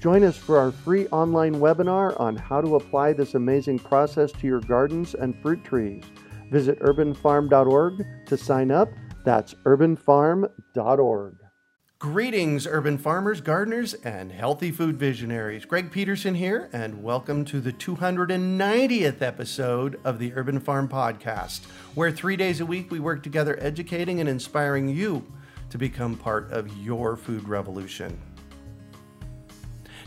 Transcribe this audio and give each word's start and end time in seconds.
Join 0.00 0.22
us 0.22 0.36
for 0.36 0.58
our 0.58 0.70
free 0.70 1.08
online 1.08 1.56
webinar 1.56 2.18
on 2.20 2.36
how 2.36 2.60
to 2.60 2.76
apply 2.76 3.12
this 3.14 3.34
amazing 3.34 3.80
process 3.80 4.30
to 4.30 4.46
your 4.46 4.60
gardens 4.60 5.14
and 5.14 5.36
fruit 5.42 5.64
trees. 5.64 6.04
Visit 6.52 6.78
urbanfarm.org 6.78 8.06
to 8.26 8.36
sign 8.36 8.70
up. 8.70 8.88
That's 9.24 9.54
urbanfarm.org. 9.64 11.36
Greetings, 11.98 12.64
urban 12.64 12.96
farmers, 12.96 13.40
gardeners, 13.40 13.94
and 13.94 14.30
healthy 14.30 14.70
food 14.70 14.96
visionaries. 14.96 15.64
Greg 15.64 15.90
Peterson 15.90 16.36
here, 16.36 16.70
and 16.72 17.02
welcome 17.02 17.44
to 17.46 17.60
the 17.60 17.72
290th 17.72 19.20
episode 19.20 19.98
of 20.04 20.20
the 20.20 20.32
Urban 20.34 20.60
Farm 20.60 20.88
Podcast, 20.88 21.64
where 21.96 22.12
three 22.12 22.36
days 22.36 22.60
a 22.60 22.66
week 22.66 22.92
we 22.92 23.00
work 23.00 23.24
together 23.24 23.58
educating 23.60 24.20
and 24.20 24.28
inspiring 24.28 24.88
you 24.88 25.26
to 25.70 25.76
become 25.76 26.16
part 26.16 26.48
of 26.52 26.68
your 26.76 27.16
food 27.16 27.48
revolution. 27.48 28.16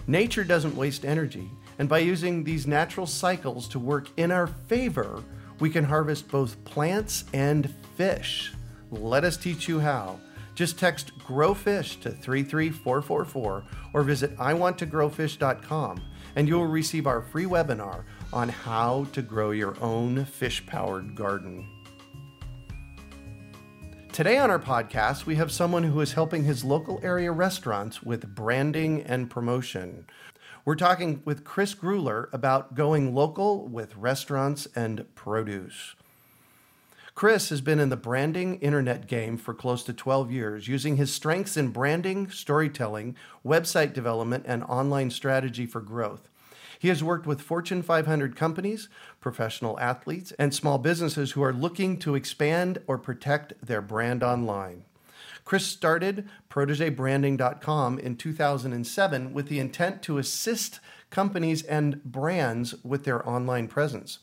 Nature 0.08 0.44
doesn't 0.44 0.76
waste 0.76 1.06
energy, 1.06 1.50
and 1.80 1.88
by 1.88 2.00
using 2.00 2.44
these 2.44 2.68
natural 2.68 3.06
cycles 3.06 3.68
to 3.70 3.80
work 3.80 4.08
in 4.18 4.32
our 4.32 4.48
favor, 4.48 5.24
we 5.60 5.70
can 5.70 5.84
harvest 5.84 6.30
both 6.30 6.64
plants 6.66 7.26
and 7.34 7.74
fish. 7.96 8.54
Let 8.90 9.24
us 9.24 9.38
teach 9.38 9.68
you 9.68 9.80
how. 9.80 10.20
Just 10.56 10.78
text 10.78 11.18
GROWFISH 11.26 11.98
to 12.02 12.12
33444 12.12 13.64
or 13.94 14.04
visit 14.04 14.36
iwanttogrowfish.com 14.38 16.02
and 16.36 16.48
you 16.48 16.56
will 16.56 16.68
receive 16.68 17.08
our 17.08 17.22
free 17.22 17.46
webinar 17.46 18.04
on 18.34 18.50
how 18.50 19.06
to 19.14 19.22
grow 19.22 19.52
your 19.52 19.76
own 19.82 20.26
fish 20.26 20.66
powered 20.66 21.16
garden. 21.16 21.68
Today 24.14 24.38
on 24.38 24.52
our 24.52 24.60
podcast, 24.60 25.26
we 25.26 25.36
have 25.36 25.54
someone 25.54 25.84
who 25.84 26.02
is 26.02 26.12
helping 26.12 26.44
his 26.44 26.66
local 26.66 27.00
area 27.02 27.32
restaurants 27.32 28.04
with 28.04 28.36
branding 28.36 29.02
and 29.04 29.30
promotion. 29.30 30.06
We're 30.66 30.76
talking 30.76 31.22
with 31.24 31.46
Chris 31.46 31.74
Gruler 31.74 32.28
about 32.34 32.76
going 32.76 33.16
local 33.16 33.66
with 33.70 33.96
restaurants 33.96 34.68
and 34.76 35.06
produce. 35.16 35.96
Chris 37.16 37.48
has 37.50 37.62
been 37.62 37.80
in 37.80 37.88
the 37.88 37.96
branding 37.96 38.60
internet 38.60 39.08
game 39.08 39.38
for 39.38 39.54
close 39.54 39.82
to 39.84 39.94
12 39.94 40.30
years, 40.30 40.68
using 40.68 40.98
his 40.98 41.14
strengths 41.14 41.56
in 41.56 41.70
branding, 41.70 42.30
storytelling, 42.30 43.16
website 43.46 43.94
development, 43.94 44.44
and 44.46 44.62
online 44.64 45.10
strategy 45.10 45.66
for 45.66 45.80
growth. 45.80 46.28
He 46.82 46.88
has 46.88 47.04
worked 47.04 47.28
with 47.28 47.44
Fortune 47.44 47.84
500 47.84 48.36
companies, 48.36 48.90
professional 49.20 49.80
athletes, 49.80 50.32
and 50.40 50.52
small 50.52 50.80
businesses 50.80 51.34
who 51.34 51.44
are 51.44 51.54
looking 51.54 52.00
to 52.00 52.16
expand 52.16 52.80
or 52.88 52.98
protect 52.98 53.54
their 53.64 53.84
brand 53.84 54.24
online. 54.24 54.86
Chris 55.46 55.64
started 55.64 56.28
protegebranding.com 56.50 58.00
in 58.00 58.16
2007 58.16 59.32
with 59.32 59.48
the 59.48 59.60
intent 59.60 60.02
to 60.02 60.18
assist 60.18 60.80
companies 61.12 61.62
and 61.62 62.04
brands 62.04 62.74
with 62.84 63.04
their 63.04 63.30
online 63.30 63.68
presence. 63.68 64.18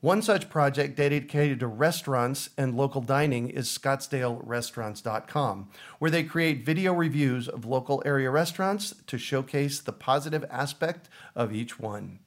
One 0.00 0.22
such 0.22 0.48
project 0.48 0.96
dedicated 0.96 1.58
to 1.58 1.66
restaurants 1.66 2.50
and 2.56 2.76
local 2.76 3.00
dining 3.00 3.50
is 3.50 3.66
ScottsdaleRestaurants.com, 3.66 5.68
where 5.98 6.10
they 6.10 6.22
create 6.22 6.64
video 6.64 6.92
reviews 6.92 7.48
of 7.48 7.64
local 7.64 8.00
area 8.06 8.30
restaurants 8.30 8.94
to 9.08 9.18
showcase 9.18 9.80
the 9.80 9.92
positive 9.92 10.44
aspect 10.50 11.08
of 11.34 11.52
each 11.52 11.80
one. 11.80 12.20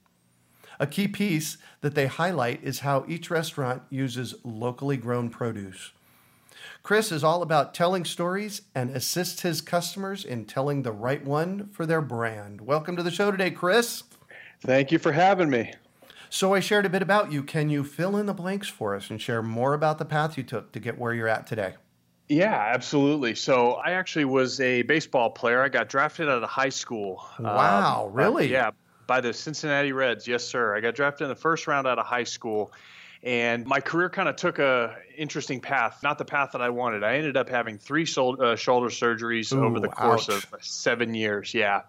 A 0.82 0.88
key 0.88 1.08
piece 1.08 1.58
that 1.80 1.96
they 1.96 2.08
highlight 2.08 2.62
is 2.62 2.80
how 2.80 3.06
each 3.08 3.30
restaurant 3.30 3.84
uses 3.90 4.36
locally 4.44 4.98
grown 4.98 5.30
produce. 5.30 5.92
Chris 6.84 7.10
is 7.10 7.24
all 7.24 7.42
about 7.42 7.74
telling 7.74 8.04
stories 8.04 8.64
and 8.76 8.90
assists 8.90 9.44
his 9.44 9.62
customers 9.62 10.26
in 10.26 10.44
telling 10.44 10.82
the 10.82 10.92
right 10.92 11.24
one 11.24 11.70
for 11.70 11.86
their 11.86 12.02
brand. 12.02 12.60
Welcome 12.60 12.98
to 12.98 13.04
the 13.04 13.12
show 13.12 13.32
today, 13.32 13.52
Chris. 13.52 14.04
Thank 14.60 14.92
you 14.92 15.00
for 15.00 15.14
having 15.14 15.50
me. 15.50 15.74
So 16.34 16.54
I 16.54 16.62
shared 16.62 16.86
a 16.86 16.90
bit 16.90 17.02
about 17.02 17.34
you. 17.34 17.44
Can 17.44 17.70
you 17.70 17.84
fill 17.84 18.16
in 18.16 18.26
the 18.26 18.34
blanks 18.34 18.70
for 18.70 18.96
us 18.96 19.10
and 19.10 19.22
share 19.22 19.44
more 19.44 19.74
about 19.74 19.98
the 19.98 20.06
path 20.06 20.38
you 20.38 20.44
took 20.44 20.72
to 20.72 20.80
get 20.80 20.98
where 20.98 21.14
you're 21.14 21.28
at 21.28 21.46
today? 21.46 21.74
Yeah, 22.30 22.56
absolutely. 22.74 23.36
So 23.36 23.74
I 23.74 23.92
actually 23.92 24.24
was 24.24 24.62
a 24.62 24.84
baseball 24.84 25.32
player. 25.32 25.62
I 25.62 25.68
got 25.68 25.90
drafted 25.90 26.30
out 26.30 26.42
of 26.42 26.50
high 26.50 26.70
school. 26.70 27.22
Wow, 27.38 28.06
um, 28.08 28.14
really? 28.14 28.48
By, 28.48 28.54
yeah, 28.54 28.72
by 29.08 29.20
the 29.20 29.34
Cincinnati 29.34 29.92
Reds. 29.92 30.26
Yes, 30.26 30.46
sir. 30.46 30.74
I 30.74 30.80
got 30.80 30.96
drafted 30.96 31.26
in 31.26 31.30
the 31.30 31.36
first 31.36 31.68
round 31.68 31.86
out 31.86 32.00
of 32.00 32.06
high 32.06 32.24
school. 32.24 32.72
And 33.24 33.66
my 33.66 33.82
career 33.82 34.10
kind 34.10 34.30
of 34.30 34.38
took 34.38 34.58
a 34.58 34.96
interesting 35.18 35.60
path, 35.60 36.00
not 36.02 36.18
the 36.18 36.24
path 36.24 36.54
that 36.54 36.62
I 36.62 36.70
wanted. 36.70 37.04
I 37.04 37.18
ended 37.18 37.36
up 37.36 37.50
having 37.50 37.78
three 37.78 38.06
shoulder, 38.06 38.42
uh, 38.42 38.56
shoulder 38.56 38.88
surgeries 38.88 39.52
Ooh, 39.52 39.66
over 39.66 39.82
the 39.82 39.90
course 39.90 40.30
ouch. 40.30 40.46
of 40.54 40.64
seven 40.64 41.14
years. 41.14 41.54
Yeah. 41.54 41.82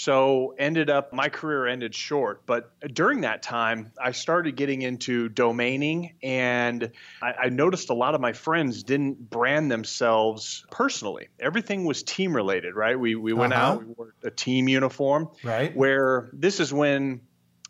So 0.00 0.54
ended 0.58 0.88
up 0.88 1.12
my 1.12 1.28
career 1.28 1.66
ended 1.66 1.94
short, 1.94 2.46
but 2.46 2.72
during 2.94 3.20
that 3.20 3.42
time 3.42 3.92
I 4.02 4.12
started 4.12 4.56
getting 4.56 4.80
into 4.80 5.28
domaining, 5.28 6.14
and 6.22 6.92
I, 7.20 7.32
I, 7.32 7.48
noticed 7.50 7.90
a 7.90 7.94
lot 7.94 8.14
of 8.14 8.20
my 8.22 8.32
friends 8.32 8.82
didn't 8.82 9.28
brand 9.28 9.70
themselves 9.70 10.64
personally. 10.70 11.28
Everything 11.38 11.84
was 11.84 12.02
team 12.02 12.34
related, 12.34 12.74
right? 12.74 12.98
We 12.98 13.14
we 13.14 13.34
went 13.34 13.52
Uh-huh. 13.52 13.72
out, 13.72 13.84
we 13.84 13.92
wore 13.94 14.14
a 14.24 14.30
team 14.30 14.68
uniform, 14.68 15.28
Right. 15.44 15.76
where 15.76 16.30
this 16.32 16.60
is 16.60 16.72
when 16.72 17.20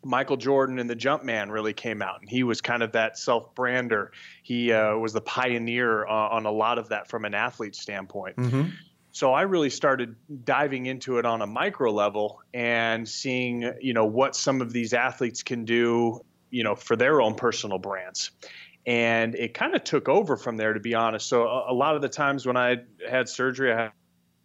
Michael 0.04 0.36
Jordan 0.36 0.78
and 0.78 0.88
the 0.88 0.94
Jumpman 0.94 1.50
really 1.50 1.72
came 1.72 2.00
out, 2.00 2.20
and 2.20 2.30
he 2.30 2.44
was 2.44 2.60
kind 2.60 2.84
of 2.84 2.92
that 2.92 3.18
self-brander. 3.18 4.12
He 4.44 4.72
uh, 4.72 4.94
was 4.96 5.12
the 5.12 5.20
pioneer 5.20 6.06
uh, 6.06 6.12
on 6.36 6.46
a 6.46 6.52
lot 6.52 6.78
of 6.78 6.90
that 6.90 7.08
from 7.08 7.24
an 7.24 7.34
athlete 7.34 7.74
standpoint. 7.74 8.36
Mm-hmm. 8.36 8.70
So 9.12 9.32
I 9.32 9.42
really 9.42 9.70
started 9.70 10.14
diving 10.44 10.86
into 10.86 11.18
it 11.18 11.26
on 11.26 11.42
a 11.42 11.46
micro 11.46 11.90
level 11.90 12.40
and 12.54 13.08
seeing, 13.08 13.72
you 13.80 13.92
know, 13.92 14.04
what 14.04 14.36
some 14.36 14.60
of 14.60 14.72
these 14.72 14.94
athletes 14.94 15.42
can 15.42 15.64
do, 15.64 16.20
you 16.50 16.64
know, 16.64 16.76
for 16.76 16.96
their 16.96 17.20
own 17.20 17.34
personal 17.34 17.78
brands. 17.78 18.30
And 18.86 19.34
it 19.34 19.52
kind 19.54 19.74
of 19.74 19.84
took 19.84 20.08
over 20.08 20.36
from 20.36 20.56
there, 20.56 20.72
to 20.72 20.80
be 20.80 20.94
honest. 20.94 21.28
So 21.28 21.46
a, 21.46 21.72
a 21.72 21.74
lot 21.74 21.96
of 21.96 22.02
the 22.02 22.08
times 22.08 22.46
when 22.46 22.56
I 22.56 22.78
had 23.08 23.28
surgery, 23.28 23.72
I 23.72 23.90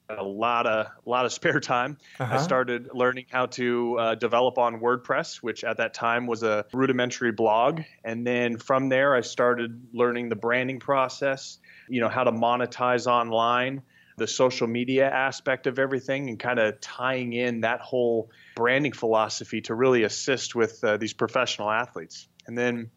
had 0.09 0.20
a 0.20 0.24
lot 0.24 0.66
of 0.68 0.88
a 0.88 1.09
lot 1.09 1.26
of 1.26 1.34
spare 1.40 1.59
time. 1.59 1.97
Uh-huh. 2.20 2.36
I 2.36 2.38
started 2.42 2.90
learning 2.94 3.26
how 3.30 3.47
to 3.47 3.97
uh, 3.97 4.16
develop 4.16 4.58
on 4.58 4.80
WordPress, 4.80 5.38
which 5.38 5.64
at 5.64 5.78
that 5.78 5.94
time 5.94 6.28
was 6.28 6.44
a 6.44 6.66
rudimentary 6.74 7.32
blog, 7.32 7.82
and 8.03 8.26
then 8.26 8.58
from 8.58 8.90
there 8.90 9.16
I 9.16 9.22
started 9.22 9.88
learning 9.94 10.30
the 10.30 10.36
branding 10.36 10.80
process. 10.80 11.59
You 11.88 12.02
know 12.02 12.09
how 12.09 12.24
to 12.24 12.32
monetize 12.32 13.08
online, 13.08 13.84
the 14.18 14.28
social 14.28 14.68
media 14.68 15.09
aspect 15.09 15.68
of 15.68 15.80
everything, 15.80 16.30
and 16.30 16.40
kind 16.40 16.59
of 16.59 16.80
tying 16.81 17.34
in 17.34 17.62
that 17.62 17.81
whole 17.81 18.30
branding 18.56 18.94
philosophy 18.94 19.62
to 19.62 19.76
really 19.76 20.03
assist 20.03 20.56
with 20.56 20.84
uh, 20.84 20.98
these 20.98 21.14
professional 21.14 21.70
athletes. 21.70 22.28
And 22.48 22.58
then 22.58 22.92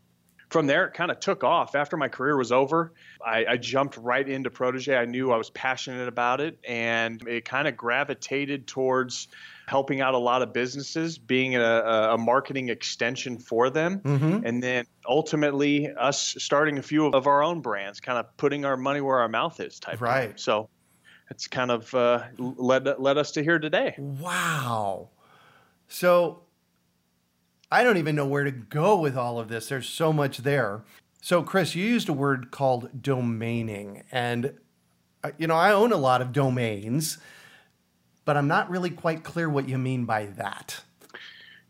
from 0.51 0.67
there, 0.67 0.87
it 0.87 0.95
kind 0.95 1.11
of 1.11 1.21
took 1.21 1.45
off. 1.45 1.75
After 1.75 1.97
my 1.97 2.09
career 2.09 2.37
was 2.37 2.53
over, 2.53 2.93
I, 3.25 3.45
I, 3.45 3.57
jumped 3.59 3.99
right 3.99 4.27
into 4.27 4.49
Protege. 4.49 4.97
I 4.97 5.05
knew 5.05 5.31
I 5.31 5.37
was 5.37 5.51
passionate 5.51 6.09
about 6.09 6.41
it, 6.41 6.59
and 6.67 7.21
it 7.29 7.45
kind 7.45 7.69
of 7.69 7.77
gravitated 7.77 8.67
towards 8.67 9.29
helping 9.67 10.01
out 10.01 10.15
a 10.15 10.19
lot 10.19 10.41
of 10.41 10.55
businesses, 10.55 11.19
being 11.19 11.55
a, 11.57 11.61
a 12.13 12.19
marketing 12.19 12.71
extension 12.71 13.39
for 13.39 13.69
them, 13.69 14.01
Mm-hmm. 14.01 14.47
and 14.47 14.63
then 14.63 14.87
ultimately 15.07 15.91
us 15.93 16.35
starting 16.39 16.79
a 16.79 16.83
few 16.83 17.07
of 17.09 17.27
our 17.27 17.43
own 17.43 17.61
brands, 17.61 18.01
kind 18.01 18.19
of 18.19 18.35
putting 18.39 18.65
our 18.65 18.79
money 18.79 19.03
where 19.03 19.19
our 19.19 19.29
mouth 19.29 19.61
is 19.61 19.79
type. 19.79 20.01
Right. 20.01 20.29
Thing. 20.29 20.39
So 20.39 20.71
it's 21.31 21.47
kind 21.47 21.71
of 21.71 21.95
uh, 21.95 22.25
led 22.39 22.87
led 22.99 23.19
us 23.19 23.33
to 23.33 23.43
here 23.43 23.59
today. 23.59 23.95
Wow. 23.99 25.09
So 25.89 26.43
I 27.71 27.85
don't 27.85 27.99
even 27.99 28.17
know 28.17 28.27
where 28.27 28.45
to 28.45 28.51
go 28.51 28.99
with 28.99 29.17
all 29.17 29.39
of 29.39 29.49
this. 29.49 29.69
There's 29.69 29.89
so 29.89 30.13
much 30.13 30.39
there. 30.39 30.83
So, 31.21 31.43
Chris, 31.43 31.75
you 31.75 31.85
used 31.85 32.09
a 32.09 32.13
word 32.13 32.51
called 32.51 33.03
domaining. 33.03 34.05
And, 34.11 34.55
uh, 35.23 35.33
you 35.37 35.47
know, 35.47 35.57
I 35.57 35.73
own 35.73 35.93
a 35.93 35.97
lot 35.97 36.23
of 36.23 36.33
domains, 36.33 37.19
but 38.25 38.37
I'm 38.37 38.49
not 38.49 38.71
really 38.71 38.91
quite 38.91 39.25
clear 39.25 39.49
what 39.49 39.69
you 39.69 39.77
mean 39.77 40.05
by 40.05 40.27
that. 40.27 40.83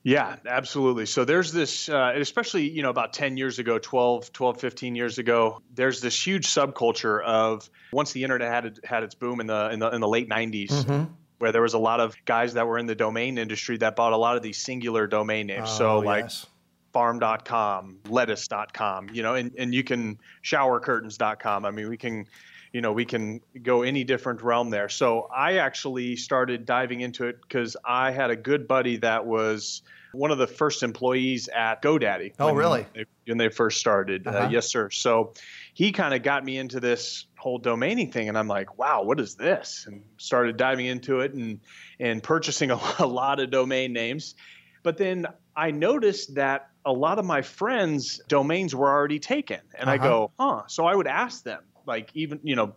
Yeah, 0.08 0.36
absolutely. 0.46 1.04
So 1.04 1.26
there's 1.26 1.52
this, 1.52 1.90
uh, 1.90 2.12
especially, 2.16 2.70
you 2.70 2.82
know, 2.82 2.88
about 2.88 3.12
10 3.12 3.36
years 3.36 3.58
ago, 3.58 3.78
12, 3.78 4.32
12, 4.32 4.58
15 4.58 4.94
years 4.96 5.18
ago, 5.18 5.60
there's 5.74 6.00
this 6.00 6.26
huge 6.26 6.46
subculture 6.46 7.22
of 7.22 7.68
once 7.92 8.12
the 8.12 8.22
internet 8.22 8.50
had, 8.50 8.80
had 8.84 9.02
its 9.02 9.14
boom 9.14 9.38
in 9.38 9.46
the, 9.46 9.68
in 9.70 9.80
the, 9.80 9.90
in 9.90 10.00
the 10.00 10.08
late 10.08 10.26
90s, 10.30 10.70
Mhm. 10.70 11.10
where 11.40 11.52
there 11.52 11.60
was 11.60 11.74
a 11.74 11.78
lot 11.78 12.00
of 12.00 12.16
guys 12.24 12.54
that 12.54 12.66
were 12.66 12.78
in 12.78 12.86
the 12.86 12.94
domain 12.94 13.36
industry 13.36 13.76
that 13.76 13.96
bought 13.96 14.14
a 14.14 14.16
lot 14.16 14.34
of 14.38 14.42
these 14.42 14.56
singular 14.56 15.06
domain 15.06 15.46
names. 15.48 15.68
Oh, 15.72 15.78
so 15.78 15.98
like 15.98 16.24
yes. 16.24 16.46
farm.com, 16.94 17.98
lettuce.com, 18.08 19.10
you 19.12 19.22
know, 19.22 19.34
and, 19.34 19.52
and 19.58 19.74
you 19.74 19.84
can 19.84 20.18
showercurtains.com. 20.42 21.66
I 21.66 21.70
mean, 21.70 21.90
we 21.90 21.98
can, 21.98 22.26
you 22.72 22.80
know, 22.80 22.92
we 22.92 23.04
can 23.04 23.42
go 23.62 23.82
any 23.82 24.04
different 24.04 24.40
realm 24.40 24.70
there. 24.70 24.88
So 24.88 25.28
I 25.34 25.58
actually 25.58 26.16
started 26.16 26.64
diving 26.64 27.02
into 27.02 27.26
it 27.26 27.42
because 27.42 27.76
I 27.84 28.10
had 28.10 28.30
a 28.30 28.36
good 28.36 28.66
buddy 28.66 28.96
that 28.98 29.26
was 29.26 29.82
one 30.12 30.30
of 30.30 30.38
the 30.38 30.46
first 30.46 30.82
employees 30.82 31.48
at 31.48 31.82
GoDaddy. 31.82 32.34
Oh, 32.38 32.46
when 32.46 32.56
really? 32.56 32.86
They, 32.94 33.04
when 33.26 33.38
they 33.38 33.48
first 33.48 33.78
started. 33.78 34.26
Uh-huh. 34.26 34.38
Uh, 34.44 34.48
yes, 34.48 34.70
sir. 34.70 34.90
So 34.90 35.34
he 35.74 35.92
kind 35.92 36.14
of 36.14 36.22
got 36.22 36.44
me 36.44 36.56
into 36.58 36.80
this 36.80 37.26
whole 37.38 37.60
domaining 37.60 38.12
thing, 38.12 38.28
and 38.28 38.38
I'm 38.38 38.48
like, 38.48 38.78
wow, 38.78 39.02
what 39.02 39.20
is 39.20 39.34
this? 39.34 39.84
And 39.86 40.02
started 40.16 40.56
diving 40.56 40.86
into 40.86 41.20
it 41.20 41.34
and 41.34 41.60
and 42.00 42.22
purchasing 42.22 42.70
a, 42.70 42.80
a 42.98 43.06
lot 43.06 43.40
of 43.40 43.50
domain 43.50 43.92
names. 43.92 44.34
But 44.82 44.96
then 44.96 45.26
I 45.56 45.70
noticed 45.72 46.36
that 46.36 46.68
a 46.84 46.92
lot 46.92 47.18
of 47.18 47.24
my 47.24 47.42
friends' 47.42 48.20
domains 48.28 48.74
were 48.74 48.88
already 48.88 49.18
taken, 49.18 49.60
and 49.74 49.90
I 49.90 49.96
Uh-huh. 49.96 50.08
go, 50.08 50.32
huh? 50.38 50.62
So 50.68 50.86
I 50.86 50.94
would 50.94 51.06
ask 51.08 51.44
them, 51.44 51.62
like 51.86 52.10
even 52.14 52.40
you 52.42 52.56
know. 52.56 52.74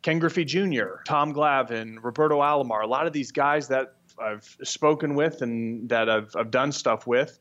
Ken 0.00 0.20
Griffey 0.20 0.44
Jr., 0.44 1.02
Tom 1.04 1.34
Glavine, 1.34 1.98
Roberto 2.00 2.38
Alomar, 2.40 2.84
a 2.84 2.86
lot 2.86 3.08
of 3.08 3.12
these 3.12 3.32
guys 3.32 3.66
that 3.66 3.94
I've 4.20 4.56
spoken 4.62 5.14
with 5.14 5.42
and 5.42 5.88
that 5.88 6.08
I've, 6.08 6.34
I've 6.36 6.50
done 6.50 6.72
stuff 6.72 7.06
with, 7.06 7.38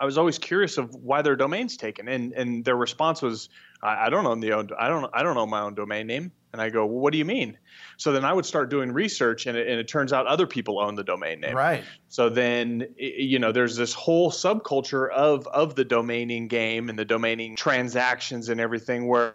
I 0.00 0.06
was 0.06 0.16
always 0.16 0.38
curious 0.38 0.78
of 0.78 0.94
why 0.94 1.20
their 1.20 1.36
domain's 1.36 1.76
taken, 1.76 2.08
and 2.08 2.32
and 2.32 2.64
their 2.64 2.76
response 2.76 3.20
was, 3.20 3.50
I, 3.82 4.06
I 4.06 4.10
don't 4.10 4.24
know 4.24 4.34
the 4.34 4.52
own, 4.54 4.70
I 4.78 4.88
don't 4.88 5.10
I 5.12 5.22
don't 5.22 5.34
know 5.34 5.46
my 5.46 5.60
own 5.60 5.74
domain 5.74 6.06
name, 6.06 6.32
and 6.54 6.62
I 6.62 6.70
go, 6.70 6.86
well, 6.86 7.00
what 7.00 7.12
do 7.12 7.18
you 7.18 7.26
mean? 7.26 7.58
So 7.98 8.10
then 8.10 8.24
I 8.24 8.32
would 8.32 8.46
start 8.46 8.70
doing 8.70 8.92
research, 8.92 9.44
and 9.44 9.58
it, 9.58 9.68
and 9.68 9.78
it 9.78 9.88
turns 9.88 10.14
out 10.14 10.26
other 10.26 10.46
people 10.46 10.80
own 10.80 10.94
the 10.94 11.04
domain 11.04 11.40
name. 11.40 11.54
Right. 11.54 11.84
So 12.08 12.30
then, 12.30 12.86
you 12.96 13.38
know, 13.38 13.52
there's 13.52 13.76
this 13.76 13.92
whole 13.92 14.30
subculture 14.30 15.10
of 15.10 15.46
of 15.48 15.74
the 15.74 15.84
domaining 15.84 16.48
game 16.48 16.88
and 16.88 16.98
the 16.98 17.04
domaining 17.04 17.56
transactions 17.56 18.48
and 18.48 18.58
everything 18.58 19.06
where. 19.06 19.34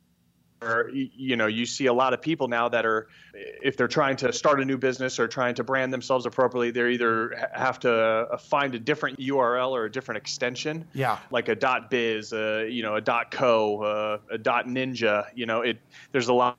Where, 0.59 0.89
You 0.89 1.35
know, 1.35 1.47
you 1.47 1.65
see 1.65 1.87
a 1.87 1.93
lot 1.93 2.13
of 2.13 2.21
people 2.21 2.47
now 2.47 2.69
that 2.69 2.85
are, 2.85 3.07
if 3.33 3.77
they're 3.77 3.87
trying 3.87 4.15
to 4.17 4.31
start 4.33 4.61
a 4.61 4.65
new 4.65 4.77
business 4.77 5.19
or 5.19 5.27
trying 5.27 5.55
to 5.55 5.63
brand 5.63 5.93
themselves 5.93 6.25
appropriately, 6.25 6.71
they're 6.71 6.89
either 6.89 7.49
have 7.53 7.79
to 7.81 7.91
uh, 7.91 8.37
find 8.37 8.73
a 8.75 8.79
different 8.79 9.19
URL 9.19 9.71
or 9.71 9.85
a 9.85 9.91
different 9.91 10.17
extension 10.17 10.87
Yeah. 10.93 11.19
like 11.31 11.49
a 11.49 11.55
dot 11.55 11.89
biz, 11.89 12.33
uh, 12.33 12.65
you 12.69 12.83
know, 12.83 12.95
a 12.95 13.01
dot 13.01 13.31
co, 13.31 13.83
uh, 13.83 14.17
a 14.31 14.37
dot 14.37 14.67
ninja. 14.67 15.25
You 15.35 15.45
know, 15.45 15.61
it 15.61 15.77
there's 16.11 16.29
a 16.29 16.33
lot, 16.33 16.57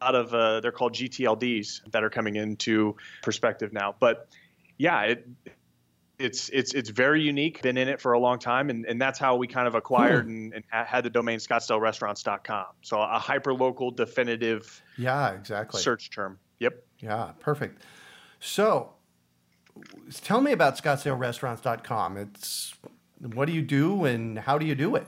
lot 0.00 0.14
of 0.14 0.34
uh, 0.34 0.60
they're 0.60 0.72
called 0.72 0.94
GTLDs 0.94 1.90
that 1.92 2.04
are 2.04 2.10
coming 2.10 2.36
into 2.36 2.96
perspective 3.22 3.72
now. 3.72 3.94
But 3.98 4.28
yeah, 4.78 5.02
it 5.02 5.26
it's 6.18 6.48
it's 6.50 6.74
it's 6.74 6.90
very 6.90 7.22
unique. 7.22 7.62
Been 7.62 7.76
in 7.76 7.88
it 7.88 8.00
for 8.00 8.12
a 8.12 8.18
long 8.18 8.38
time, 8.38 8.70
and, 8.70 8.84
and 8.86 9.00
that's 9.00 9.18
how 9.18 9.36
we 9.36 9.46
kind 9.46 9.68
of 9.68 9.74
acquired 9.74 10.26
and, 10.26 10.52
and 10.52 10.64
had 10.70 11.04
the 11.04 11.10
domain 11.10 11.38
ScottsdaleRestaurants.com. 11.38 12.66
So 12.82 13.00
a 13.00 13.18
hyper 13.18 13.54
local 13.54 13.90
definitive 13.90 14.82
Yeah, 14.96 15.32
exactly. 15.32 15.80
search 15.80 16.10
term. 16.10 16.38
Yep. 16.58 16.84
Yeah, 17.00 17.30
perfect. 17.38 17.82
So, 18.40 18.94
tell 20.22 20.40
me 20.40 20.52
about 20.52 20.76
ScottsdaleRestaurants.com. 20.76 22.16
It's 22.16 22.74
what 23.34 23.46
do 23.46 23.52
you 23.52 23.62
do 23.62 24.04
and 24.04 24.38
how 24.38 24.58
do 24.58 24.66
you 24.66 24.74
do 24.74 24.96
it? 24.96 25.06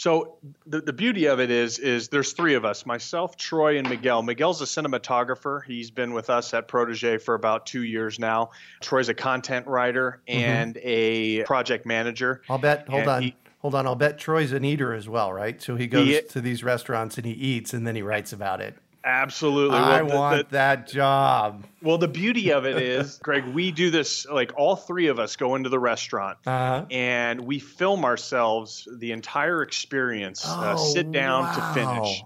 So 0.00 0.38
the, 0.66 0.80
the 0.80 0.94
beauty 0.94 1.26
of 1.26 1.40
it 1.40 1.50
is 1.50 1.78
is 1.78 2.08
there's 2.08 2.32
three 2.32 2.54
of 2.54 2.64
us, 2.64 2.86
myself, 2.86 3.36
Troy, 3.36 3.76
and 3.76 3.86
Miguel. 3.86 4.22
Miguel's 4.22 4.62
a 4.62 4.64
cinematographer. 4.64 5.62
He's 5.62 5.90
been 5.90 6.14
with 6.14 6.30
us 6.30 6.54
at 6.54 6.68
Protege 6.68 7.18
for 7.18 7.34
about 7.34 7.66
two 7.66 7.82
years 7.82 8.18
now. 8.18 8.48
Troy's 8.80 9.10
a 9.10 9.14
content 9.14 9.66
writer 9.66 10.22
mm-hmm. 10.26 10.40
and 10.40 10.78
a 10.78 11.44
project 11.44 11.84
manager. 11.84 12.40
I'll 12.48 12.56
bet. 12.56 12.88
Hold 12.88 13.00
And 13.02 13.10
on. 13.10 13.22
he- 13.24 13.36
hold 13.58 13.74
on. 13.74 13.86
I'll 13.86 13.94
bet 13.94 14.16
Troy's 14.16 14.52
an 14.52 14.64
eater 14.64 14.94
as 14.94 15.06
well, 15.06 15.34
right? 15.34 15.60
So 15.60 15.76
he 15.76 15.86
goes 15.86 16.08
He- 16.08 16.22
to 16.30 16.40
these 16.40 16.64
restaurants 16.64 17.18
and 17.18 17.26
he 17.26 17.32
eats 17.32 17.74
and 17.74 17.86
then 17.86 17.94
he 17.94 18.00
writes 18.00 18.32
about 18.32 18.62
it. 18.62 18.76
Absolutely. 19.04 19.76
I 19.78 20.02
Well, 20.02 20.08
the- 20.10 20.16
want 20.16 20.48
the- 20.50 20.52
that 20.56 20.88
job. 20.88 21.64
well, 21.82 21.98
the 21.98 22.08
beauty 22.08 22.52
of 22.52 22.66
it 22.66 22.76
is, 22.82 23.18
Greg, 23.22 23.44
we 23.46 23.70
do 23.72 23.90
this 23.90 24.26
like 24.26 24.52
all 24.56 24.76
three 24.76 25.06
of 25.08 25.18
us 25.18 25.36
go 25.36 25.54
into 25.54 25.68
the 25.70 25.78
restaurant 25.78 26.38
Uh, 26.46 26.84
and 26.90 27.40
we 27.40 27.58
film 27.58 28.04
ourselves 28.04 28.86
the 28.98 29.12
entire 29.12 29.62
experience, 29.62 30.46
uh, 30.46 30.74
Oh, 30.76 30.92
sit 30.92 31.10
down 31.12 31.54
to 31.54 31.62
finish. 31.80 32.22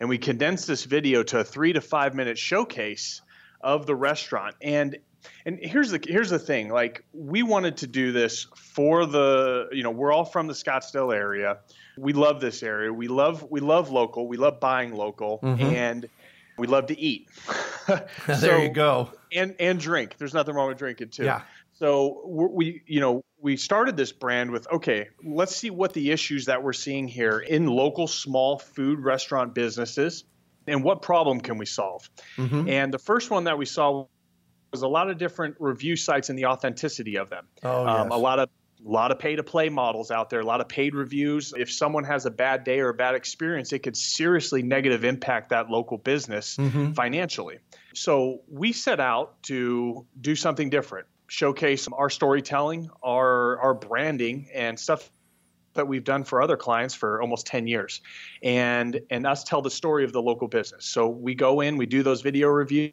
And 0.00 0.08
we 0.08 0.18
condense 0.18 0.66
this 0.66 0.84
video 0.84 1.22
to 1.24 1.38
a 1.40 1.44
three 1.44 1.72
to 1.72 1.80
five 1.80 2.14
minute 2.14 2.36
showcase 2.38 3.22
of 3.60 3.86
the 3.86 3.94
restaurant. 3.94 4.56
And 4.60 4.96
and 5.46 5.58
here's 5.60 5.90
the 5.90 6.00
here's 6.06 6.30
the 6.30 6.38
thing, 6.38 6.68
like 6.68 7.04
we 7.12 7.42
wanted 7.42 7.76
to 7.78 7.86
do 7.86 8.12
this 8.12 8.46
for 8.54 9.06
the 9.06 9.68
you 9.72 9.82
know 9.82 9.90
we're 9.90 10.12
all 10.12 10.24
from 10.24 10.46
the 10.46 10.54
Scottsdale 10.54 11.14
area. 11.14 11.58
We 11.96 12.12
love 12.12 12.40
this 12.40 12.62
area. 12.62 12.92
We 12.92 13.08
love 13.08 13.46
we 13.50 13.60
love 13.60 13.90
local. 13.90 14.26
We 14.26 14.36
love 14.36 14.60
buying 14.60 14.94
local, 14.94 15.38
and 15.42 16.08
we 16.58 16.66
love 16.66 16.86
to 16.86 16.98
eat. 16.98 17.28
Mm-hmm. 17.30 18.32
there 18.40 18.62
you 18.62 18.70
go. 18.70 19.10
and 19.32 19.54
and 19.58 19.78
drink. 19.78 20.16
There's 20.18 20.34
nothing 20.34 20.54
wrong 20.54 20.68
with 20.68 20.78
drinking 20.78 21.10
too. 21.10 21.24
Yeah. 21.24 21.42
So 21.74 22.22
we, 22.26 22.82
you 22.86 23.00
know, 23.00 23.24
we 23.40 23.56
started 23.56 23.96
this 23.96 24.12
brand 24.12 24.50
with 24.50 24.70
okay, 24.70 25.08
let's 25.22 25.54
see 25.54 25.70
what 25.70 25.92
the 25.92 26.12
issues 26.12 26.46
that 26.46 26.62
we're 26.62 26.72
seeing 26.72 27.08
here 27.08 27.40
in 27.40 27.66
local 27.66 28.06
small 28.06 28.58
food 28.58 29.00
restaurant 29.00 29.54
businesses, 29.54 30.24
and 30.66 30.84
what 30.84 31.02
problem 31.02 31.40
can 31.40 31.58
we 31.58 31.66
solve. 31.66 32.08
Mm-hmm. 32.36 32.68
And 32.68 32.94
the 32.94 32.98
first 32.98 33.30
one 33.30 33.44
that 33.44 33.58
we 33.58 33.66
saw 33.66 34.06
was 34.74 34.82
a 34.82 34.88
lot 34.88 35.08
of 35.08 35.18
different 35.18 35.54
review 35.60 35.94
sites 35.94 36.30
and 36.30 36.38
the 36.38 36.46
authenticity 36.46 37.16
of 37.16 37.30
them. 37.30 37.46
Oh, 37.62 37.86
Um, 37.86 38.08
yes. 38.08 38.14
A 38.14 38.18
lot 38.18 38.38
of 38.40 38.48
a 38.86 38.90
lot 38.90 39.10
of 39.10 39.18
pay 39.18 39.34
to 39.34 39.42
play 39.42 39.70
models 39.70 40.10
out 40.10 40.28
there, 40.28 40.40
a 40.40 40.44
lot 40.44 40.60
of 40.60 40.68
paid 40.68 40.94
reviews. 40.94 41.54
If 41.56 41.72
someone 41.72 42.04
has 42.04 42.26
a 42.26 42.30
bad 42.30 42.64
day 42.64 42.80
or 42.80 42.90
a 42.90 42.94
bad 42.94 43.14
experience, 43.14 43.72
it 43.72 43.78
could 43.78 43.96
seriously 43.96 44.62
negative 44.62 45.04
impact 45.04 45.48
that 45.50 45.70
local 45.70 45.96
business 45.96 46.56
Mm-hmm. 46.58 46.92
financially. 46.92 47.58
So 47.94 48.40
we 48.48 48.72
set 48.72 49.00
out 49.00 49.42
to 49.44 50.04
do 50.20 50.34
something 50.36 50.68
different, 50.70 51.06
showcase 51.28 51.88
our 51.92 52.10
storytelling, 52.10 52.90
our 53.02 53.58
our 53.60 53.74
branding 53.74 54.48
and 54.52 54.78
stuff 54.78 55.08
that 55.74 55.88
we've 55.88 56.04
done 56.04 56.22
for 56.24 56.42
other 56.42 56.56
clients 56.56 56.94
for 56.94 57.20
almost 57.22 57.46
10 57.46 57.66
years 57.66 58.00
and 58.42 59.00
and 59.10 59.26
us 59.26 59.42
tell 59.44 59.62
the 59.62 59.70
story 59.70 60.04
of 60.04 60.12
the 60.12 60.20
local 60.22 60.46
business. 60.48 60.84
So 60.84 61.08
we 61.08 61.34
go 61.34 61.60
in, 61.62 61.76
we 61.78 61.86
do 61.86 62.02
those 62.02 62.20
video 62.22 62.48
reviews 62.48 62.92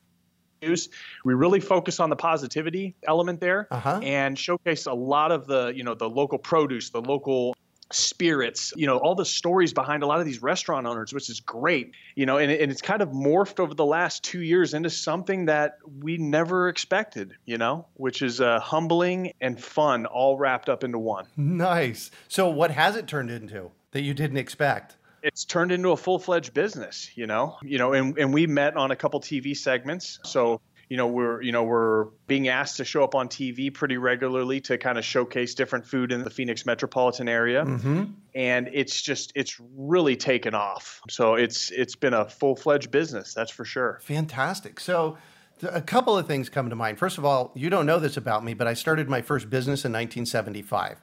we 1.25 1.33
really 1.33 1.59
focus 1.59 1.99
on 1.99 2.09
the 2.09 2.15
positivity 2.15 2.95
element 3.07 3.39
there 3.39 3.67
Uh-huh. 3.71 3.99
and 4.03 4.37
showcase 4.37 4.85
a 4.85 4.93
lot 4.93 5.31
of 5.31 5.47
the 5.47 5.73
you 5.75 5.83
know 5.83 5.95
the 5.95 6.09
local 6.09 6.37
produce 6.37 6.89
the 6.91 7.01
local 7.01 7.55
spirits 7.93 8.71
you 8.77 8.87
know 8.87 8.97
all 8.97 9.15
the 9.15 9.25
stories 9.25 9.73
behind 9.73 10.01
a 10.01 10.07
lot 10.07 10.19
of 10.21 10.25
these 10.25 10.41
restaurant 10.41 10.87
owners 10.87 11.11
which 11.13 11.29
is 11.29 11.41
great 11.41 11.91
you 12.15 12.25
know 12.25 12.37
and, 12.37 12.49
and 12.49 12.71
it's 12.71 12.81
kind 12.81 13.01
of 13.01 13.09
morphed 13.09 13.59
over 13.59 13.73
the 13.73 13.83
last 13.85 14.23
two 14.23 14.41
years 14.41 14.73
into 14.73 14.89
something 14.89 15.45
that 15.45 15.77
we 15.99 16.17
never 16.17 16.69
expected 16.69 17.33
you 17.45 17.57
know 17.57 17.85
which 17.95 18.21
is 18.21 18.39
uh, 18.39 18.59
humbling 18.61 19.33
and 19.41 19.61
fun 19.61 20.05
all 20.05 20.37
wrapped 20.37 20.69
up 20.69 20.83
into 20.85 20.97
one 20.99 21.25
Nice. 21.35 22.11
So, 22.29 22.49
what 22.49 22.71
has 22.71 22.95
it 22.95 23.07
turned 23.07 23.29
into 23.29 23.71
that 23.91 24.01
you 24.03 24.13
didn't 24.13 24.37
expect? 24.37 24.95
It's 25.23 25.45
turned 25.45 25.71
into 25.71 25.91
a 25.91 25.97
full-fledged 25.97 26.53
business 26.53 27.09
you 27.15 27.27
know 27.27 27.57
you 27.63 27.77
know 27.77 27.93
and, 27.93 28.17
and 28.17 28.33
we 28.33 28.47
met 28.47 28.75
on 28.75 28.91
a 28.91 28.95
couple 28.95 29.19
tv 29.19 29.55
segments 29.55 30.19
so 30.23 30.59
you 30.89 30.97
know 30.97 31.07
we're 31.07 31.41
you 31.41 31.51
know 31.51 31.63
we're 31.63 32.05
being 32.27 32.47
asked 32.49 32.77
to 32.77 32.85
show 32.85 33.03
up 33.03 33.15
on 33.15 33.27
tv 33.29 33.73
pretty 33.73 33.97
regularly 33.97 34.59
to 34.59 34.77
kind 34.77 34.97
of 34.97 35.05
showcase 35.05 35.55
different 35.55 35.85
food 35.85 36.11
in 36.11 36.23
the 36.23 36.29
phoenix 36.29 36.65
metropolitan 36.65 37.29
area 37.29 37.63
Mm-hmm. 37.63 38.03
and 38.35 38.69
it's 38.73 39.01
just 39.01 39.31
it's 39.35 39.59
really 39.75 40.15
taken 40.15 40.53
off 40.55 41.01
so 41.09 41.35
it's 41.35 41.71
it's 41.71 41.95
been 41.95 42.13
a 42.13 42.27
full-fledged 42.27 42.91
business 42.91 43.33
that's 43.33 43.51
for 43.51 43.63
sure 43.65 43.99
Fantastic. 44.03 44.79
So, 44.79 45.17
a 45.63 45.81
couple 45.81 46.17
of 46.17 46.25
things 46.25 46.49
come 46.49 46.71
to 46.71 46.75
mind. 46.75 46.97
First 46.97 47.19
of 47.19 47.25
all, 47.25 47.51
you 47.53 47.69
don't 47.69 47.85
know 47.85 47.99
this 47.99 48.17
about 48.17 48.43
me, 48.43 48.55
but 48.55 48.65
I 48.65 48.73
started 48.73 49.07
my 49.07 49.21
first 49.21 49.47
business 49.47 49.85
in 49.85 49.91
1975. 49.91 50.99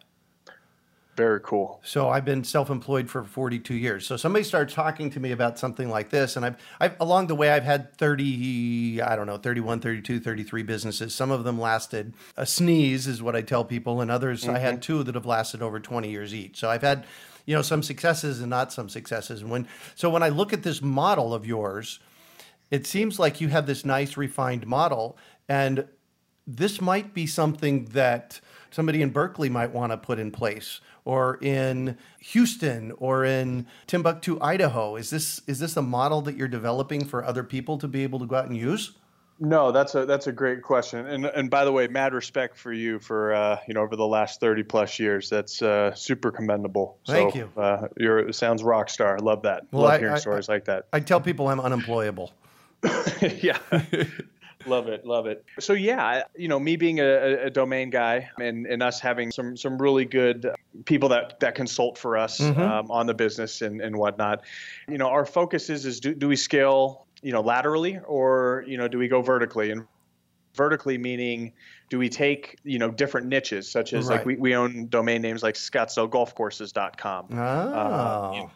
Very 1.19 1.41
cool 1.41 1.81
So 1.83 2.11
I've 2.11 2.25
been 2.25 2.45
self-employed 2.45 3.11
for 3.11 3.25
42 3.25 3.75
years. 3.75 4.07
So 4.07 4.17
somebody 4.17 4.45
starts 4.45 4.73
talking 4.73 5.11
to 5.11 5.19
me 5.19 5.33
about 5.33 5.59
something 5.59 5.91
like 5.91 6.11
this 6.11 6.37
and 6.37 6.47
I've, 6.47 6.57
I've 6.79 6.95
along 7.01 7.27
the 7.27 7.35
way 7.35 7.51
I've 7.51 7.65
had 7.65 7.93
30 7.99 9.03
I 9.03 9.17
don't 9.17 9.27
know 9.27 9.37
31 9.37 9.81
32 9.81 10.21
33 10.21 10.63
businesses. 10.63 11.13
Some 11.13 11.33
of 11.33 11.43
them 11.43 11.61
lasted 11.61 12.15
a 12.37 12.47
sneeze 12.47 13.09
is 13.09 13.21
what 13.21 13.35
I 13.35 13.43
tell 13.43 13.65
people 13.65 14.01
and 14.01 14.13
others 14.13 14.49
I 14.49 14.59
had 14.59 14.75
mm-hmm. 14.75 14.81
two 14.81 15.03
that 15.03 15.17
have 15.17 15.27
lasted 15.27 15.61
over 15.61 15.81
20 15.81 16.09
years 16.09 16.33
each. 16.33 16.57
So 16.57 16.71
I've 16.71 16.83
had 16.83 17.05
you 17.47 17.57
know 17.57 17.63
some 17.63 17.83
successes 17.83 18.41
and 18.41 18.51
not 18.51 18.73
some 18.73 18.89
successes 18.89 19.41
and 19.41 19.51
when 19.51 19.67
so 19.97 20.09
when 20.09 20.23
I 20.23 20.29
look 20.29 20.53
at 20.53 20.63
this 20.63 20.81
model 20.81 21.35
of 21.35 21.45
yours 21.45 21.99
it 22.71 22.87
seems 22.87 23.19
like 23.19 23.41
you 23.41 23.49
have 23.49 23.67
this 23.67 23.85
nice 23.85 24.17
refined 24.17 24.69
model 24.69 25.19
and 25.49 25.85
this 26.47 26.81
might 26.81 27.13
be 27.13 27.27
something 27.27 27.87
that 27.87 28.41
somebody 28.71 29.03
in 29.03 29.11
Berkeley 29.11 29.49
might 29.49 29.73
want 29.73 29.93
to 29.93 29.99
put 29.99 30.19
in 30.19 30.31
place 30.31 30.81
or 31.05 31.39
in 31.41 31.97
Houston 32.21 32.93
or 32.99 33.25
in 33.25 33.67
Timbuktu, 33.87 34.39
Idaho. 34.41 34.97
Is 34.97 35.11
this 35.11 35.41
is 35.47 35.59
this 35.59 35.77
a 35.77 35.83
model 35.83 36.21
that 36.23 36.37
you're 36.37 36.49
developing 36.49 37.05
for 37.05 37.25
other 37.25 37.43
people 37.43 37.79
to 37.79 37.89
be 37.89 38.03
able 38.03 38.19
to 38.19 38.27
go 38.27 38.37
out 38.37 38.47
and 38.47 38.57
use? 38.57 38.93
No, 39.41 39.71
that's 39.71 39.95
a 39.95 40.05
that's 40.05 40.27
a 40.27 40.33
great 40.33 40.63
question, 40.63 41.07
and 41.07 41.25
and 41.27 41.49
by 41.49 41.65
the 41.65 41.71
way, 41.71 41.87
mad 41.87 42.13
respect 42.13 42.57
for 42.57 42.73
you 42.73 42.99
for 42.99 43.33
uh, 43.33 43.59
you 43.69 43.75
know 43.75 43.83
over 43.83 43.95
the 43.95 44.07
last 44.07 44.41
thirty 44.41 44.65
plus 44.65 44.99
years. 44.99 45.31
That's 45.31 45.63
uh, 45.63 45.95
super 45.95 46.33
commendable. 46.33 46.99
Thank 47.07 47.35
so, 47.35 47.39
you. 47.39 47.53
Uh, 47.57 47.89
you're 47.97 48.19
it 48.19 48.35
sounds 48.35 48.65
rock 48.65 48.91
star. 48.91 49.15
I 49.15 49.21
love 49.21 49.43
that. 49.43 49.63
Well, 49.71 49.83
love 49.83 49.93
I- 49.93 49.99
hearing 49.99 50.15
I- 50.15 50.19
stories 50.19 50.49
like 50.49 50.65
that. 50.65 50.87
I 50.93 50.99
tell 50.99 51.21
people 51.21 51.49
I'm 51.49 51.61
unemployable. 51.61 52.33
yeah. 53.41 53.59
Love 54.69 54.89
it, 54.89 55.05
love 55.05 55.27
it. 55.27 55.45
So 55.59 55.73
yeah, 55.73 56.23
you 56.37 56.49
know, 56.49 56.61
me 56.61 56.77
being 56.77 57.01
a, 57.01 57.47
a- 57.47 57.51
domain 57.51 57.91
guy 57.91 58.29
and, 58.41 58.67
and 58.67 58.83
us 58.83 59.01
having 59.01 59.31
some 59.33 59.57
some 59.57 59.81
really 59.81 60.05
good 60.05 60.47
people 60.85 61.09
that 61.09 61.41
that 61.41 61.55
consult 61.55 61.99
for 61.99 62.17
us 62.17 62.39
Mhm. 62.41 62.59
um, 62.59 62.91
on 62.91 63.07
the 63.07 63.15
business 63.15 63.63
and, 63.63 63.81
and 63.81 63.97
whatnot. 63.97 64.43
You 64.89 64.99
know, 64.99 65.09
our 65.09 65.25
focus 65.27 65.71
is 65.71 65.85
is 65.87 65.99
do, 66.01 66.15
do 66.15 66.29
we 66.29 66.37
scale 66.37 67.07
you 67.23 67.33
know 67.33 67.41
laterally 67.41 67.99
or 68.07 68.65
you 68.69 68.77
know 68.79 68.87
do 68.87 68.99
we 68.99 69.09
go 69.09 69.23
vertically 69.23 69.71
and 69.73 69.85
vertically 70.55 70.99
meaning 70.99 71.53
do 71.91 71.99
we 71.99 72.09
take 72.09 72.57
you 72.65 72.79
know 72.79 72.91
different 72.91 73.27
niches 73.27 73.69
such 73.71 73.93
as 73.93 74.07
Right. 74.09 74.17
like 74.19 74.27
we, 74.27 74.37
we 74.37 74.55
own 74.55 74.89
domain 74.89 75.23
names 75.23 75.43
like 75.43 75.55
scottsdalegolfcourses.com 75.57 77.27
Oh. 77.33 77.37
Uh, 77.37 78.31
you 78.35 78.41
know, 78.43 78.51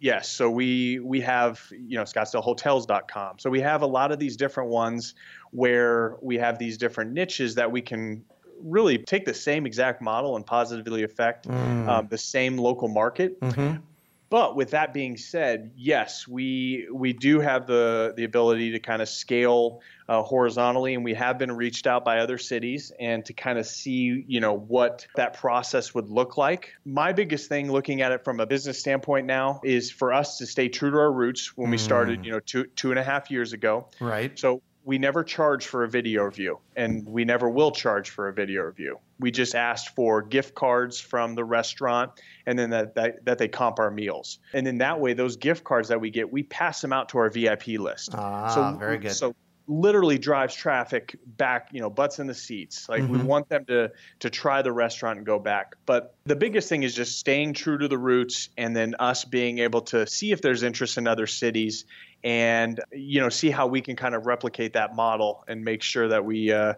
Yes, 0.00 0.28
so 0.28 0.50
we 0.50 0.98
we 1.00 1.20
have 1.20 1.60
you 1.70 1.96
know 1.96 2.04
ScottsdaleHotels.com. 2.04 3.38
So 3.38 3.50
we 3.50 3.60
have 3.60 3.82
a 3.82 3.86
lot 3.86 4.12
of 4.12 4.18
these 4.18 4.36
different 4.36 4.70
ones 4.70 5.14
where 5.50 6.16
we 6.22 6.36
have 6.38 6.58
these 6.58 6.78
different 6.78 7.12
niches 7.12 7.54
that 7.56 7.70
we 7.70 7.82
can 7.82 8.24
really 8.62 8.98
take 8.98 9.26
the 9.26 9.34
same 9.34 9.66
exact 9.66 10.00
model 10.02 10.36
and 10.36 10.44
positively 10.44 11.02
affect 11.02 11.46
Mm. 11.48 11.88
um, 11.88 12.08
the 12.10 12.18
same 12.18 12.56
local 12.56 12.88
market. 12.88 13.38
Mhm. 13.40 13.82
But 14.30 14.54
with 14.54 14.70
that 14.70 14.94
being 14.94 15.16
said, 15.16 15.72
yes, 15.76 16.26
we 16.26 16.86
we 16.92 17.12
do 17.12 17.40
have 17.40 17.66
the 17.66 18.14
the 18.16 18.22
ability 18.22 18.70
to 18.72 18.78
kind 18.78 19.02
of 19.02 19.08
scale 19.08 19.80
uh, 20.08 20.22
horizontally, 20.22 20.94
and 20.94 21.04
we 21.04 21.14
have 21.14 21.36
been 21.36 21.50
reached 21.50 21.88
out 21.88 22.04
by 22.04 22.20
other 22.20 22.38
cities 22.38 22.92
and 23.00 23.24
to 23.24 23.32
kind 23.32 23.58
of 23.58 23.66
see 23.66 24.24
you 24.28 24.38
know 24.38 24.56
what 24.56 25.04
that 25.16 25.36
process 25.36 25.94
would 25.94 26.08
look 26.08 26.36
like. 26.36 26.72
My 26.84 27.12
biggest 27.12 27.48
thing, 27.48 27.72
looking 27.72 28.02
at 28.02 28.12
it 28.12 28.22
from 28.22 28.38
a 28.38 28.46
business 28.46 28.78
standpoint 28.78 29.26
now, 29.26 29.60
is 29.64 29.90
for 29.90 30.12
us 30.12 30.38
to 30.38 30.46
stay 30.46 30.68
true 30.68 30.92
to 30.92 30.96
our 30.96 31.12
roots 31.12 31.56
when 31.56 31.70
we 31.70 31.78
started, 31.78 32.24
you 32.24 32.30
know, 32.30 32.40
two 32.40 32.66
two 32.76 32.90
and 32.90 33.00
a 33.00 33.04
half 33.04 33.32
years 33.32 33.52
ago. 33.52 33.88
Right. 33.98 34.38
So 34.38 34.62
we 34.84 34.98
never 34.98 35.22
charge 35.22 35.66
for 35.66 35.84
a 35.84 35.88
video 35.88 36.24
review, 36.24 36.58
and 36.74 37.06
we 37.08 37.24
never 37.24 37.48
will 37.48 37.70
charge 37.70 38.10
for 38.10 38.28
a 38.28 38.32
video 38.32 38.62
review. 38.62 38.98
We 39.18 39.30
just 39.30 39.54
asked 39.54 39.94
for 39.94 40.22
gift 40.22 40.54
cards 40.54 40.98
from 41.00 41.34
the 41.34 41.44
restaurant, 41.44 42.12
and 42.46 42.58
then 42.58 42.70
that, 42.70 42.94
that, 42.94 43.24
that 43.24 43.38
they 43.38 43.48
comp 43.48 43.78
our 43.78 43.90
meals. 43.90 44.38
And 44.54 44.66
then 44.66 44.78
that 44.78 45.00
way, 45.00 45.12
those 45.12 45.36
gift 45.36 45.64
cards 45.64 45.88
that 45.88 46.00
we 46.00 46.10
get, 46.10 46.32
we 46.32 46.42
pass 46.42 46.80
them 46.80 46.92
out 46.92 47.10
to 47.10 47.18
our 47.18 47.30
VIP 47.30 47.78
list. 47.78 48.14
Ah, 48.14 48.76
very 48.78 48.98
good. 48.98 49.12
So 49.12 49.34
literally 49.68 50.18
drives 50.18 50.54
traffic 50.54 51.16
back, 51.24 51.68
you 51.72 51.80
know, 51.80 51.88
butts 51.90 52.18
in 52.18 52.26
the 52.26 52.34
seats. 52.34 52.88
Like 52.88 53.02
we 53.08 53.18
Mhm. 53.18 53.24
want 53.24 53.48
them 53.48 53.64
to 53.66 53.92
to 54.18 54.30
try 54.30 54.62
the 54.62 54.72
restaurant 54.72 55.18
and 55.18 55.26
go 55.26 55.38
back. 55.38 55.76
But 55.86 56.14
the 56.24 56.34
biggest 56.34 56.68
thing 56.68 56.82
is 56.82 56.94
just 56.94 57.18
staying 57.18 57.52
true 57.52 57.78
to 57.78 57.86
the 57.86 57.98
roots 57.98 58.48
and 58.56 58.74
then 58.74 58.96
us 58.98 59.24
being 59.24 59.58
able 59.58 59.82
to 59.82 60.06
see 60.08 60.32
if 60.32 60.42
there's 60.42 60.64
interest 60.64 60.98
in 60.98 61.06
other 61.06 61.28
cities 61.28 61.84
and 62.22 62.80
you 62.92 63.20
know 63.20 63.28
see 63.28 63.50
how 63.50 63.66
we 63.66 63.80
can 63.80 63.96
kind 63.96 64.14
of 64.14 64.26
replicate 64.26 64.72
that 64.74 64.94
model 64.94 65.44
and 65.48 65.64
make 65.64 65.82
sure 65.82 66.08
that 66.08 66.24
we 66.24 66.52
uh, 66.52 66.74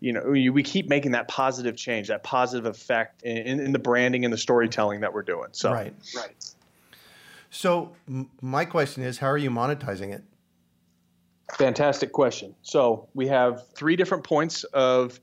you 0.00 0.12
know 0.12 0.22
we, 0.26 0.48
we 0.50 0.62
keep 0.62 0.88
making 0.88 1.12
that 1.12 1.28
positive 1.28 1.76
change 1.76 2.08
that 2.08 2.22
positive 2.22 2.66
effect 2.66 3.22
in, 3.22 3.60
in 3.60 3.72
the 3.72 3.78
branding 3.78 4.24
and 4.24 4.32
the 4.32 4.38
storytelling 4.38 5.00
that 5.00 5.12
we're 5.12 5.22
doing 5.22 5.48
so 5.52 5.72
Right. 5.72 5.94
right 6.16 6.54
So 7.50 7.92
m- 8.08 8.30
my 8.42 8.64
question 8.64 9.02
is, 9.02 9.18
how 9.18 9.28
are 9.28 9.38
you 9.38 9.50
monetizing 9.50 10.12
it? 10.12 10.22
Fantastic 11.56 12.12
question. 12.12 12.54
So 12.62 13.08
we 13.14 13.26
have 13.28 13.66
three 13.74 13.96
different 13.96 14.24
points 14.24 14.64
of 14.64 15.18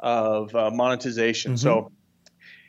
of 0.00 0.54
uh, 0.54 0.70
monetization. 0.70 1.56
So 1.56 1.92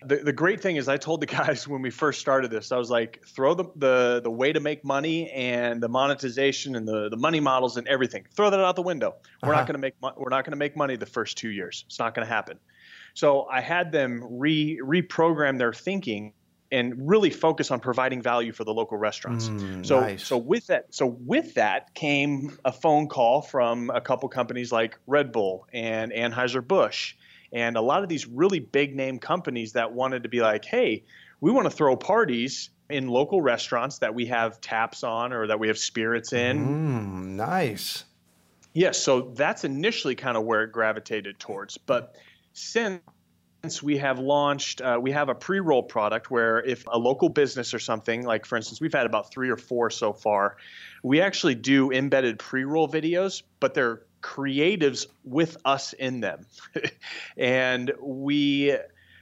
the, 0.04 0.18
the 0.18 0.34
great 0.34 0.62
thing 0.62 0.78
is 0.78 0.88
I 0.88 0.98
told 0.98 1.22
the 1.22 1.26
guys 1.40 1.68
when 1.68 1.82
we 1.82 1.90
first 1.90 2.20
started 2.20 2.50
this, 2.52 2.72
I 2.72 2.78
was 2.78 2.90
like, 2.90 3.22
throw 3.28 3.54
the, 3.54 3.66
the, 3.76 4.22
the 4.24 4.32
way 4.32 4.52
to 4.52 4.60
make 4.60 4.84
money 4.84 5.30
and 5.32 5.82
the 5.82 5.90
monetization 5.90 6.76
and 6.76 6.88
the, 6.88 7.10
the 7.10 7.18
money 7.18 7.40
models 7.40 7.78
and 7.78 7.88
everything, 7.88 8.26
throw 8.36 8.50
that 8.50 8.60
out 8.60 8.76
the 8.76 8.82
window. 8.82 9.16
We're 9.44 9.50
Uh-huh. 9.50 9.60
not 9.60 9.68
going 9.68 9.76
to 9.76 9.80
make 9.80 9.94
mo- 10.02 10.14
we're 10.18 10.30
not 10.30 10.44
going 10.46 10.54
to 10.54 10.58
make 10.58 10.76
money 10.76 10.96
the 10.96 11.06
first 11.06 11.38
two 11.38 11.50
years. 11.50 11.84
It's 11.88 12.00
not 12.00 12.16
going 12.16 12.26
to 12.28 12.34
happen. 12.34 12.60
So 13.14 13.44
I 13.52 13.62
had 13.62 13.92
them 13.92 14.24
re 14.30 14.80
reprogram 14.84 15.58
their 15.58 15.74
thinking 15.74 16.34
and 16.74 16.94
really 17.10 17.30
focus 17.30 17.70
on 17.70 17.82
providing 17.82 18.22
value 18.22 18.54
for 18.54 18.64
the 18.64 18.74
local 18.74 18.98
restaurants. 18.98 19.50
Mm, 19.50 19.86
so 19.86 20.00
nice. 20.00 20.26
so 20.26 20.38
with 20.38 20.68
that 20.68 20.86
so 20.94 21.06
with 21.06 21.54
that 21.56 21.94
came 21.94 22.58
a 22.64 22.72
phone 22.72 23.08
call 23.10 23.42
from 23.42 23.90
a 23.90 24.00
couple 24.00 24.30
companies 24.30 24.72
like 24.72 24.98
Red 25.06 25.34
Bull 25.34 25.68
and 25.74 26.14
Anheuser 26.14 26.66
Busch 26.66 27.16
and 27.52 27.76
a 27.76 27.82
lot 27.82 28.04
of 28.04 28.10
these 28.10 28.28
really 28.28 28.60
big 28.60 28.96
name 28.96 29.20
companies 29.20 29.74
that 29.74 29.94
wanted 29.94 30.24
to 30.24 30.30
be 30.30 30.42
like, 30.42 30.66
hey, 30.66 31.04
we 31.42 31.52
want 31.52 31.66
to 31.66 31.72
throw 31.72 31.96
parties 31.96 32.70
in 32.90 33.08
local 33.08 33.42
restaurants 33.42 34.00
that 34.00 34.14
we 34.14 34.28
have 34.28 34.62
taps 34.62 35.04
on 35.04 35.34
or 35.34 35.48
that 35.48 35.60
we 35.60 35.68
have 35.68 35.78
spirits 35.78 36.34
in. 36.34 36.66
Mm, 36.66 37.24
nice. 37.36 38.06
Yes, 38.74 38.98
so 38.98 39.32
that's 39.36 39.64
initially 39.64 40.16
kind 40.16 40.38
of 40.38 40.44
where 40.44 40.64
it 40.64 40.72
gravitated 40.72 41.40
towards. 41.40 41.78
But 41.78 42.16
since 42.54 43.02
we 43.84 43.98
have 43.98 44.20
launched, 44.20 44.82
uh, 44.82 44.98
we 45.02 45.12
have 45.12 45.30
a 45.30 45.36
pre 45.36 45.60
roll 45.60 45.84
product 45.84 46.32
where 46.32 46.64
if 46.64 46.86
a 46.88 46.98
local 46.98 47.28
business 47.28 47.74
or 47.74 47.80
something, 47.80 48.24
like 48.24 48.46
for 48.46 48.56
instance, 48.56 48.80
we've 48.80 48.94
had 48.94 49.06
about 49.06 49.32
three 49.32 49.50
or 49.50 49.58
four 49.58 49.90
so 49.90 50.14
far, 50.14 50.58
we 51.04 51.20
actually 51.20 51.56
do 51.56 51.92
embedded 51.92 52.40
pre 52.40 52.64
roll 52.64 52.88
videos, 52.88 53.44
but 53.60 53.74
they're 53.74 54.04
creatives 54.22 55.08
with 55.24 55.58
us 55.66 55.94
in 55.94 56.20
them. 56.20 56.46
and 57.38 57.92
we, 58.02 58.76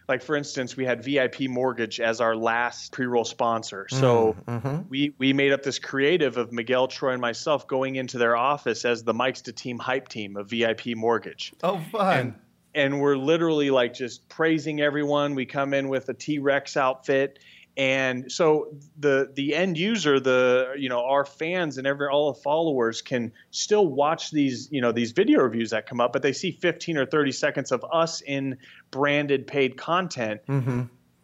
like 0.07 0.21
for 0.21 0.35
instance, 0.35 0.75
we 0.75 0.85
had 0.85 1.03
VIP 1.03 1.41
Mortgage 1.41 1.99
as 1.99 2.21
our 2.21 2.35
last 2.35 2.91
pre 2.91 3.05
roll 3.05 3.25
sponsor. 3.25 3.87
So 3.89 4.35
Mhm. 4.47 4.89
we 4.89 5.13
we 5.17 5.33
made 5.33 5.51
up 5.51 5.63
this 5.63 5.79
creative 5.79 6.37
of 6.37 6.51
Miguel, 6.51 6.87
Troy, 6.87 7.11
and 7.13 7.21
myself 7.21 7.67
going 7.67 7.95
into 7.95 8.17
their 8.17 8.35
office 8.35 8.85
as 8.85 9.03
the 9.03 9.13
Mike's 9.13 9.41
to 9.43 9.53
Team 9.53 9.79
hype 9.79 10.07
team 10.07 10.35
of 10.37 10.49
VIP 10.49 10.95
Mortgage. 10.95 11.53
Oh, 11.63 11.79
fun. 11.91 12.17
And, 12.19 12.33
and 12.75 13.01
we're 13.01 13.17
literally 13.17 13.71
like 13.71 13.93
just 13.93 14.27
praising 14.29 14.79
everyone. 14.79 15.35
We 15.35 15.45
come 15.45 15.73
in 15.73 15.89
with 15.89 16.09
a 16.09 16.13
T 16.13 16.39
Rex 16.39 16.77
outfit. 16.77 17.39
And 17.77 18.29
so 18.31 18.75
the 18.97 19.31
the 19.33 19.55
end 19.55 19.77
user, 19.77 20.19
the 20.19 20.73
you 20.77 20.89
know 20.89 21.05
our 21.05 21.23
fans 21.25 21.77
and 21.77 21.87
every 21.87 22.07
all 22.07 22.33
the 22.33 22.41
followers 22.41 23.01
can 23.01 23.31
still 23.51 23.87
watch 23.87 24.31
these 24.31 24.67
you 24.71 24.81
know 24.81 24.91
these 24.91 25.11
video 25.13 25.41
reviews 25.41 25.69
that 25.69 25.85
come 25.85 26.01
up, 26.01 26.11
but 26.11 26.21
they 26.21 26.33
see 26.33 26.51
15 26.51 26.97
or 26.97 27.05
30 27.05 27.31
seconds 27.31 27.71
of 27.71 27.85
us 27.93 28.21
in 28.21 28.57
branded 28.91 29.47
paid 29.47 29.77
content 29.77 30.41
hmm 30.47 30.83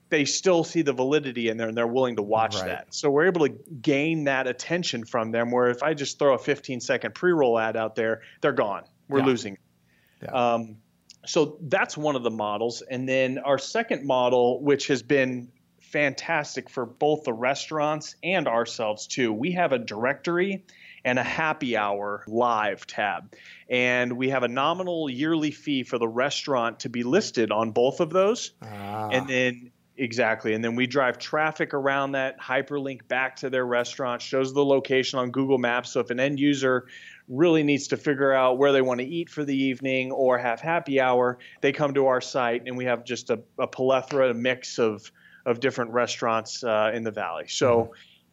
they 0.09 0.23
still 0.23 0.63
see 0.63 0.83
the 0.83 0.93
validity 0.93 1.49
in 1.49 1.57
there 1.57 1.67
and 1.67 1.75
they're 1.75 1.87
willing 1.87 2.15
to 2.15 2.21
watch 2.21 2.53
Right. 2.57 2.67
that. 2.67 2.93
So 2.93 3.09
we're 3.09 3.25
able 3.25 3.47
to 3.47 3.55
gain 3.81 4.25
that 4.25 4.45
attention 4.45 5.03
from 5.03 5.31
them. 5.31 5.49
Where 5.49 5.67
if 5.71 5.81
I 5.81 5.95
just 5.95 6.19
throw 6.19 6.35
a 6.35 6.37
15 6.37 6.79
second 6.79 7.15
pre 7.15 7.31
roll 7.31 7.57
ad 7.57 7.75
out 7.75 7.95
there, 7.95 8.21
they're 8.39 8.53
gone. 8.53 8.83
We're 9.09 9.19
Yeah. 9.19 9.25
losing. 9.25 9.57
Yeah. 10.21 10.29
Um, 10.53 10.77
so 11.25 11.57
that's 11.59 11.97
one 11.97 12.15
of 12.15 12.21
the 12.21 12.29
models. 12.29 12.83
And 12.83 13.09
then 13.09 13.39
our 13.39 13.57
second 13.57 14.05
model, 14.05 14.61
which 14.61 14.87
has 14.87 15.01
been 15.01 15.51
fantastic 15.95 16.69
for 16.69 16.85
both 16.85 17.23
the 17.23 17.31
restaurants 17.31 18.17
and 18.21 18.49
ourselves 18.49 19.07
too, 19.07 19.31
we 19.31 19.53
have 19.53 19.71
a 19.71 19.79
directory 19.79 20.65
and 21.05 21.17
a 21.17 21.23
happy 21.23 21.77
hour 21.77 22.25
live 22.27 22.85
tab. 22.85 23.33
And 23.69 24.17
we 24.17 24.27
have 24.31 24.43
a 24.43 24.49
nominal 24.49 25.09
yearly 25.09 25.51
fee 25.51 25.83
for 25.83 25.97
the 25.97 26.07
restaurant 26.07 26.81
to 26.81 26.89
be 26.89 27.03
listed 27.03 27.49
on 27.49 27.71
both 27.71 28.01
of 28.01 28.09
those. 28.09 28.51
Ah, 28.61 29.07
and 29.07 29.29
then 29.29 29.71
exactly. 29.95 30.53
And 30.53 30.61
then 30.61 30.75
we 30.75 30.85
drive 30.85 31.17
traffic 31.17 31.73
around 31.73 32.11
that 32.11 32.41
hyperlink 32.41 33.07
back 33.07 33.37
to 33.37 33.49
their 33.49 33.65
restaurant 33.65 34.21
shows 34.21 34.53
the 34.53 34.65
location 34.65 35.19
on 35.19 35.31
google 35.31 35.59
maps. 35.59 35.91
So 35.91 36.01
if 36.01 36.09
an 36.09 36.19
end 36.19 36.41
user 36.41 36.87
really 37.29 37.63
needs 37.63 37.87
to 37.87 37.95
figure 37.95 38.33
out 38.33 38.57
where 38.57 38.73
they 38.73 38.81
want 38.81 38.99
to 38.99 39.07
eat 39.07 39.29
for 39.29 39.45
the 39.45 39.55
evening 39.55 40.11
or 40.11 40.37
have 40.39 40.59
happy 40.59 40.99
hour 40.99 41.39
they 41.61 41.71
come 41.71 41.93
to 41.93 42.07
our 42.07 42.19
site 42.19 42.63
and 42.65 42.75
we 42.75 42.83
have 42.83 43.05
just 43.05 43.29
a, 43.29 43.39
a 43.57 43.65
plethora 43.65 44.31
a 44.31 44.33
mix 44.33 44.77
of 44.77 45.09
of 45.45 45.59
different 45.59 45.91
restaurants 45.91 46.63
uh, 46.63 46.91
in 46.93 47.03
the 47.03 47.11
valley 47.11 47.45
so 47.47 47.91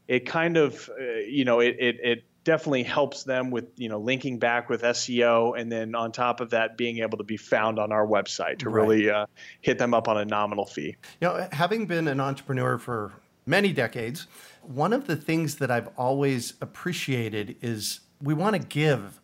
it 0.09 0.27
kind 0.27 0.57
of 0.57 0.91
uh, 1.01 1.05
you 1.27 1.45
know 1.45 1.61
it, 1.61 1.77
it 1.79 1.97
it 2.03 2.25
definitely 2.45 2.83
helps 2.83 3.23
them 3.23 3.51
with 3.51 3.67
you 3.77 3.89
know 3.89 3.99
linking 4.01 4.39
back 4.39 4.69
with 4.69 4.83
SEO 4.83 5.59
and 5.59 5.71
then 5.71 5.95
on 5.95 6.11
top 6.11 6.41
of 6.41 6.51
that 6.51 6.77
being 6.77 6.99
able 6.99 7.19
to 7.19 7.25
be 7.25 7.37
found 7.37 7.79
on 7.79 7.93
our 7.93 8.07
website 8.07 8.59
to 8.59 8.69
Right. 8.69 8.83
really 8.83 9.11
uh, 9.11 9.27
hit 9.61 9.79
them 9.79 9.95
up 9.95 10.09
on 10.09 10.19
a 10.19 10.25
nominal 10.25 10.67
fee. 10.67 10.97
You 11.21 11.29
know, 11.29 11.49
having 11.53 11.87
been 11.87 12.09
an 12.09 12.19
entrepreneur 12.21 12.79
for 12.79 13.13
many 13.47 13.73
decades, 13.73 14.27
one 14.63 14.93
of 14.93 15.07
the 15.07 15.15
things 15.15 15.57
that 15.57 15.71
I've 15.71 15.89
always 15.97 16.55
appreciated 16.61 17.57
is 17.63 18.01
we 18.21 18.35
want 18.35 18.57
to 18.57 18.63
give. 18.63 19.21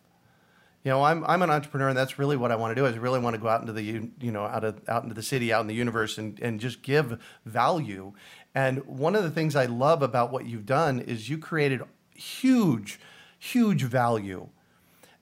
You 0.83 0.91
know, 0.91 1.03
I'm 1.03 1.25
I'm 1.25 1.41
an 1.41 1.49
entrepreneur, 1.49 1.89
and 1.89 1.97
that's 1.97 2.17
really 2.19 2.37
what 2.37 2.51
I 2.51 2.55
want 2.55 2.71
to 2.71 2.75
do. 2.81 2.85
Is 2.85 2.95
I 2.95 2.99
really 2.99 3.19
want 3.19 3.35
to 3.35 3.41
go 3.41 3.49
out 3.49 3.61
into 3.61 3.73
the 3.73 3.83
you 3.83 4.31
know 4.31 4.45
out 4.45 4.63
of 4.63 4.81
out 4.87 5.03
into 5.03 5.15
the 5.15 5.23
city, 5.23 5.51
out 5.53 5.61
in 5.61 5.67
the 5.67 5.75
universe, 5.75 6.17
and 6.17 6.39
and 6.39 6.59
just 6.59 6.81
give 6.83 7.19
value. 7.45 8.13
And 8.55 8.85
one 8.85 9.15
of 9.15 9.23
the 9.23 9.31
things 9.31 9.55
I 9.55 9.65
love 9.65 10.01
about 10.01 10.31
what 10.31 10.45
you've 10.45 10.65
done 10.65 10.99
is 10.99 11.29
you 11.29 11.37
created 11.37 11.81
huge, 12.15 12.99
huge 13.37 13.83
value. 13.83 14.49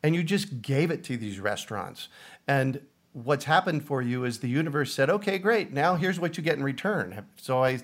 and 0.04 0.16
you 0.16 0.24
just 0.24 0.62
gave 0.62 0.92
it 0.92 1.04
to 1.06 1.18
these 1.18 1.40
restaurants. 1.40 2.08
And 2.48 2.82
what's 3.14 3.46
happened 3.46 3.86
for 3.86 4.02
you 4.02 4.24
is 4.26 4.40
the 4.40 4.50
universe 4.50 4.94
said, 4.94 5.10
okay, 5.10 5.40
great. 5.40 5.74
Now 5.74 5.96
here's 5.96 6.20
what 6.20 6.38
you 6.38 6.44
get 6.44 6.58
in 6.58 6.64
return. 6.64 7.26
So 7.38 7.64
I, 7.64 7.80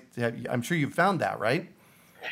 I'm 0.48 0.62
sure 0.62 0.76
you've 0.76 0.94
found 0.94 1.20
that, 1.20 1.38
right? 1.40 1.70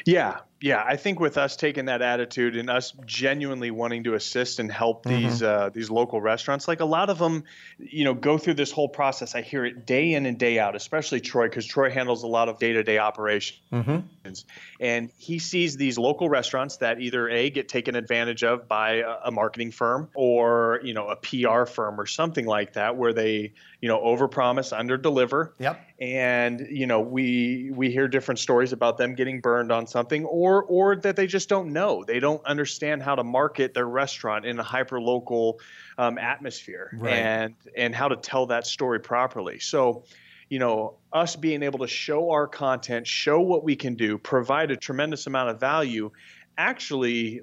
Yeah, 0.07 0.41
yeah. 0.62 0.83
I 0.87 0.97
think 0.97 1.21
with 1.21 1.37
us 1.37 1.57
taking 1.57 1.87
that 1.87 2.02
attitude 2.02 2.57
and 2.57 2.71
us 2.71 2.92
genuinely 3.04 3.71
wanting 3.71 4.04
to 4.04 4.14
assist 4.14 4.59
and 4.59 4.71
help 4.71 5.04
mm-hmm. 5.04 5.23
these 5.23 5.42
uh, 5.42 5.71
these 5.73 5.90
local 5.90 6.21
restaurants, 6.21 6.69
like 6.69 6.81
a 6.81 6.85
lot 6.85 7.11
of 7.11 7.19
them, 7.19 7.45
you 7.78 8.04
know, 8.04 8.14
go 8.14 8.38
through 8.38 8.54
this 8.54 8.71
whole 8.71 8.88
process. 8.88 9.35
I 9.35 9.42
hear 9.42 9.64
it 9.64 9.85
day 9.87 10.14
in 10.14 10.26
and 10.26 10.38
day 10.38 10.59
out, 10.59 10.76
especially 10.76 11.21
Troy, 11.21 11.49
because 11.49 11.66
Troy 11.66 11.90
handles 11.90 12.23
a 12.23 12.28
lot 12.28 12.49
of 12.49 12.59
day 12.59 12.73
to 12.73 12.83
day 12.83 12.99
operations, 12.99 13.61
mm-hmm. 13.73 14.33
and 14.81 15.11
he 15.19 15.38
sees 15.38 15.76
these 15.76 15.99
local 15.99 16.28
restaurants 16.28 16.76
that 16.78 17.00
either 17.00 17.28
a 17.28 17.50
get 17.50 17.69
taken 17.69 17.97
advantage 17.97 18.45
of 18.45 18.69
by 18.69 18.99
a, 18.99 19.16
a 19.26 19.31
marketing 19.31 19.73
firm 19.73 20.09
or 20.14 20.81
you 20.85 20.95
know 20.95 21.09
a 21.09 21.16
PR 21.16 21.64
firm 21.64 22.00
or 22.00 22.07
something 22.07 22.47
like 22.47 22.75
that, 22.75 22.97
where 22.97 23.12
they 23.12 23.52
you 23.81 23.88
know 23.88 24.00
overpromise, 24.00 24.73
underdeliver. 24.76 25.50
Yep. 25.59 25.81
And 26.00 26.66
you 26.71 26.87
know 26.87 27.00
we 27.00 27.71
we 27.75 27.90
hear 27.90 28.09
different 28.09 28.38
stories 28.38 28.73
about 28.73 28.97
them 28.99 29.14
getting 29.14 29.40
burned 29.40 29.73
on 29.73 29.87
something, 29.87 30.25
or 30.25 30.52
or 30.61 30.97
that 30.97 31.17
they 31.17 31.27
just 31.27 31.49
don't 31.49 31.73
know. 31.73 32.05
They 32.05 32.19
don't 32.19 32.45
understand 32.45 33.03
how 33.03 33.15
to 33.15 33.25
market 33.25 33.73
their 33.73 33.87
restaurant 33.87 34.45
in 34.45 34.59
a 34.59 34.63
hyper 34.63 35.01
local 35.01 35.61
um, 35.97 36.19
atmosphere, 36.19 36.91
right. 36.99 37.13
and 37.13 37.55
and 37.77 37.95
how 37.95 38.09
to 38.09 38.17
tell 38.17 38.47
that 38.47 38.67
story 38.67 39.01
properly. 39.01 39.61
So 39.61 40.05
you 40.49 40.59
know, 40.59 40.97
us 41.11 41.35
being 41.35 41.63
able 41.63 41.79
to 41.79 41.87
show 41.87 42.33
our 42.33 42.47
content, 42.47 43.07
show 43.07 43.41
what 43.41 43.65
we 43.65 43.75
can 43.75 43.95
do, 43.95 44.19
provide 44.19 44.71
a 44.71 44.77
tremendous 44.77 45.27
amount 45.27 45.49
of 45.49 45.59
value, 45.59 46.11
actually, 46.59 47.41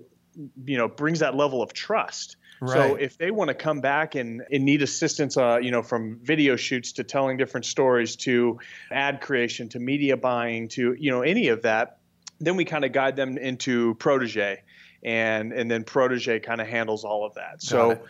you 0.64 0.78
know, 0.78 0.88
brings 0.88 1.22
that 1.22 1.34
level 1.34 1.64
of 1.64 1.74
trust. 1.74 2.38
Right. 2.62 2.74
So 2.74 2.96
if 2.96 3.18
they 3.18 3.32
want 3.32 3.48
to 3.48 3.56
come 3.56 3.82
back 3.82 4.16
and, 4.16 4.44
and 4.52 4.66
need 4.66 4.82
assistance, 4.82 5.38
uh, 5.38 5.60
you 5.62 5.72
know, 5.72 5.82
from 5.82 6.20
video 6.22 6.56
shoots 6.56 6.94
to 6.94 7.04
telling 7.04 7.38
different 7.38 7.66
stories 7.66 8.16
to 8.18 8.60
ad 8.92 9.22
creation 9.22 9.70
to 9.70 9.80
media 9.80 10.18
buying 10.18 10.68
to 10.70 10.96
you 11.00 11.10
know 11.10 11.22
any 11.22 11.48
of 11.48 11.64
that, 11.64 11.99
then 12.40 12.56
we 12.56 12.66
kind 12.66 12.86
of 12.86 12.92
guide 12.92 13.16
them 13.16 13.38
into 13.38 13.96
Protege, 13.96 14.64
and 15.04 15.54
and 15.54 15.70
then 15.70 15.84
Protege 15.84 16.40
kind 16.40 16.62
of 16.62 16.68
handles 16.68 17.04
all 17.04 17.26
of 17.26 17.36
that. 17.36 17.62
So. 17.62 17.92
It 17.92 18.02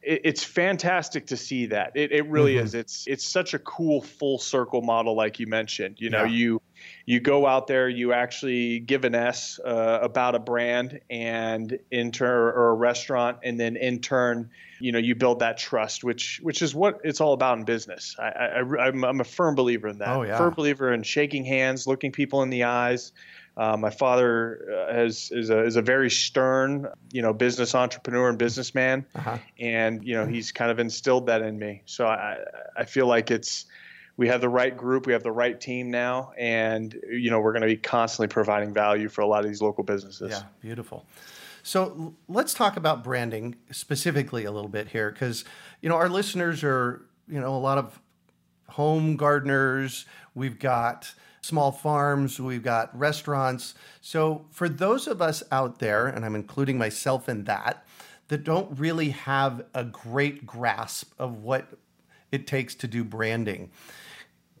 it's 0.00 0.44
fantastic 0.44 1.26
to 1.26 1.36
see 1.36 1.66
that. 1.66 1.92
It, 1.94 2.12
it 2.12 2.26
really 2.28 2.54
mm-hmm. 2.54 2.64
is. 2.64 2.74
It's 2.74 3.06
it's 3.06 3.24
such 3.24 3.52
a 3.54 3.58
cool 3.58 4.00
full 4.00 4.38
circle 4.38 4.80
model, 4.80 5.16
like 5.16 5.40
you 5.40 5.46
mentioned. 5.46 5.96
You 5.98 6.10
know, 6.10 6.24
yeah. 6.24 6.32
you 6.32 6.62
you 7.04 7.20
go 7.20 7.46
out 7.46 7.66
there, 7.66 7.88
you 7.88 8.12
actually 8.12 8.78
give 8.78 9.04
an 9.04 9.14
S 9.14 9.58
uh, 9.64 9.98
about 10.00 10.34
a 10.34 10.38
brand 10.38 11.00
and 11.10 11.78
intern 11.90 12.30
or 12.30 12.70
a 12.70 12.74
restaurant, 12.74 13.38
and 13.42 13.58
then 13.58 13.76
in 13.76 14.00
turn, 14.00 14.50
you 14.80 14.92
know, 14.92 14.98
you 14.98 15.14
build 15.14 15.40
that 15.40 15.58
trust, 15.58 16.04
which 16.04 16.40
which 16.42 16.62
is 16.62 16.74
what 16.74 17.00
it's 17.02 17.20
all 17.20 17.32
about 17.32 17.58
in 17.58 17.64
business. 17.64 18.16
I, 18.18 18.28
I, 18.28 18.86
I'm, 18.86 19.04
I'm 19.04 19.20
a 19.20 19.24
firm 19.24 19.56
believer 19.56 19.88
in 19.88 19.98
that. 19.98 20.16
Oh, 20.16 20.22
yeah. 20.22 20.38
Firm 20.38 20.54
believer 20.54 20.92
in 20.92 21.02
shaking 21.02 21.44
hands, 21.44 21.86
looking 21.86 22.12
people 22.12 22.42
in 22.42 22.50
the 22.50 22.64
eyes. 22.64 23.12
Uh, 23.58 23.76
my 23.76 23.90
father 23.90 24.86
uh, 24.88 24.94
has 24.94 25.32
is 25.32 25.50
a 25.50 25.64
is 25.64 25.74
a 25.74 25.82
very 25.82 26.08
stern, 26.08 26.86
you 27.10 27.20
know, 27.20 27.32
business 27.32 27.74
entrepreneur 27.74 28.28
and 28.28 28.38
businessman, 28.38 29.04
uh-huh. 29.16 29.36
and 29.58 30.04
you 30.04 30.14
know 30.14 30.24
he's 30.24 30.52
kind 30.52 30.70
of 30.70 30.78
instilled 30.78 31.26
that 31.26 31.42
in 31.42 31.58
me. 31.58 31.82
So 31.84 32.06
I 32.06 32.38
I 32.76 32.84
feel 32.84 33.08
like 33.08 33.32
it's 33.32 33.66
we 34.16 34.28
have 34.28 34.40
the 34.40 34.48
right 34.48 34.76
group, 34.76 35.06
we 35.06 35.12
have 35.12 35.24
the 35.24 35.32
right 35.32 35.60
team 35.60 35.90
now, 35.90 36.32
and 36.38 36.96
you 37.10 37.30
know 37.30 37.40
we're 37.40 37.52
going 37.52 37.62
to 37.62 37.68
be 37.68 37.76
constantly 37.76 38.28
providing 38.28 38.72
value 38.72 39.08
for 39.08 39.22
a 39.22 39.26
lot 39.26 39.44
of 39.44 39.50
these 39.50 39.60
local 39.60 39.82
businesses. 39.82 40.30
Yeah, 40.30 40.42
beautiful. 40.60 41.04
So 41.64 42.14
let's 42.28 42.54
talk 42.54 42.76
about 42.76 43.02
branding 43.02 43.56
specifically 43.72 44.44
a 44.44 44.52
little 44.52 44.70
bit 44.70 44.88
here, 44.88 45.10
because 45.10 45.44
you 45.82 45.88
know 45.88 45.96
our 45.96 46.08
listeners 46.08 46.62
are 46.62 47.02
you 47.26 47.40
know 47.40 47.56
a 47.56 47.58
lot 47.58 47.78
of 47.78 48.00
home 48.68 49.16
gardeners. 49.16 50.06
We've 50.34 50.60
got 50.60 51.12
small 51.48 51.72
farms, 51.72 52.38
we've 52.38 52.62
got 52.62 52.96
restaurants. 52.96 53.74
So 54.02 54.44
for 54.50 54.68
those 54.68 55.06
of 55.06 55.22
us 55.22 55.42
out 55.50 55.78
there, 55.78 56.06
and 56.06 56.24
I'm 56.24 56.34
including 56.34 56.76
myself 56.76 57.26
in 57.26 57.44
that, 57.44 57.86
that 58.28 58.44
don't 58.44 58.78
really 58.78 59.10
have 59.10 59.64
a 59.72 59.82
great 59.82 60.46
grasp 60.46 61.12
of 61.18 61.42
what 61.42 61.66
it 62.30 62.46
takes 62.46 62.74
to 62.76 62.86
do 62.86 63.02
branding. 63.02 63.70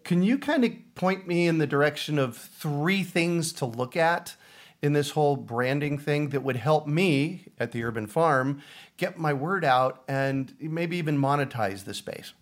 Can 0.02 0.22
you 0.22 0.38
kind 0.38 0.64
of 0.64 0.72
point 0.94 1.28
me 1.28 1.46
in 1.46 1.58
the 1.58 1.66
direction 1.66 2.18
of 2.18 2.34
three 2.34 3.02
things 3.02 3.52
to 3.54 3.66
look 3.66 3.94
at 3.94 4.34
in 4.80 4.94
this 4.94 5.10
whole 5.10 5.36
branding 5.36 5.98
thing 5.98 6.30
that 6.30 6.42
would 6.42 6.56
help 6.56 6.86
me 6.86 7.44
at 7.58 7.72
the 7.72 7.84
urban 7.84 8.06
farm 8.06 8.62
get 8.96 9.18
my 9.18 9.34
word 9.34 9.62
out 9.62 10.02
and 10.08 10.54
maybe 10.58 10.96
even 10.96 11.18
monetize 11.18 11.84
the 11.84 11.92
space? 11.92 12.32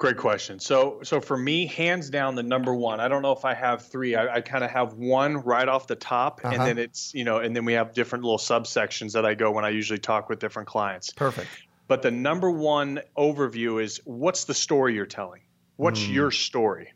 Great 0.00 0.16
question. 0.16 0.58
So, 0.58 1.00
so 1.02 1.20
for 1.20 1.36
me, 1.36 1.66
hands 1.66 2.08
down, 2.08 2.34
the 2.34 2.42
number 2.42 2.74
one. 2.74 3.00
I 3.00 3.08
don't 3.08 3.20
know 3.20 3.32
if 3.32 3.44
I 3.44 3.52
have 3.52 3.84
three. 3.84 4.14
I, 4.14 4.36
I 4.36 4.40
kind 4.40 4.64
of 4.64 4.70
have 4.70 4.94
one 4.94 5.36
right 5.36 5.68
off 5.68 5.88
the 5.88 5.94
top, 5.94 6.40
uh-huh. 6.42 6.54
and 6.54 6.66
then 6.66 6.78
it's 6.78 7.12
you 7.12 7.24
know, 7.24 7.36
and 7.36 7.54
then 7.54 7.66
we 7.66 7.74
have 7.74 7.92
different 7.92 8.24
little 8.24 8.38
subsections 8.38 9.12
that 9.12 9.26
I 9.26 9.34
go 9.34 9.50
when 9.50 9.66
I 9.66 9.68
usually 9.68 9.98
talk 9.98 10.30
with 10.30 10.38
different 10.38 10.68
clients. 10.68 11.10
Perfect. 11.10 11.50
But 11.86 12.00
the 12.00 12.10
number 12.10 12.50
one 12.50 13.02
overview 13.14 13.82
is 13.82 14.00
what's 14.04 14.44
the 14.44 14.54
story 14.54 14.94
you're 14.94 15.04
telling? 15.04 15.42
What's 15.76 16.00
mm. 16.00 16.14
your 16.14 16.30
story? 16.30 16.94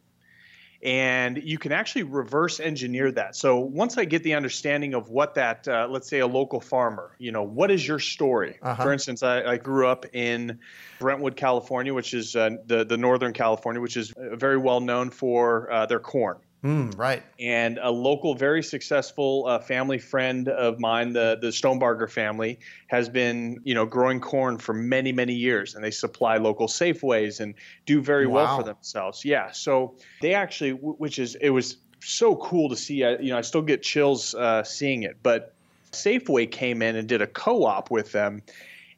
And 0.85 1.42
you 1.42 1.57
can 1.57 1.73
actually 1.73 2.03
reverse 2.03 2.61
engineer 2.61 3.11
that. 3.12 3.37
So 3.37 3.59
once 3.59 3.97
I 3.97 4.05
get 4.05 4.23
the 4.23 4.35
understanding 4.35 4.92
of 4.92 5.09
what 5.09 5.35
that, 5.37 5.66
uh, 5.66 5.88
let's 5.90 6.09
say 6.09 6.18
a 6.18 6.27
local 6.27 6.61
farmer, 6.61 7.16
you 7.18 7.33
know, 7.33 7.42
what 7.42 7.70
is 7.70 7.88
your 7.88 7.99
story? 7.99 8.59
Uh-huh. 8.61 8.83
For 8.83 8.92
instance, 8.92 9.23
I, 9.23 9.42
I, 9.44 9.57
grew 9.57 9.88
up 9.88 10.05
in 10.12 10.59
Brentwood, 10.99 11.37
California, 11.37 11.94
which 11.94 12.12
is 12.12 12.37
uh, 12.37 12.51
the 12.66 12.85
the 12.85 12.99
northern 12.99 13.33
California, 13.33 13.81
which 13.81 13.97
is 13.97 14.12
very 14.16 14.59
well 14.59 14.81
known 14.81 15.09
for 15.09 15.73
uh, 15.73 15.87
their 15.87 16.01
corn. 16.01 16.37
Mm, 16.64 16.96
right. 16.98 17.22
And 17.38 17.79
a 17.83 17.90
local, 17.90 18.35
very 18.35 18.62
successful 18.62 19.44
uh, 19.46 19.59
family 19.59 19.98
friend 19.98 20.48
of 20.48 20.81
mine, 20.81 21.12
the 21.12 21.38
the 21.38 21.48
Stonebarger 21.48 22.11
family, 22.11 22.59
has 22.87 23.11
been 23.11 23.61
you 23.64 23.74
know 23.74 23.85
growing 23.85 24.18
corn 24.18 24.57
for 24.57 24.72
many 24.72 25.12
many 25.12 25.35
years, 25.35 25.74
and 25.74 25.85
they 25.85 25.90
supply 25.90 26.38
local 26.38 26.66
Safeways 26.66 27.40
and 27.40 27.55
do 27.85 28.00
very 28.00 28.27
wow. 28.27 28.35
well 28.35 28.57
for 28.57 28.62
themselves. 28.62 29.27
Yeah. 29.27 29.50
So 29.50 29.96
they 30.22 30.33
actually, 30.33 30.70
which 30.70 31.18
is 31.18 31.35
it 31.35 31.50
was 31.50 31.77
so 32.00 32.35
cool 32.37 32.70
to 32.70 32.77
see. 32.77 33.05
I, 33.05 33.18
you 33.18 33.29
know, 33.29 33.37
I 33.37 33.42
still 33.42 33.62
get 33.62 33.83
chills 33.83 34.35
uh, 34.35 34.64
seeing 34.64 35.03
it, 35.03 35.18
but 35.22 35.53
Safeway 35.92 36.50
came 36.50 36.81
in 36.81 36.96
and 36.96 37.07
did 37.07 37.20
a 37.20 37.27
co-op 37.27 37.90
with 37.90 38.12
them, 38.12 38.40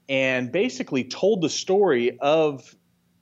and 0.08 0.52
basically 0.52 1.02
told 1.02 1.40
the 1.40 1.50
story 1.50 2.16
of 2.20 2.76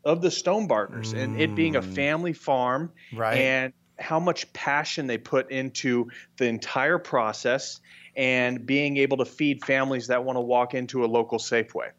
of 0.04 0.20
the 0.20 0.28
Stonebargers 0.28 1.14
mm. 1.14 1.18
and 1.18 1.40
it 1.40 1.54
being 1.54 1.76
a 1.76 1.80
mm. 1.80 1.94
family 1.94 2.35
farm, 2.35 2.92
right. 3.14 3.38
and 3.38 3.72
how 3.98 4.18
much 4.18 4.52
passion 4.52 5.07
they 5.07 5.18
put 5.18 5.50
into 5.50 6.11
the 6.37 6.46
entire 6.46 6.98
process 6.98 7.80
and 8.16 8.64
being 8.64 8.96
able 8.96 9.18
to 9.18 9.24
feed 9.24 9.64
families 9.64 10.09
that 10.09 10.24
want 10.24 10.37
to 10.37 10.40
walk 10.40 10.74
into 10.74 11.04
a 11.04 11.07
local 11.07 11.38
Safeway. 11.38 11.90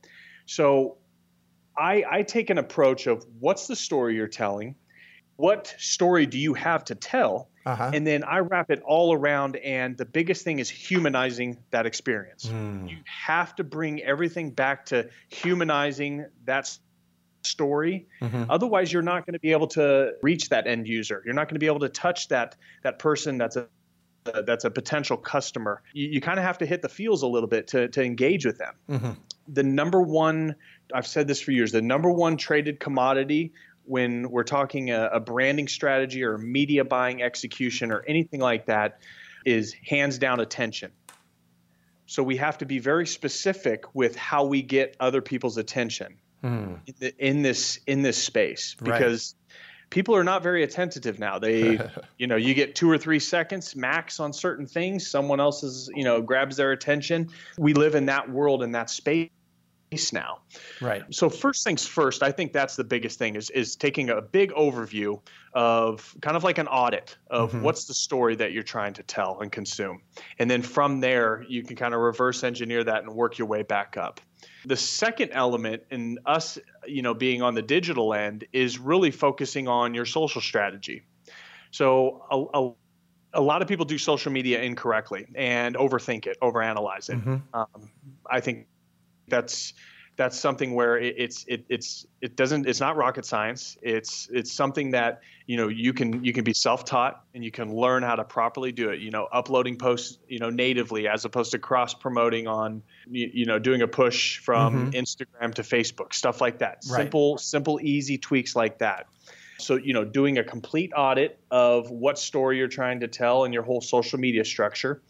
So 0.46 0.98
I, 1.78 2.04
I 2.10 2.24
take 2.24 2.50
an 2.50 2.58
approach 2.58 3.08
of 3.08 3.26
what's 3.40 3.68
the 3.68 3.76
story 3.76 4.16
you're 4.16 4.28
telling? 4.28 4.76
What 5.36 5.76
story 5.78 6.26
do 6.26 6.38
you 6.38 6.54
have 6.54 6.86
to 6.86 6.96
tell? 6.96 7.50
Uh-huh. 7.66 7.92
And 7.94 8.06
then 8.08 8.24
I 8.24 8.40
wrap 8.40 8.72
it 8.72 8.82
all 8.86 9.14
around. 9.14 9.58
And 9.58 9.98
the 9.98 10.06
biggest 10.06 10.44
thing 10.44 10.60
is 10.60 10.70
humanizing 10.70 11.58
that 11.72 11.86
experience. 11.86 12.46
Mm. 12.46 12.90
You 12.90 12.98
have 13.06 13.56
to 13.56 13.64
bring 13.64 14.02
everything 14.02 14.52
back 14.52 14.86
to 14.88 15.10
humanizing 15.30 16.26
that 16.46 16.78
story. 17.46 18.08
Mm-hmm. 18.22 18.46
Otherwise, 18.50 18.92
you're 18.92 19.02
not 19.02 19.26
going 19.26 19.34
to 19.34 19.40
be 19.40 19.52
able 19.52 19.68
to 19.68 20.14
reach 20.22 20.50
that 20.50 20.68
end 20.68 20.88
user. 20.88 21.22
You're 21.26 21.34
not 21.34 21.48
going 21.48 21.56
to 21.56 21.60
be 21.60 21.68
able 21.68 21.80
to 21.82 21.90
touch 21.90 22.28
that 22.30 22.56
that 22.84 23.00
person 23.00 23.38
that's 23.38 23.56
a 23.56 23.68
that's 24.46 24.66
a 24.66 24.72
potential 24.72 25.18
customer. 25.18 25.84
You, 25.94 26.10
you 26.10 26.22
kind 26.22 26.40
of 26.40 26.46
have 26.46 26.58
to 26.60 26.66
hit 26.66 26.82
the 26.82 26.90
feels 26.90 27.22
a 27.22 27.28
little 27.28 27.50
bit 27.50 27.68
to 27.68 27.88
to 27.90 28.04
engage 28.04 28.46
with 28.46 28.58
them. 28.58 28.74
Mm-hmm. 28.90 29.12
The 29.48 29.64
number 29.64 30.02
one, 30.02 30.56
I've 30.94 31.08
said 31.08 31.28
this 31.28 31.42
for 31.42 31.52
years, 31.52 31.72
the 31.72 31.82
number 31.82 32.10
one 32.10 32.38
traded 32.38 32.80
commodity 32.80 33.54
when 33.86 34.30
we're 34.32 34.44
talking 34.44 34.90
a, 34.90 35.10
a 35.14 35.20
branding 35.20 35.68
strategy 35.68 36.24
or 36.24 36.38
media 36.38 36.84
buying 36.84 37.22
execution 37.22 37.92
or 37.92 38.04
anything 38.08 38.40
like 38.40 38.66
that 38.66 39.00
is 39.46 39.76
hands 39.88 40.18
down 40.18 40.40
attention. 40.40 40.92
So 42.08 42.24
we 42.24 42.38
have 42.38 42.60
to 42.60 42.66
be 42.66 42.80
very 42.80 43.08
specific 43.08 43.94
with 43.94 44.16
how 44.16 44.46
we 44.46 44.62
get 44.62 44.96
other 45.00 45.22
people's 45.22 45.58
attention 45.58 46.18
mm. 46.46 46.80
in, 46.86 46.94
the, 47.00 47.26
in, 47.26 47.42
this 47.42 47.80
in 47.88 48.02
this 48.02 48.22
space 48.22 48.76
because 48.82 49.36
right. 49.50 49.90
people 49.90 50.16
are 50.16 50.24
not 50.24 50.44
very 50.44 50.64
attentive 50.64 51.20
now. 51.20 51.40
They, 51.40 51.80
you 52.18 52.28
know, 52.28 52.36
you 52.36 52.54
get 52.54 52.76
two 52.76 52.90
or 52.90 52.98
three 52.98 53.20
seconds 53.20 53.76
max 53.76 54.20
on 54.20 54.32
certain 54.34 54.68
things. 54.68 55.10
Someone 55.10 55.40
else's, 55.40 55.90
you 55.96 56.04
know, 56.04 56.22
grabs 56.22 56.58
their 56.58 56.72
attention. 56.72 57.30
We 57.58 57.74
live 57.74 57.96
in 57.96 58.06
that 58.06 58.30
world 58.30 58.64
in 58.64 58.72
that 58.74 58.90
space 58.90 59.30
now. 60.12 60.40
Right. 60.82 61.04
So 61.10 61.30
first 61.30 61.64
things 61.64 61.86
first, 61.88 62.24
I 62.24 62.32
think 62.32 62.54
that's 62.54 62.76
the 62.76 62.84
biggest 62.84 63.18
thing 63.18 63.36
is 63.36 63.50
is 63.52 63.76
taking 63.76 64.10
a 64.10 64.22
big 64.22 64.52
overview 64.52 65.22
of 65.54 66.16
kind 66.22 66.36
of 66.36 66.44
like 66.44 66.58
an 66.58 66.68
audit 66.68 67.18
of 67.30 67.52
mm-hmm. 67.52 67.62
what's 67.62 67.86
the 67.86 67.94
story 67.94 68.36
that 68.36 68.52
you're 68.52 68.64
trying 68.64 68.94
to 68.94 69.04
tell 69.04 69.40
and 69.40 69.52
consume. 69.52 70.02
And 70.40 70.50
then 70.50 70.62
from 70.62 71.00
there 71.00 71.46
you 71.48 71.64
can 71.64 71.76
kind 71.76 71.94
of 71.94 72.02
reverse 72.02 72.44
engineer 72.44 72.84
that 72.84 73.04
and 73.04 73.14
work 73.14 73.38
your 73.38 73.48
way 73.48 73.64
back 73.64 73.96
up. 73.98 74.20
The 74.66 74.78
second 74.78 75.32
element 75.32 75.84
in 75.92 76.20
us, 76.26 76.58
you 76.88 77.02
know, 77.02 77.14
being 77.14 77.42
on 77.42 77.56
the 77.56 77.62
digital 77.62 78.14
end 78.14 78.46
is 78.52 78.80
really 78.80 79.12
focusing 79.12 79.68
on 79.68 79.94
your 79.94 80.06
social 80.06 80.42
strategy. 80.42 81.04
So 81.72 82.26
a, 82.32 82.60
a 82.60 82.72
a 83.36 83.42
lot 83.42 83.62
of 83.62 83.68
people 83.68 83.86
do 83.86 83.98
social 83.98 84.32
media 84.32 84.62
incorrectly 84.62 85.28
and 85.36 85.76
overthink 85.76 86.26
it, 86.26 86.38
overanalyze 86.42 87.10
it. 87.10 87.18
Mm-hmm. 87.18 87.36
Um, 87.54 87.92
I 88.30 88.40
think 88.40 88.68
that's 89.28 89.74
that's 90.16 90.40
something 90.40 90.74
where 90.74 90.98
it, 90.98 91.16
it's 91.18 91.46
it, 91.48 91.66
it's 91.70 92.06
it 92.22 92.36
doesn't 92.36 92.68
it's 92.68 92.80
not 92.80 92.96
rocket 92.96 93.26
science. 93.26 93.78
It's 93.82 94.30
it's 94.32 94.52
something 94.52 94.92
that 94.92 95.22
you 95.46 95.58
know 95.58 95.68
you 95.68 95.94
can 95.94 96.24
you 96.24 96.34
can 96.34 96.44
be 96.44 96.54
self 96.54 96.86
taught 96.86 97.24
and 97.34 97.44
you 97.44 97.52
can 97.52 97.74
learn 97.76 98.04
how 98.04 98.16
to 98.16 98.24
properly 98.24 98.72
do 98.72 98.90
it. 98.90 99.00
You 99.00 99.12
know, 99.12 99.28
uploading 99.32 99.78
posts 99.78 100.18
you 100.28 100.40
know 100.40 100.50
natively 100.50 101.08
as 101.08 101.26
opposed 101.26 101.52
to 101.52 101.60
cross 101.60 101.94
promoting 101.94 102.48
on 102.48 102.82
you, 103.10 103.30
you, 103.34 103.46
know 103.46 103.60
doing 103.60 103.82
a 103.82 103.88
push 103.88 104.40
from 104.40 104.92
mm-hmm. 104.92 105.00
Instagram 105.00 105.54
to 105.56 105.62
Facebook, 105.62 106.14
stuff 106.14 106.42
like 106.42 106.60
that. 106.60 106.84
Right. 106.90 106.98
Simple 106.98 107.38
simple 107.38 107.80
easy 107.82 108.18
tweaks 108.18 108.56
like 108.56 108.80
that. 108.80 109.08
So, 109.58 109.76
you 109.76 109.94
know, 109.94 110.04
doing 110.04 110.38
a 110.38 110.44
complete 110.44 110.92
audit 110.96 111.40
of 111.50 111.90
what 111.90 112.20
story 112.20 112.58
you're 112.58 112.68
trying 112.68 113.00
to 113.02 113.08
tell 113.08 113.46
and 113.46 113.54
your 113.54 113.64
whole 113.64 113.82
social 113.82 114.20
media 114.20 114.44
structure. 114.44 115.02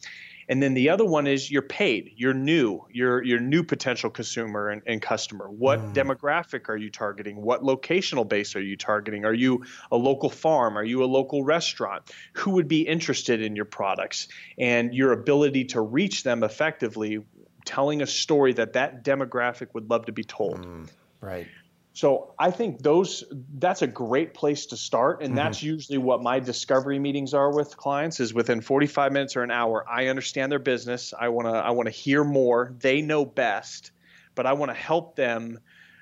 And 0.48 0.62
then 0.62 0.74
the 0.74 0.90
other 0.90 1.06
one 1.06 1.28
is 1.28 1.50
you're 1.50 1.62
paid, 1.62 2.14
you're 2.16 2.34
new, 2.34 2.86
you're 2.92 3.24
your 3.24 3.40
new 3.40 3.64
potential 3.64 4.10
consumer 4.10 4.70
and, 4.70 4.82
and 4.86 5.02
customer. 5.02 5.50
What 5.50 5.80
mm. 5.80 5.94
demographic 5.94 6.70
are 6.70 6.78
you 6.78 6.90
targeting? 6.90 7.42
What 7.42 7.64
locational 7.64 8.28
base 8.28 8.56
are 8.56 8.62
you 8.62 8.78
targeting? 8.78 9.26
Are 9.26 9.34
you 9.34 9.64
a 9.92 9.98
local 9.98 10.30
farm? 10.30 10.78
Are 10.78 10.84
you 10.84 11.04
a 11.04 11.06
local 11.06 11.44
restaurant? 11.44 12.12
Who 12.34 12.52
would 12.52 12.68
be 12.68 12.82
interested 12.82 13.42
in 13.42 13.56
your 13.56 13.66
products? 13.66 14.28
And 14.58 14.94
your 14.94 15.12
ability 15.12 15.66
to 15.66 15.82
reach 15.82 16.24
them 16.24 16.44
effectively, 16.44 17.26
telling 17.66 18.02
a 18.02 18.08
story 18.08 18.54
that 18.54 18.74
that 18.74 19.04
demographic 19.04 19.74
would 19.74 19.90
love 19.90 20.06
to 20.06 20.12
be 20.12 20.24
told. 20.24 20.66
Mm. 20.66 20.90
Right. 21.22 21.48
So 21.96 22.34
I 22.38 22.52
think 22.52 22.82
those 22.84 23.24
that's 23.54 23.82
a 23.82 23.88
great 23.88 24.34
place 24.34 24.66
to 24.66 24.78
start, 24.78 25.22
and 25.22 25.30
mm-hmm. 25.30 25.38
that's 25.38 25.64
usually 25.64 25.98
what 25.98 26.22
my 26.22 26.42
discovery 26.42 27.00
meetings 27.00 27.34
are 27.34 27.56
with 27.56 27.78
clients. 27.78 28.20
Is 28.20 28.34
within 28.34 28.60
45 28.60 29.14
minutes 29.14 29.38
or 29.38 29.44
an 29.44 29.52
hour, 29.52 29.86
I 29.90 30.08
understand 30.08 30.52
their 30.52 30.60
business. 30.60 31.14
I 31.18 31.30
want 31.30 31.48
to 31.48 31.54
I 31.54 31.72
want 31.72 31.88
to 31.88 31.92
hear 31.92 32.26
more. 32.26 32.76
They 32.80 33.02
know 33.02 33.24
best, 33.24 33.92
but 34.36 34.46
I 34.46 34.52
want 34.52 34.72
to 34.72 34.76
help 34.76 35.16
them 35.16 35.60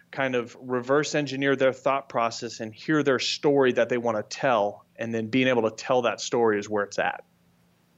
kind 0.10 0.34
of 0.34 0.58
reverse 0.60 1.14
engineer 1.14 1.56
their 1.56 1.74
thought 1.74 2.10
process 2.10 2.60
and 2.60 2.74
hear 2.74 3.04
their 3.04 3.20
story 3.20 3.72
that 3.74 3.90
they 3.90 4.00
want 4.00 4.18
to 4.18 4.24
tell, 4.36 4.86
and 4.96 5.14
then 5.14 5.28
being 5.28 5.48
able 5.48 5.70
to 5.70 5.76
tell 5.76 6.02
that 6.02 6.20
story 6.20 6.58
is 6.58 6.68
where 6.68 6.84
it's 6.84 6.98
at. 6.98 7.24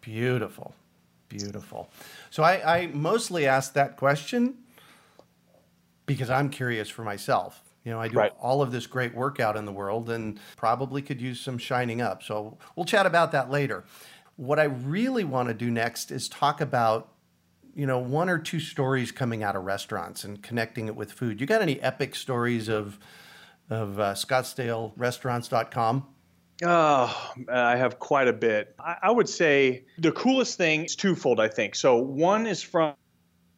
Beautiful, 0.02 0.76
beautiful. 1.30 1.90
So 2.30 2.44
I, 2.44 2.80
I 2.80 2.88
mostly 2.88 3.48
asked 3.48 3.74
that 3.76 3.96
question 3.96 4.56
because 6.06 6.30
I'm 6.30 6.50
curious 6.50 6.90
for 6.90 7.06
myself 7.06 7.65
you 7.86 7.92
know, 7.92 8.02
I 8.02 8.08
do 8.08 8.18
right. 8.18 8.34
all 8.40 8.62
of 8.64 8.72
this 8.72 8.88
great 8.88 9.14
work 9.14 9.40
out 9.40 9.56
in 9.56 9.66
the 9.66 9.72
world 9.72 10.10
and 10.10 10.40
probably 10.58 11.04
could 11.04 11.22
use 11.22 11.40
some 11.40 11.60
shining 11.60 12.02
up. 12.02 12.24
So 12.24 12.58
we'll 12.76 12.86
chat 12.86 13.06
about 13.06 13.32
that 13.34 13.52
later. 13.52 13.86
What 14.38 14.60
I 14.60 14.64
really 14.64 15.24
want 15.24 15.50
to 15.50 15.54
do 15.54 15.70
next 15.70 16.12
is 16.12 16.28
talk 16.28 16.60
about, 16.60 17.14
you 17.76 17.86
know, 17.86 18.00
one 18.00 18.28
or 18.28 18.40
two 18.40 18.60
stories 18.60 19.12
coming 19.12 19.44
out 19.44 19.56
of 19.56 19.64
restaurants 19.64 20.24
and 20.24 20.42
connecting 20.42 20.88
it 20.88 20.96
with 20.96 21.12
food. 21.12 21.40
You 21.40 21.46
got 21.46 21.62
any 21.62 21.80
epic 21.80 22.16
stories 22.16 22.68
of 22.68 23.00
of 23.70 24.00
uh, 24.00 24.14
ScottsdaleRestaurants.com? 24.14 26.08
Oh, 26.64 27.34
I 27.52 27.76
have 27.76 28.00
quite 28.00 28.28
a 28.28 28.34
bit. 28.34 28.76
I, 28.80 28.96
I 29.04 29.12
would 29.12 29.28
say 29.28 29.86
the 29.98 30.12
coolest 30.12 30.58
thing 30.58 30.86
is 30.86 30.96
twofold. 30.96 31.40
I 31.40 31.48
think 31.48 31.76
so. 31.76 31.98
One 31.98 32.46
is 32.46 32.62
from, 32.62 32.94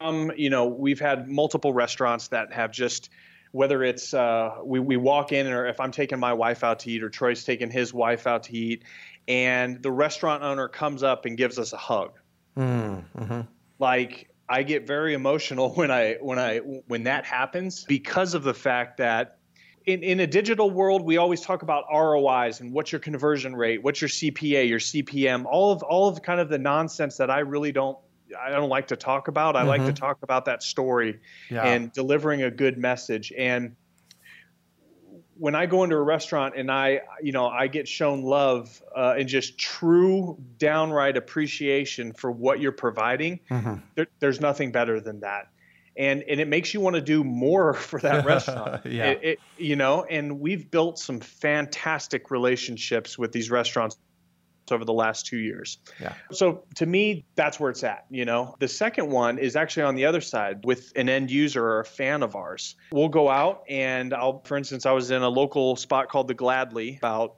um, 0.00 0.32
you 0.36 0.48
know, 0.50 0.66
we've 0.66 0.98
had 0.98 1.28
multiple 1.28 1.72
restaurants 1.72 2.28
that 2.28 2.52
have 2.52 2.72
just 2.72 3.10
whether 3.52 3.82
it's 3.82 4.14
uh, 4.14 4.56
we, 4.62 4.80
we 4.80 4.96
walk 4.96 5.32
in 5.32 5.46
or 5.46 5.66
if 5.66 5.80
I'm 5.80 5.90
taking 5.90 6.18
my 6.18 6.32
wife 6.32 6.64
out 6.64 6.80
to 6.80 6.90
eat 6.90 7.02
or 7.02 7.08
Troy's 7.08 7.44
taking 7.44 7.70
his 7.70 7.94
wife 7.94 8.26
out 8.26 8.44
to 8.44 8.56
eat, 8.56 8.84
and 9.26 9.82
the 9.82 9.90
restaurant 9.90 10.42
owner 10.42 10.68
comes 10.68 11.02
up 11.02 11.24
and 11.26 11.36
gives 11.36 11.58
us 11.58 11.72
a 11.72 11.76
hug. 11.76 12.18
Mm-hmm. 12.56 13.42
Like 13.78 14.28
I 14.48 14.62
get 14.62 14.86
very 14.86 15.14
emotional 15.14 15.70
when 15.74 15.90
I 15.90 16.14
when 16.20 16.38
I 16.38 16.58
when 16.58 17.04
that 17.04 17.24
happens 17.24 17.84
because 17.84 18.34
of 18.34 18.42
the 18.42 18.54
fact 18.54 18.98
that 18.98 19.38
in, 19.86 20.02
in 20.02 20.20
a 20.20 20.26
digital 20.26 20.70
world, 20.70 21.02
we 21.02 21.16
always 21.16 21.40
talk 21.40 21.62
about 21.62 21.84
ROIs 21.90 22.60
and 22.60 22.72
what's 22.72 22.92
your 22.92 22.98
conversion 22.98 23.56
rate, 23.56 23.82
what's 23.82 24.02
your 24.02 24.08
CPA, 24.08 24.68
your 24.68 24.80
CPM, 24.80 25.46
all 25.46 25.72
of 25.72 25.82
all 25.82 26.08
of 26.08 26.20
kind 26.22 26.40
of 26.40 26.50
the 26.50 26.58
nonsense 26.58 27.16
that 27.16 27.30
I 27.30 27.40
really 27.40 27.72
don't 27.72 27.96
I 28.40 28.50
don't 28.50 28.68
like 28.68 28.88
to 28.88 28.96
talk 28.96 29.28
about. 29.28 29.56
I 29.56 29.60
mm-hmm. 29.60 29.68
like 29.68 29.80
to 29.82 29.86
mm-hmm. 29.88 29.94
talk 29.94 30.18
about 30.22 30.46
that 30.46 30.62
story 30.62 31.20
yeah. 31.50 31.66
and 31.66 31.92
delivering 31.92 32.42
a 32.42 32.50
good 32.50 32.78
message. 32.78 33.32
And 33.36 33.76
when 35.36 35.54
I 35.54 35.66
go 35.66 35.84
into 35.84 35.96
a 35.96 36.02
restaurant 36.02 36.54
and 36.56 36.70
I, 36.70 37.02
you 37.22 37.32
know, 37.32 37.46
I 37.46 37.68
get 37.68 37.86
shown 37.86 38.22
love 38.22 38.82
uh, 38.94 39.14
and 39.18 39.28
just 39.28 39.56
true, 39.58 40.36
downright 40.58 41.16
appreciation 41.16 42.12
for 42.12 42.30
what 42.30 42.60
you're 42.60 42.72
providing, 42.72 43.40
mm-hmm. 43.50 43.76
there, 43.94 44.08
there's 44.18 44.40
nothing 44.40 44.72
better 44.72 45.00
than 45.00 45.20
that. 45.20 45.48
And, 45.96 46.22
and 46.28 46.40
it 46.40 46.46
makes 46.46 46.74
you 46.74 46.80
want 46.80 46.96
to 46.96 47.02
do 47.02 47.24
more 47.24 47.74
for 47.74 48.00
that 48.00 48.24
restaurant. 48.24 48.84
yeah. 48.86 49.10
It, 49.10 49.20
it, 49.22 49.38
you 49.56 49.76
know, 49.76 50.04
and 50.04 50.40
we've 50.40 50.70
built 50.70 50.98
some 50.98 51.20
fantastic 51.20 52.30
relationships 52.30 53.16
with 53.16 53.32
these 53.32 53.50
restaurants 53.50 53.96
over 54.72 54.84
the 54.84 54.92
last 54.92 55.26
two 55.26 55.38
years. 55.38 55.78
Yeah. 56.00 56.14
So 56.32 56.64
to 56.76 56.86
me, 56.86 57.24
that's 57.34 57.58
where 57.58 57.70
it's 57.70 57.84
at. 57.84 58.06
You 58.10 58.24
know, 58.24 58.56
the 58.58 58.68
second 58.68 59.10
one 59.10 59.38
is 59.38 59.56
actually 59.56 59.84
on 59.84 59.94
the 59.94 60.06
other 60.06 60.20
side 60.20 60.64
with 60.64 60.92
an 60.96 61.08
end 61.08 61.30
user 61.30 61.64
or 61.64 61.80
a 61.80 61.84
fan 61.84 62.22
of 62.22 62.36
ours. 62.36 62.76
We'll 62.92 63.08
go 63.08 63.28
out 63.28 63.64
and 63.68 64.14
I'll, 64.14 64.40
for 64.44 64.56
instance, 64.56 64.86
I 64.86 64.92
was 64.92 65.10
in 65.10 65.22
a 65.22 65.28
local 65.28 65.76
spot 65.76 66.08
called 66.08 66.28
the 66.28 66.34
Gladly 66.34 66.96
about 66.96 67.36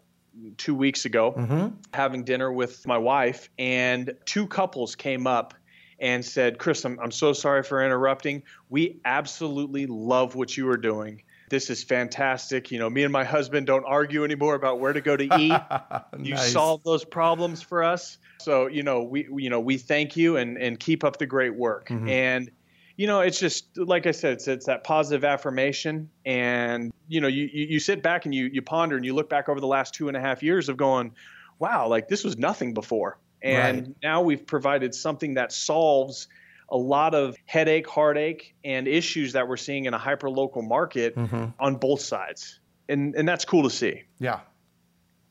two 0.57 0.75
weeks 0.75 1.05
ago, 1.05 1.33
mm-hmm. 1.37 1.69
having 1.93 2.25
dinner 2.25 2.53
with 2.53 2.87
my 2.87 2.99
wife, 2.99 3.51
and 3.59 4.15
two 4.25 4.47
couples 4.47 4.95
came 4.95 5.27
up 5.27 5.55
and 5.99 6.25
said, 6.25 6.59
Chris, 6.59 6.85
I'm, 6.85 6.99
I'm 7.01 7.11
so 7.11 7.33
sorry 7.33 7.63
for 7.63 7.85
interrupting. 7.85 8.43
We 8.69 9.01
absolutely 9.05 9.87
love 9.87 10.35
what 10.35 10.57
you 10.57 10.69
are 10.71 10.77
doing 10.77 11.23
this 11.51 11.69
is 11.69 11.85
fantastic. 11.85 12.71
You 12.71 12.79
know, 12.79 12.89
me 12.89 13.03
and 13.03 13.13
my 13.13 13.25
husband 13.25 13.67
don't 13.67 13.85
argue 13.85 14.25
anymore 14.25 14.55
about 14.55 14.81
where 14.81 14.93
to 14.93 15.01
go 15.01 15.17
to 15.17 15.25
eat. 15.39 15.51
nice. 15.51 16.01
You 16.19 16.37
solve 16.37 16.83
those 16.85 17.05
problems 17.05 17.61
for 17.61 17.83
us. 17.83 18.17
So, 18.39 18.69
you 18.69 18.83
know, 18.83 19.03
we, 19.03 19.29
you 19.37 19.51
know, 19.51 19.61
we 19.61 19.77
thank 19.77 20.17
you 20.17 20.37
and, 20.39 20.57
and 20.57 20.81
keep 20.81 21.05
up 21.05 21.19
the 21.19 21.27
great 21.27 21.55
work. 21.55 21.89
Mm-hmm. 21.89 22.09
And, 22.09 22.51
you 22.97 23.07
know, 23.07 23.21
it's 23.21 23.39
just, 23.39 23.77
like 23.77 24.07
I 24.07 24.13
said, 24.13 24.35
it's, 24.35 24.49
it's 24.49 24.67
that 24.67 24.85
positive 24.85 25.25
affirmation. 25.25 26.09
And, 26.25 26.93
you 27.09 27.21
know, 27.21 27.29
you, 27.29 27.51
you, 27.53 27.67
you 27.67 27.81
sit 27.81 28.03
back 28.03 28.25
and 28.25 28.35
you, 28.35 28.47
you 28.47 28.63
ponder 28.63 28.97
and 28.97 29.05
you 29.05 29.15
look 29.15 29.29
back 29.29 29.49
over 29.49 29.61
the 29.61 29.67
last 29.67 29.93
two 29.93 30.09
and 30.09 30.17
a 30.17 30.21
half 30.21 30.43
years 30.43 30.69
of 30.69 30.77
going, 30.77 31.13
wow, 31.59 31.89
like 31.89 32.09
this 32.09 32.25
was 32.25 32.39
nothing 32.39 32.73
before. 32.73 33.19
And 33.43 33.89
right. 33.89 33.97
now 34.03 34.23
we've 34.23 34.47
provided 34.47 34.95
something 34.95 35.35
that 35.35 35.53
solves– 35.53 36.29
a 36.71 36.77
lot 36.77 37.15
of 37.15 37.37
headache, 37.47 37.89
heartache, 37.89 38.55
and 38.65 38.87
issues 38.87 39.33
that 39.33 39.49
we're 39.49 39.57
seeing 39.57 39.87
in 39.87 39.95
a 39.95 39.99
hyper 39.99 40.31
local 40.31 40.63
market 40.63 41.17
mm-hmm. 41.17 41.47
on 41.59 41.77
both 41.77 42.01
sides. 42.01 42.61
And, 42.89 43.15
and 43.15 43.29
that's 43.29 43.45
cool 43.45 43.63
to 43.65 43.71
see. 43.71 44.03
Yeah. 44.19 44.41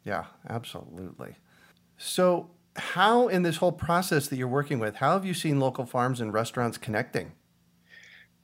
Yeah, 0.06 0.26
absolutely. 0.50 1.36
So, 1.98 2.52
how 2.76 3.28
in 3.28 3.44
this 3.44 3.58
whole 3.58 3.72
process 3.72 4.28
that 4.28 4.38
you're 4.38 4.48
working 4.48 4.80
with, 4.80 4.96
how 4.96 5.14
have 5.14 5.26
you 5.26 5.34
seen 5.34 5.60
local 5.60 5.86
farms 5.86 6.22
and 6.22 6.34
restaurants 6.34 6.78
connecting? 6.78 7.34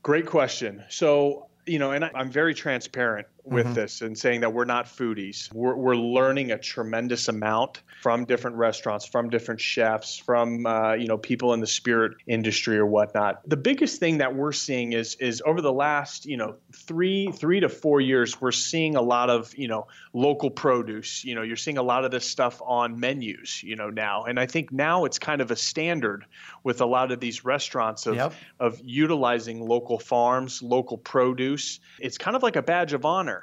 Great 0.04 0.26
question. 0.26 0.84
So, 0.90 1.48
you 1.66 1.80
know, 1.80 1.92
and 1.92 2.04
I, 2.04 2.12
am 2.16 2.30
very 2.30 2.54
transparent 2.54 3.28
with 3.46 3.66
mm-hmm. 3.66 3.74
this 3.76 4.02
and 4.02 4.18
saying 4.18 4.42
that 4.42 4.54
we're 4.54 4.66
not 4.66 4.86
foodies. 4.86 5.54
We're, 5.54 5.76
we're 5.76 5.96
learning 5.96 6.52
a 6.52 6.58
tremendous 6.58 7.28
amount 7.28 7.84
from 8.02 8.26
different 8.26 8.58
restaurants, 8.58 9.06
from 9.06 9.30
different 9.30 9.62
chefs, 9.62 10.18
from 10.18 10.66
uh, 10.66 10.94
you 10.94 11.08
know 11.08 11.18
people 11.18 11.54
in 11.54 11.60
the 11.60 11.68
spirit 11.68 12.14
industry 12.28 12.78
or 12.78 12.86
whatnot. 12.86 13.48
The 13.48 13.58
biggest 13.58 14.00
thing 14.00 14.18
that 14.18 14.36
we're 14.36 14.52
seeing 14.52 14.94
is 14.94 15.16
is 15.16 15.44
over 15.46 15.62
the 15.62 15.72
last 15.72 16.26
you 16.26 16.38
know 16.38 16.56
three 16.74 17.32
three 17.34 17.60
to 17.60 17.70
four 17.70 18.02
years, 18.02 18.42
we're 18.42 18.52
seeing 18.52 18.96
a 18.96 19.02
lot 19.02 19.30
of 19.30 19.56
you 19.56 19.68
know 19.68 19.88
local 20.14 20.50
produce. 20.50 21.24
You 21.24 21.36
know, 21.36 21.44
you're 21.44 21.56
seeing 21.56 21.78
a 21.78 21.84
lot 21.84 22.04
of 22.04 22.12
this 22.12 22.26
stuff 22.26 22.62
on 22.66 23.00
menus. 23.00 23.62
You 23.62 23.76
know 23.76 23.90
now, 23.90 24.24
and 24.24 24.40
I 24.40 24.48
think 24.48 24.72
now 24.72 25.06
it's 25.06 25.20
kind 25.20 25.42
of 25.42 25.52
a 25.52 25.56
standard 25.56 26.26
with 26.64 26.82
a 26.82 26.86
lot 26.86 27.12
of 27.12 27.20
these 27.20 27.46
restaurants 27.46 28.08
of 28.08 28.16
yep. 28.16 28.34
of 28.60 28.82
utilizing 28.84 29.62
local 29.66 30.00
farms, 30.00 30.64
local 30.64 30.98
produce. 30.98 31.80
It's 32.00 32.18
kind 32.18 32.36
of 32.36 32.42
like 32.42 32.56
a 32.56 32.64
badge 32.64 32.94
of 32.94 33.06
honor 33.06 33.35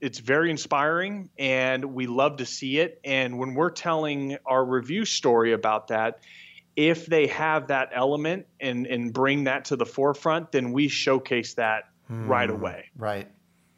it's 0.00 0.18
very 0.18 0.50
inspiring 0.50 1.30
and 1.38 1.84
we 1.84 2.06
love 2.06 2.38
to 2.38 2.46
see 2.46 2.78
it. 2.78 3.00
And 3.04 3.38
when 3.38 3.54
we're 3.54 3.70
telling 3.70 4.38
our 4.46 4.64
review 4.64 5.04
story 5.04 5.52
about 5.52 5.88
that, 5.88 6.20
if 6.76 7.06
they 7.06 7.26
have 7.28 7.68
that 7.68 7.90
element 7.92 8.46
and, 8.60 8.86
and 8.86 9.12
bring 9.12 9.44
that 9.44 9.66
to 9.66 9.76
the 9.76 9.86
forefront, 9.86 10.52
then 10.52 10.72
we 10.72 10.88
showcase 10.88 11.54
that 11.54 11.84
mm, 12.10 12.28
right 12.28 12.48
away. 12.48 12.90
Right. 12.96 13.28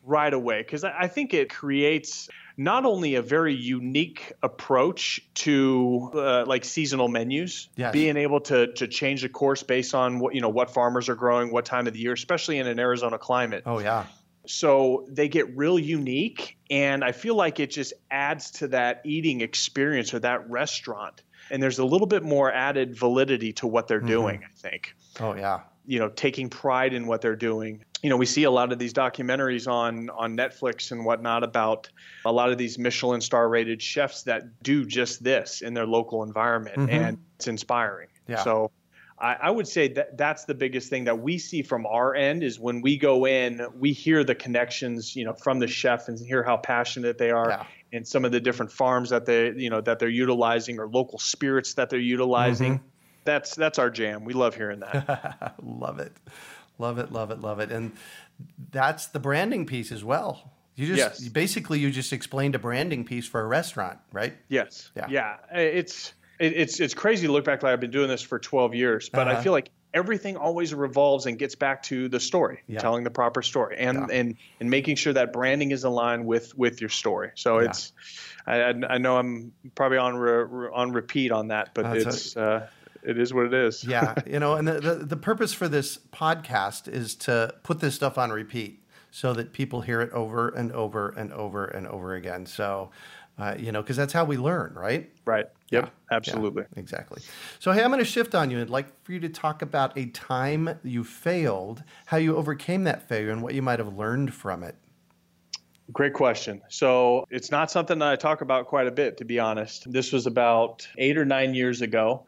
right 0.05 0.33
away 0.33 0.63
because 0.63 0.85
I 0.85 1.09
think 1.09 1.33
it 1.33 1.49
creates 1.51 2.29
not 2.57 2.85
only 2.85 3.15
a 3.15 3.23
very 3.23 3.55
unique 3.55 4.35
approach 4.43 5.23
to 5.35 6.11
uh, 6.15 6.45
like 6.47 6.63
seasonal 6.63 7.09
menus, 7.09 7.71
yes. 7.75 7.91
being 7.91 8.19
able 8.19 8.41
to 8.43 8.73
to 8.75 8.87
change 8.87 9.23
the 9.23 9.31
course 9.31 9.63
based 9.63 9.95
on 9.95 10.19
what 10.19 10.35
you 10.35 10.43
know 10.43 10.51
what 10.51 10.71
farmers 10.71 11.09
are 11.09 11.15
growing, 11.15 11.51
what 11.51 11.65
time 11.65 11.87
of 11.87 11.95
the 11.95 12.01
year, 12.01 12.13
especially 12.13 12.59
in 12.59 12.67
an 12.67 12.79
Arizona 12.79 13.17
climate. 13.17 13.63
Oh 13.65 13.79
yeah. 13.79 14.05
So 14.51 15.07
they 15.09 15.29
get 15.29 15.57
real 15.57 15.79
unique, 15.79 16.59
and 16.71 17.05
I 17.05 17.13
feel 17.13 17.35
like 17.35 17.61
it 17.61 17.71
just 17.71 17.93
adds 18.11 18.51
to 18.53 18.69
that 18.69 19.03
eating 19.05 19.41
experience 19.41 20.13
or 20.13 20.19
that 20.21 20.49
restaurant. 20.51 21.23
And 21.51 21.63
there's 21.63 21.79
a 21.79 21.85
little 21.85 22.07
bit 22.07 22.23
more 22.23 22.53
added 22.53 22.97
validity 22.97 23.53
to 23.55 23.67
what 23.67 23.89
they're 23.89 23.99
mm-hmm. 23.99 24.09
doing. 24.09 24.45
I 24.45 24.55
think. 24.55 24.95
Oh 25.19 25.35
yeah. 25.35 25.61
You 25.87 25.99
know, 25.99 26.09
taking 26.09 26.49
pride 26.49 26.93
in 26.93 27.07
what 27.07 27.21
they're 27.21 27.37
doing 27.37 27.85
you 28.03 28.09
know, 28.09 28.17
we 28.17 28.27
see 28.27 28.45
a 28.45 28.51
lot 28.51 28.73
of 28.73 28.79
these 28.79 28.93
documentaries 28.93 29.71
on 29.71 30.11
on 30.11 30.37
Netflix 30.37 30.91
and 30.91 31.05
whatnot 31.05 31.45
about 31.45 31.89
a 32.25 32.33
lot 32.33 32.51
of 32.51 32.59
these 32.59 32.79
Michelin 32.79 33.21
star 33.21 33.49
rated 33.49 33.83
chefs 33.83 34.23
that 34.23 34.63
do 34.63 34.85
just 34.87 35.23
this 35.23 35.61
in 35.61 35.75
their 35.75 35.87
local 35.87 36.23
environment, 36.23 36.77
mm-hmm. 36.77 36.91
and 36.91 37.19
it's 37.37 37.49
inspiring. 37.49 38.09
Yeah. 38.27 38.43
So. 38.43 38.71
I, 39.21 39.37
I 39.43 39.51
would 39.51 39.69
say 39.69 39.89
that 39.89 40.17
that's 40.17 40.45
the 40.45 40.55
biggest 40.55 40.89
thing 40.89 41.05
that 41.05 41.21
we 41.21 41.39
see 41.39 41.63
from 41.63 41.85
our 41.87 42.15
end 42.15 42.43
is 42.43 42.59
when 42.59 42.81
we 42.81 42.97
go 42.97 43.27
in, 43.27 43.67
we 43.79 43.93
hear 43.93 44.25
the 44.25 44.35
connections, 44.35 45.15
you 45.15 45.25
know, 45.25 45.35
from 45.35 45.59
the 45.59 45.67
chef 45.67 46.09
and 46.09 46.19
hear 46.19 46.43
how 46.43 46.57
passionate 46.57 47.19
they 47.19 47.31
are, 47.31 47.51
yeah. 47.51 47.65
and 47.93 48.09
some 48.09 48.25
of 48.25 48.33
the 48.33 48.41
different 48.41 48.73
farms 48.73 49.11
that 49.11 49.27
they, 49.27 49.53
you 49.53 49.69
know, 49.69 49.81
that 49.83 49.99
they're 49.99 50.09
utilizing 50.09 50.79
or 50.79 50.89
local 50.89 51.19
spirits 51.19 51.75
that 51.75 51.91
they're 51.91 51.99
utilizing. 51.99 52.77
Mm-hmm. 52.77 52.87
That's 53.25 53.55
that's 53.55 53.79
our 53.79 53.91
jam. 53.91 54.25
We 54.25 54.33
love 54.33 54.55
hearing 54.55 54.81
that. 54.81 55.55
love 55.63 55.99
it. 55.99 56.13
Love 56.79 56.99
it, 56.99 57.13
love 57.13 57.31
it, 57.31 57.41
love 57.41 57.61
it. 57.61 57.71
And 57.71 57.93
that's 58.71 59.09
the 59.09 59.21
branding 59.21 59.67
piece 59.67 59.93
as 59.93 60.03
well. 60.03 60.51
You 60.77 60.87
just 60.87 61.21
yes. 61.21 61.29
basically 61.29 61.79
you 61.79 61.91
just 61.91 62.11
explained 62.11 62.55
a 62.55 62.59
branding 62.59 63.05
piece 63.05 63.27
for 63.27 63.43
a 63.43 63.47
restaurant, 63.47 63.99
right? 64.13 64.35
Yes. 64.49 64.91
Yeah. 64.97 65.07
Yeah. 65.11 65.37
It's 65.53 66.15
it, 66.41 66.55
it's 66.57 66.81
it's 66.81 66.95
crazy 66.95 67.27
to 67.27 67.33
look 67.33 67.45
back 67.45 67.63
like 67.63 67.73
I've 67.73 67.81
been 67.81 67.91
doing 67.91 68.09
this 68.09 68.23
for 68.23 68.39
12 68.39 68.75
years, 68.75 69.09
but 69.09 69.29
uh-huh. 69.29 69.39
I 69.39 69.43
feel 69.43 69.53
like 69.53 69.71
everything 69.93 70.37
always 70.37 70.73
revolves 70.75 71.27
and 71.27 71.39
gets 71.39 71.55
back 71.55 71.83
to 71.85 72.09
the 72.09 72.19
story, 72.19 72.63
yeah. 72.67 72.81
telling 72.81 73.05
the 73.05 73.11
proper 73.11 73.43
story, 73.43 73.77
and 73.79 73.99
yeah. 73.99 74.17
and 74.17 74.37
and 74.59 74.71
making 74.71 74.97
sure 74.97 75.13
that 75.13 75.33
branding 75.33 75.71
is 75.71 75.85
aligned 75.85 76.27
with 76.27 76.57
with 76.57 76.81
your 76.81 76.91
story. 76.91 77.31
So 77.35 77.59
yeah. 77.59 77.69
it's, 77.69 77.93
I, 78.47 78.63
I 78.89 78.99
know 78.99 79.19
I'm 79.19 79.53
probably 79.75 79.99
on 79.99 80.17
re, 80.17 80.69
on 80.73 80.93
repeat 80.93 81.31
on 81.31 81.49
that, 81.49 81.75
but 81.75 81.97
it's. 81.97 82.37
Uh, 82.37 82.69
it 83.03 83.19
is 83.19 83.33
what 83.33 83.47
it 83.47 83.55
is. 83.55 83.83
yeah, 83.89 84.15
you 84.27 84.39
know, 84.39 84.57
and 84.57 84.69
the, 84.69 84.79
the, 84.79 84.95
the 84.97 85.17
purpose 85.17 85.55
for 85.55 85.69
this 85.69 85.97
podcast 86.13 86.87
is 86.87 87.15
to 87.15 87.55
put 87.63 87.81
this 87.81 87.95
stuff 87.95 88.19
on 88.19 88.31
repeat 88.31 88.85
so 89.11 89.33
that 89.33 89.53
people 89.53 89.81
hear 89.81 90.01
it 90.01 90.11
over 90.13 90.49
and 90.51 90.71
over 90.73 91.09
and 91.09 91.33
over 91.33 91.65
and 91.65 91.87
over 91.87 92.15
again. 92.15 92.47
So, 92.47 92.91
uh, 93.41 93.55
you 93.59 93.73
know, 93.73 93.83
because 93.83 93.97
that's 93.97 94.13
how 94.13 94.25
we 94.25 94.37
learn, 94.37 94.75
right? 94.75 95.11
Right. 95.25 95.47
Yep. 95.71 95.85
Yeah. 95.85 96.17
Absolutely. 96.17 96.65
Yeah, 96.75 96.81
exactly. 96.81 97.23
So, 97.59 97.73
hey, 97.73 97.83
I'm 97.83 97.91
going 97.91 97.99
to 98.01 98.05
shift 98.05 98.35
on 98.35 98.51
you. 98.51 98.61
I'd 98.61 98.71
like 98.71 98.87
for 99.05 99.13
you 99.13 99.21
to 99.21 99.29
talk 99.29 99.63
about 99.63 99.97
a 99.97 100.07
time 100.07 100.79
you 100.83 101.05
failed, 101.05 101.83
how 102.07 102.17
you 102.17 102.37
overcame 102.37 102.85
that 102.85 103.09
failure, 103.09 103.31
and 103.31 103.43
what 103.43 103.55
you 103.55 103.63
might 103.63 103.79
have 103.79 103.97
learned 103.97 104.35
from 104.35 104.63
it. 104.63 104.75
Great 105.93 106.15
question. 106.15 106.61
So, 106.69 107.25
it's 107.31 107.51
not 107.51 107.71
something 107.71 107.99
that 107.99 108.09
I 108.09 108.17
talk 108.17 108.43
about 108.43 108.67
quite 108.67 108.87
a 108.87 108.93
bit, 108.93 109.17
to 109.19 109.25
be 109.25 109.39
honest. 109.39 109.91
This 109.91 110.13
was 110.13 110.27
about 110.27 110.87
eight 110.99 111.17
or 111.17 111.25
nine 111.25 111.55
years 111.55 111.83
ago 111.83 112.25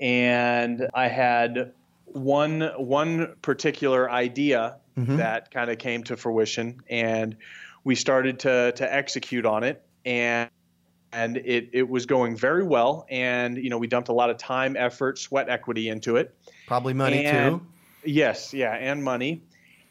and 0.00 0.88
I 0.94 1.08
had 1.08 1.72
one 2.04 2.62
one 2.76 3.36
particular 3.42 4.10
idea 4.10 4.78
mm-hmm. 4.98 5.16
that 5.18 5.50
kind 5.50 5.70
of 5.70 5.78
came 5.78 6.02
to 6.04 6.16
fruition, 6.16 6.80
and 6.88 7.36
we 7.84 7.94
started 7.94 8.40
to 8.40 8.72
to 8.72 8.92
execute 8.92 9.46
on 9.46 9.62
it, 9.62 9.84
and 10.04 10.50
and 11.12 11.36
it 11.38 11.70
it 11.72 11.88
was 11.88 12.06
going 12.06 12.36
very 12.36 12.62
well, 12.62 13.06
and 13.10 13.56
you 13.56 13.70
know 13.70 13.78
we 13.78 13.86
dumped 13.86 14.08
a 14.08 14.12
lot 14.12 14.30
of 14.30 14.36
time, 14.36 14.76
effort, 14.76 15.18
sweat 15.18 15.48
equity 15.48 15.88
into 15.88 16.16
it. 16.16 16.34
Probably 16.66 16.94
money 16.94 17.24
and, 17.24 17.60
too. 17.60 17.66
Yes, 18.04 18.54
yeah, 18.54 18.72
and 18.72 19.02
money, 19.02 19.42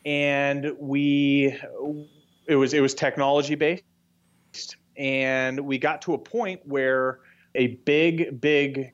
and 0.06 0.74
we 0.80 1.58
it 2.48 2.56
was 2.56 2.74
it 2.74 2.82
was 2.82 2.93
technology 2.93 3.56
based, 3.56 3.84
and 4.98 5.60
we 5.60 5.78
got 5.78 6.02
to 6.04 6.13
a 6.13 6.17
point 6.17 6.62
where 6.65 7.19
a 7.56 7.67
big 7.67 8.39
big 8.39 8.93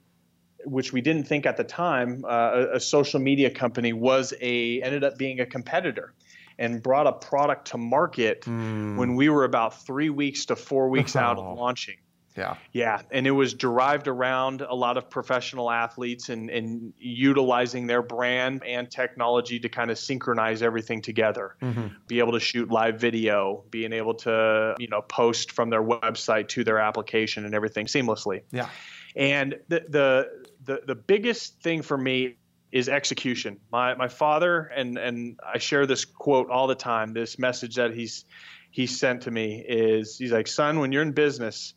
which 0.66 0.92
we 0.92 1.00
didn't 1.00 1.26
think 1.26 1.46
at 1.46 1.58
the 1.58 1.64
time, 1.64 2.26
uh, 2.26 2.66
a, 2.74 2.76
a, 2.78 2.80
social 2.80 3.20
media 3.20 3.52
company 3.52 3.94
was 3.94 4.34
a 4.42 4.82
ended 4.82 5.04
up 5.04 5.16
being 5.16 5.40
a 5.40 5.46
competitor, 5.46 6.14
and 6.58 6.82
brought 6.82 7.08
a 7.08 7.14
product 7.14 7.68
to 7.70 7.78
market 7.78 8.42
mm. 8.42 8.98
when 8.98 9.16
we 9.16 9.30
were 9.30 9.44
about 9.44 9.86
three 9.86 10.10
weeks 10.10 10.46
to 10.46 10.56
four 10.56 10.90
weeks 10.90 11.16
out 11.16 11.38
of 11.38 11.58
launching. 11.58 11.98
Yeah. 12.36 12.56
Yeah. 12.74 13.02
And 13.12 13.26
it 13.26 13.32
was 13.32 13.54
derived 13.54 14.08
around 14.08 14.62
a 14.62 14.76
lot 14.76 14.98
of 14.98 15.10
professional 15.10 15.72
athletes 15.72 16.30
and, 16.30 16.50
and 16.50 16.94
utilizing 16.98 17.88
their 17.88 18.02
brand 18.02 18.64
and 18.66 18.92
technology 18.92 19.60
to 19.60 19.70
kind 19.70 19.90
of 19.90 19.98
synchronize 19.98 20.62
everything 20.62 21.02
together. 21.02 21.56
Mm-hmm. 21.62 21.88
Be 22.08 22.20
able 22.20 22.34
to 22.34 22.40
shoot 22.40 22.70
live 22.70 23.00
video, 23.00 23.64
being 23.70 23.94
able 23.94 24.16
to, 24.16 24.76
you 24.80 24.90
know, 24.90 25.02
post 25.02 25.54
from 25.54 25.70
their 25.70 25.84
website 25.84 26.50
to 26.50 26.64
their 26.64 26.80
application 26.80 27.46
and 27.46 27.56
everything 27.56 27.86
seamlessly. 27.86 28.42
Yeah. 28.52 28.70
And 29.16 29.60
the 29.70 29.86
the 29.88 30.46
the, 30.66 30.82
the 30.86 30.96
biggest 30.96 31.62
thing 31.62 31.84
for 31.84 31.98
me 31.98 32.36
is 32.76 32.90
execution. 32.90 33.58
My 33.72 33.96
my 33.96 34.10
father 34.10 34.64
and 34.76 34.98
and 34.98 35.40
I 35.42 35.60
share 35.60 35.86
this 35.86 36.04
quote 36.04 36.50
all 36.50 36.68
the 36.68 36.76
time. 36.76 37.14
This 37.14 37.40
message 37.40 37.76
that 37.76 37.94
he's 37.94 38.26
he 38.70 38.86
sent 38.86 39.22
to 39.22 39.32
me 39.32 39.64
is 39.66 40.18
he's 40.18 40.34
like, 40.34 40.48
son, 40.48 40.80
when 40.80 40.92
you're 40.92 41.02
in 41.02 41.14
business, 41.14 41.74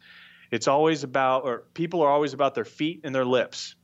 it's 0.51 0.67
always 0.67 1.05
about 1.05 1.45
or 1.45 1.67
people 1.73 2.03
are 2.03 2.11
always 2.11 2.33
about 2.33 2.57
their 2.57 2.65
feet 2.65 3.03
and 3.05 3.15
their 3.15 3.25
lips. 3.25 3.77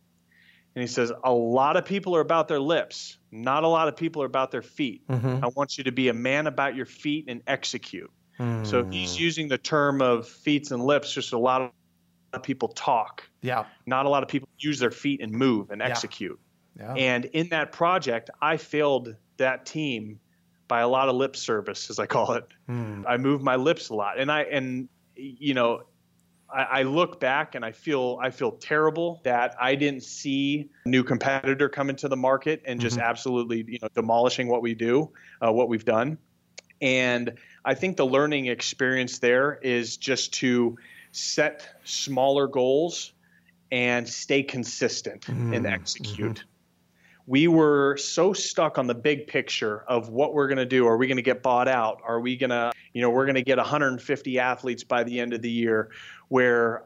And 0.74 0.82
he 0.82 0.88
says 0.88 1.12
a 1.22 1.32
lot 1.32 1.76
of 1.76 1.84
people 1.84 2.16
are 2.16 2.20
about 2.20 2.48
their 2.48 2.58
lips. 2.58 3.16
Not 3.30 3.62
a 3.62 3.68
lot 3.68 3.86
of 3.86 3.96
people 3.96 4.20
are 4.24 4.26
about 4.26 4.50
their 4.50 4.62
feet. 4.62 5.06
Mm-hmm. 5.06 5.44
I 5.44 5.48
want 5.54 5.78
you 5.78 5.84
to 5.84 5.92
be 5.92 6.08
a 6.08 6.14
man 6.14 6.48
about 6.48 6.74
your 6.74 6.86
feet 6.86 7.26
and 7.28 7.42
execute. 7.46 8.10
Mm. 8.40 8.66
So 8.66 8.84
he's 8.84 9.16
using 9.16 9.46
the 9.46 9.58
term 9.58 10.02
of 10.02 10.26
feet 10.26 10.72
and 10.72 10.82
lips. 10.84 11.14
Just 11.14 11.32
a 11.32 11.38
lot 11.38 11.62
of 11.62 11.70
of 12.34 12.42
people 12.42 12.68
talk. 12.68 13.22
Yeah. 13.42 13.64
Not 13.86 14.06
a 14.06 14.08
lot 14.08 14.22
of 14.22 14.28
people 14.28 14.48
use 14.58 14.78
their 14.78 14.90
feet 14.90 15.20
and 15.22 15.32
move 15.32 15.70
and 15.70 15.80
execute. 15.80 16.38
Yeah. 16.78 16.94
And 16.94 17.24
in 17.26 17.48
that 17.50 17.72
project, 17.72 18.30
I 18.40 18.56
failed 18.56 19.14
that 19.36 19.66
team 19.66 20.20
by 20.68 20.80
a 20.80 20.88
lot 20.88 21.08
of 21.08 21.16
lip 21.16 21.36
service, 21.36 21.90
as 21.90 21.98
I 21.98 22.06
call 22.06 22.32
it. 22.32 22.46
Hmm. 22.66 23.02
I 23.06 23.16
moved 23.16 23.42
my 23.42 23.56
lips 23.56 23.90
a 23.90 23.94
lot, 23.94 24.18
and 24.18 24.30
I 24.30 24.42
and 24.42 24.88
you 25.16 25.54
know, 25.54 25.82
I, 26.52 26.62
I, 26.62 26.82
look 26.82 27.20
back 27.20 27.54
and 27.54 27.64
I 27.64 27.72
feel 27.72 28.18
I 28.20 28.30
feel 28.30 28.52
terrible 28.52 29.20
that 29.24 29.54
I 29.60 29.74
didn't 29.74 30.02
see 30.02 30.70
a 30.84 30.88
new 30.88 31.04
competitor 31.04 31.68
come 31.68 31.90
into 31.90 32.08
the 32.08 32.16
market 32.16 32.62
and 32.64 32.80
just 32.80 32.96
mm-hmm. 32.96 33.08
absolutely 33.08 33.64
you 33.68 33.78
know 33.80 33.88
demolishing 33.94 34.48
what 34.48 34.62
we 34.62 34.74
do, 34.74 35.10
uh, 35.44 35.52
what 35.52 35.68
we've 35.68 35.84
done. 35.84 36.18
And 36.80 37.38
I 37.64 37.74
think 37.74 37.96
the 37.96 38.06
learning 38.06 38.46
experience 38.46 39.18
there 39.18 39.58
is 39.62 39.96
just 39.96 40.34
to 40.34 40.76
set 41.12 41.66
smaller 41.84 42.46
goals 42.48 43.12
and 43.70 44.08
stay 44.08 44.42
consistent 44.42 45.22
mm, 45.22 45.56
and 45.56 45.66
execute. 45.66 46.38
Mm-hmm. 46.38 46.48
We 47.26 47.48
were 47.48 47.96
so 47.96 48.32
stuck 48.32 48.78
on 48.78 48.86
the 48.86 48.94
big 48.94 49.26
picture 49.26 49.82
of 49.88 50.10
what 50.10 50.34
we're 50.34 50.48
going 50.48 50.58
to 50.58 50.66
do. 50.66 50.86
Are 50.86 50.96
we 50.96 51.06
going 51.06 51.16
to 51.16 51.22
get 51.22 51.42
bought 51.42 51.68
out? 51.68 52.00
Are 52.04 52.20
we 52.20 52.36
going 52.36 52.50
to, 52.50 52.72
you 52.92 53.00
know, 53.00 53.10
we're 53.10 53.24
going 53.24 53.36
to 53.36 53.42
get 53.42 53.56
150 53.56 54.38
athletes 54.38 54.84
by 54.84 55.04
the 55.04 55.20
end 55.20 55.32
of 55.32 55.40
the 55.40 55.50
year 55.50 55.90
where 56.28 56.84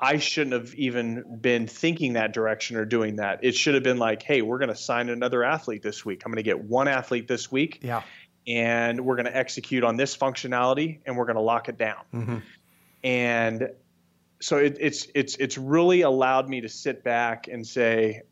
I 0.00 0.18
shouldn't 0.18 0.52
have 0.52 0.74
even 0.74 1.38
been 1.40 1.66
thinking 1.66 2.12
that 2.14 2.32
direction 2.32 2.76
or 2.76 2.84
doing 2.84 3.16
that. 3.16 3.40
It 3.42 3.54
should 3.54 3.74
have 3.74 3.82
been 3.82 3.98
like, 3.98 4.22
hey, 4.22 4.42
we're 4.42 4.58
going 4.58 4.70
to 4.70 4.76
sign 4.76 5.08
another 5.08 5.44
athlete 5.44 5.82
this 5.82 6.04
week. 6.04 6.22
I'm 6.24 6.30
going 6.30 6.36
to 6.36 6.42
get 6.42 6.62
one 6.62 6.88
athlete 6.88 7.26
this 7.28 7.50
week. 7.50 7.80
Yeah. 7.82 8.02
And 8.46 9.04
we're 9.04 9.16
going 9.16 9.26
to 9.26 9.36
execute 9.36 9.84
on 9.84 9.96
this 9.96 10.16
functionality 10.16 11.00
and 11.04 11.16
we're 11.16 11.26
going 11.26 11.36
to 11.36 11.42
lock 11.42 11.68
it 11.68 11.76
down. 11.76 12.04
Mm-hmm 12.14 12.38
and 13.02 13.70
so 14.40 14.56
it, 14.56 14.76
it's 14.80 15.06
it's 15.14 15.36
it's 15.36 15.58
really 15.58 16.02
allowed 16.02 16.48
me 16.48 16.60
to 16.62 16.68
sit 16.68 17.04
back 17.04 17.48
and 17.48 17.66
say, 17.66 18.22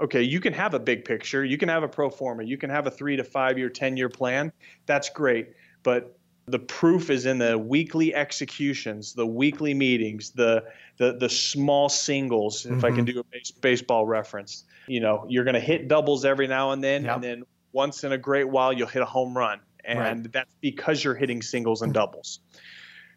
okay, 0.00 0.22
you 0.22 0.40
can 0.40 0.52
have 0.52 0.74
a 0.74 0.78
big 0.78 1.04
picture, 1.04 1.44
you 1.44 1.58
can 1.58 1.68
have 1.68 1.82
a 1.82 1.88
pro 1.88 2.10
forma, 2.10 2.44
you 2.44 2.56
can 2.56 2.70
have 2.70 2.86
a 2.86 2.90
three 2.90 3.16
to 3.16 3.24
five 3.24 3.58
year, 3.58 3.68
ten 3.68 3.96
year 3.96 4.08
plan. 4.08 4.52
That's 4.86 5.08
great, 5.08 5.54
but 5.82 6.18
the 6.46 6.58
proof 6.58 7.08
is 7.10 7.26
in 7.26 7.38
the 7.38 7.56
weekly 7.56 8.14
executions, 8.14 9.12
the 9.12 9.26
weekly 9.26 9.74
meetings, 9.74 10.30
the 10.30 10.64
the 10.96 11.16
the 11.18 11.28
small 11.28 11.88
singles. 11.88 12.66
If 12.66 12.72
mm-hmm. 12.72 12.84
I 12.84 12.88
can 12.88 13.06
mm-hmm. 13.06 13.14
do 13.14 13.20
a 13.20 13.24
base, 13.24 13.50
baseball 13.50 14.06
reference, 14.06 14.64
you 14.86 15.00
know, 15.00 15.24
you're 15.28 15.44
going 15.44 15.54
to 15.54 15.60
hit 15.60 15.88
doubles 15.88 16.24
every 16.24 16.48
now 16.48 16.72
and 16.72 16.82
then, 16.82 17.04
yep. 17.04 17.16
and 17.16 17.24
then 17.24 17.42
once 17.72 18.04
in 18.04 18.12
a 18.12 18.18
great 18.18 18.48
while 18.48 18.72
you'll 18.72 18.88
hit 18.88 19.02
a 19.02 19.06
home 19.06 19.36
run, 19.36 19.60
and 19.84 19.98
right. 19.98 20.32
that's 20.32 20.54
because 20.60 21.02
you're 21.02 21.14
hitting 21.14 21.42
singles 21.42 21.82
and 21.82 21.94
doubles. 21.94 22.40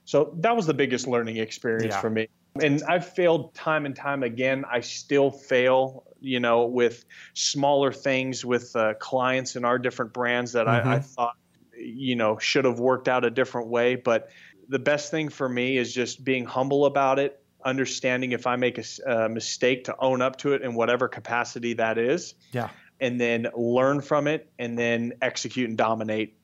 So 0.06 0.36
that 0.38 0.56
was 0.56 0.68
the 0.68 0.74
biggest 0.74 1.08
learning 1.08 1.38
experience 1.38 1.96
yeah. 1.96 2.02
for 2.02 2.10
me. 2.10 2.28
And 2.62 2.82
I've 2.84 3.08
failed 3.08 3.54
time 3.54 3.86
and 3.86 3.96
time 3.96 4.24
again. 4.24 4.64
I 4.72 4.80
still 4.80 5.30
fail, 5.30 6.06
you 6.22 6.40
know, 6.40 6.66
with 6.66 7.06
smaller 7.34 7.92
things 7.92 8.46
with 8.46 8.76
uh, 8.76 8.94
clients 8.96 9.56
in 9.56 9.66
our 9.66 9.78
different 9.78 10.14
brands 10.14 10.54
that 10.54 10.66
mm-hmm. 10.66 10.88
I, 10.88 10.96
I, 10.96 11.00
thought, 11.00 11.36
you 11.78 12.16
know, 12.16 12.38
should 12.38 12.66
have 12.66 12.80
worked 12.80 13.08
out 13.08 13.26
a 13.26 13.30
different 13.30 13.68
way. 13.68 13.96
But 13.96 14.30
the 14.70 14.80
best 14.80 15.12
thing 15.12 15.30
for 15.30 15.50
me 15.50 15.78
is 15.78 15.94
just 15.94 16.24
being 16.24 16.46
humble 16.46 16.86
about 16.86 17.20
it, 17.20 17.44
understanding 17.66 18.32
if 18.32 18.48
I 18.48 18.56
make 18.56 18.78
a, 18.78 18.84
a 19.06 19.30
mistake 19.30 19.84
to 19.86 19.96
own 20.00 20.22
up 20.22 20.38
to 20.38 20.54
it 20.54 20.62
in 20.62 20.76
whatever 20.76 21.10
capacity 21.10 21.74
that 21.74 21.98
is. 21.98 22.36
Yeah. 22.54 22.70
And 23.02 23.20
then 23.20 23.48
learn 23.54 24.00
from 24.00 24.28
it 24.28 24.50
and 24.58 24.80
then 24.80 25.14
execute 25.22 25.68
and 25.68 25.78
dominate 25.78 26.38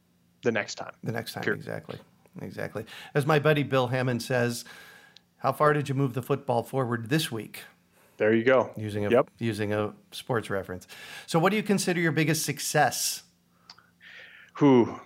the 0.43 0.51
next 0.51 0.75
time. 0.75 0.93
The 1.03 1.13
next 1.13 1.33
time, 1.33 1.47
exactly. 1.47 1.99
Exactly. 2.41 2.85
As 3.13 3.25
my 3.25 3.39
buddy 3.39 3.63
Bill 3.63 3.87
Hammond 3.87 4.21
says, 4.21 4.65
how 5.41 5.51
far 5.51 5.73
did 5.73 5.89
you 5.89 5.95
move 5.95 6.13
the 6.13 6.21
football 6.21 6.63
forward 6.63 7.09
this 7.09 7.31
week? 7.31 7.63
There 8.17 8.33
you 8.33 8.43
go. 8.43 8.69
Using 8.77 9.07
a 9.07 9.09
yep. 9.09 9.29
using 9.39 9.73
a 9.73 9.93
sports 10.11 10.51
reference. 10.51 10.87
So, 11.25 11.39
what 11.39 11.49
do 11.49 11.55
you 11.55 11.63
consider 11.63 11.99
your 11.99 12.11
biggest 12.11 12.45
success? 12.45 13.23
Who? 14.55 14.99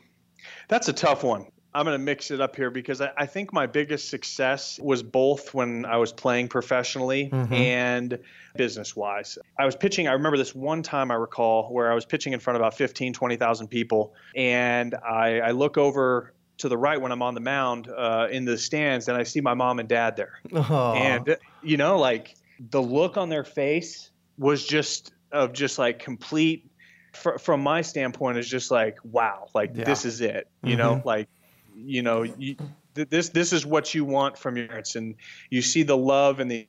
That's 0.67 0.89
a 0.89 0.93
tough 0.93 1.23
one. 1.23 1.47
I'm 1.73 1.83
going 1.83 1.93
to 1.93 2.03
mix 2.03 2.31
it 2.31 2.39
up 2.39 2.55
here 2.55 2.71
because 2.71 3.01
I, 3.01 3.11
I, 3.17 3.25
think 3.25 3.51
my 3.51 3.67
biggest 3.67 4.09
success 4.09 4.79
was 4.81 5.03
both 5.03 5.53
when 5.53 5.85
I 5.85 5.97
was 5.97 6.13
playing 6.13 6.47
professionally 6.47 7.29
mm-hmm. 7.29 7.53
and 7.53 8.19
business 8.55 8.95
wise. 8.95 9.37
I 9.59 9.65
was 9.65 9.75
pitching, 9.75 10.07
I 10.07 10.13
remember 10.13 10.37
this 10.37 10.55
one 10.55 10.83
time 10.83 11.11
I 11.11 11.15
recall 11.15 11.73
where 11.73 11.91
I 11.91 11.95
was 11.95 12.05
pitching 12.05 12.31
in 12.31 12.39
front 12.39 12.55
of 12.55 12.61
about 12.61 12.75
15, 12.75 13.11
20,000 13.11 13.67
people. 13.67 14.13
And 14.37 14.95
I, 14.95 15.41
I 15.41 15.51
look 15.51 15.77
over 15.77 16.33
to 16.57 16.69
the 16.69 16.77
right 16.77 16.99
when 16.99 17.11
I'm 17.11 17.21
on 17.21 17.33
the 17.33 17.41
mound 17.41 17.89
uh, 17.89 18.27
in 18.31 18.45
the 18.45 18.57
stands 18.57 19.07
and 19.07 19.17
I 19.17 19.23
see 19.23 19.41
my 19.41 19.53
mom 19.53 19.79
and 19.79 19.89
dad 19.89 20.15
there. 20.15 20.39
Aww. 20.49 20.95
And, 20.95 21.37
you 21.61 21.77
know, 21.77 21.99
like 21.99 22.35
the 22.59 22.81
look 22.81 23.17
on 23.17 23.29
their 23.29 23.43
face 23.43 24.09
was 24.37 24.65
just 24.65 25.13
of 25.31 25.53
just 25.53 25.77
like 25.77 25.99
complete 25.99 26.69
from 27.13 27.61
my 27.61 27.81
standpoint 27.81 28.37
is 28.37 28.47
just 28.47 28.71
like 28.71 28.97
wow 29.03 29.47
like 29.55 29.71
yeah. 29.73 29.85
this 29.85 30.03
is 30.03 30.19
it 30.19 30.49
you 30.63 30.71
mm-hmm. 30.71 30.79
know 30.79 31.01
like 31.05 31.29
you 31.73 32.01
know 32.01 32.23
you, 32.23 32.57
th- 32.93 33.09
this 33.09 33.29
this 33.29 33.53
is 33.53 33.65
what 33.65 33.93
you 33.93 34.03
want 34.03 34.37
from 34.37 34.57
your 34.57 34.67
parents 34.67 34.97
and 34.97 35.15
you 35.49 35.61
see 35.61 35.83
the 35.83 35.95
love 35.95 36.41
and 36.41 36.51
the 36.51 36.67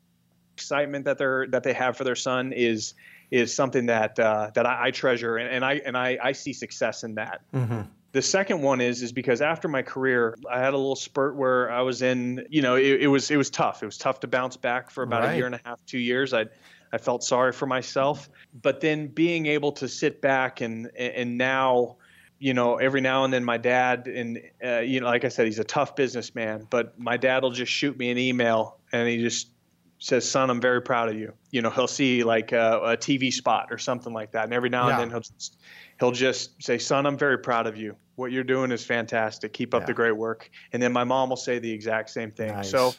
excitement 0.55 1.05
that 1.05 1.18
they're 1.18 1.49
that 1.49 1.64
they 1.64 1.72
have 1.72 1.96
for 1.96 2.05
their 2.05 2.14
son 2.14 2.53
is 2.53 2.94
is 3.31 3.53
something 3.53 3.87
that 3.87 4.18
uh, 4.18 4.51
that 4.55 4.66
I, 4.66 4.87
I 4.87 4.90
treasure 4.90 5.37
and, 5.37 5.51
and, 5.51 5.64
I 5.64 5.75
and 5.85 5.96
I, 5.96 6.18
I 6.22 6.33
see 6.33 6.53
success 6.53 7.03
in 7.03 7.16
that. 7.16 7.40
Mm-hmm. 7.53 7.83
The 8.16 8.22
second 8.22 8.62
one 8.62 8.81
is 8.81 9.02
is 9.02 9.12
because 9.12 9.42
after 9.42 9.68
my 9.68 9.83
career, 9.83 10.38
I 10.50 10.59
had 10.59 10.72
a 10.72 10.76
little 10.79 10.96
spurt 10.96 11.37
where 11.37 11.70
I 11.70 11.83
was 11.83 12.00
in. 12.00 12.46
You 12.48 12.62
know, 12.62 12.74
it, 12.74 13.02
it 13.02 13.09
was 13.09 13.31
it 13.31 13.37
was 13.37 13.50
tough. 13.50 13.83
It 13.83 13.85
was 13.85 13.98
tough 13.98 14.20
to 14.20 14.26
bounce 14.26 14.57
back 14.57 14.88
for 14.88 15.02
about 15.02 15.22
right. 15.22 15.35
a 15.35 15.37
year 15.37 15.44
and 15.44 15.55
a 15.55 15.61
half, 15.66 15.85
two 15.85 15.98
years. 15.98 16.33
I 16.33 16.46
I 16.94 16.96
felt 16.96 17.22
sorry 17.22 17.52
for 17.52 17.66
myself, 17.66 18.31
but 18.62 18.81
then 18.81 19.09
being 19.09 19.44
able 19.44 19.70
to 19.72 19.87
sit 19.87 20.22
back 20.22 20.62
and 20.62 20.90
and 20.96 21.37
now 21.37 21.98
you 22.38 22.55
know, 22.55 22.76
every 22.76 23.02
now 23.02 23.24
and 23.24 23.35
then 23.35 23.44
my 23.44 23.59
dad, 23.59 24.09
and 24.09 24.40
uh, 24.64 24.79
you 24.79 25.00
know, 25.00 25.07
like 25.09 25.26
I 25.26 25.29
said, 25.29 25.44
he's 25.44 25.59
a 25.59 25.64
tough 25.64 25.94
businessman, 25.94 26.66
but 26.70 26.98
my 26.98 27.18
dad 27.18 27.42
will 27.42 27.50
just 27.50 27.70
shoot 27.70 27.98
me 27.98 28.11
an 28.11 28.16
email 28.16 28.79
and 28.92 29.07
he 29.07 29.18
just 29.18 29.50
says, 29.98 30.26
"Son, 30.26 30.48
I'm 30.48 30.62
very 30.62 30.81
proud 30.81 31.11
of 31.11 31.16
you." 31.16 31.35
You 31.50 31.61
know, 31.61 31.68
he'll 31.68 31.87
see 31.87 32.24
like 32.24 32.52
a, 32.52 32.81
a 32.83 32.96
TV 32.96 33.31
spot 33.31 33.68
or 33.70 33.76
something 33.76 34.14
like 34.14 34.33
that, 34.33 34.44
and 34.44 34.55
every 34.55 34.70
now 34.70 34.88
yeah. 34.88 34.94
and 34.94 35.02
then 35.02 35.11
he'll 35.11 35.20
just, 35.20 35.59
he'll 36.00 36.12
just 36.12 36.62
say, 36.62 36.79
"Son, 36.79 37.05
I'm 37.05 37.18
very 37.18 37.38
proud 37.38 37.66
of 37.66 37.76
you. 37.76 37.94
What 38.16 38.33
you're 38.33 38.44
doing 38.44 38.72
is 38.72 38.85
fantastic. 38.85 39.52
Keep 39.52 39.72
up 39.72 39.83
yeah. 39.83 39.87
the 39.87 39.94
great 39.94 40.16
work." 40.16 40.50
And 40.72 40.83
then 40.83 40.92
my 40.92 41.05
mom 41.05 41.29
will 41.29 41.37
say 41.37 41.59
the 41.59 41.70
exact 41.70 42.11
same 42.11 42.33
thing. 42.33 42.52
Nice. 42.52 42.70
So 42.70 42.94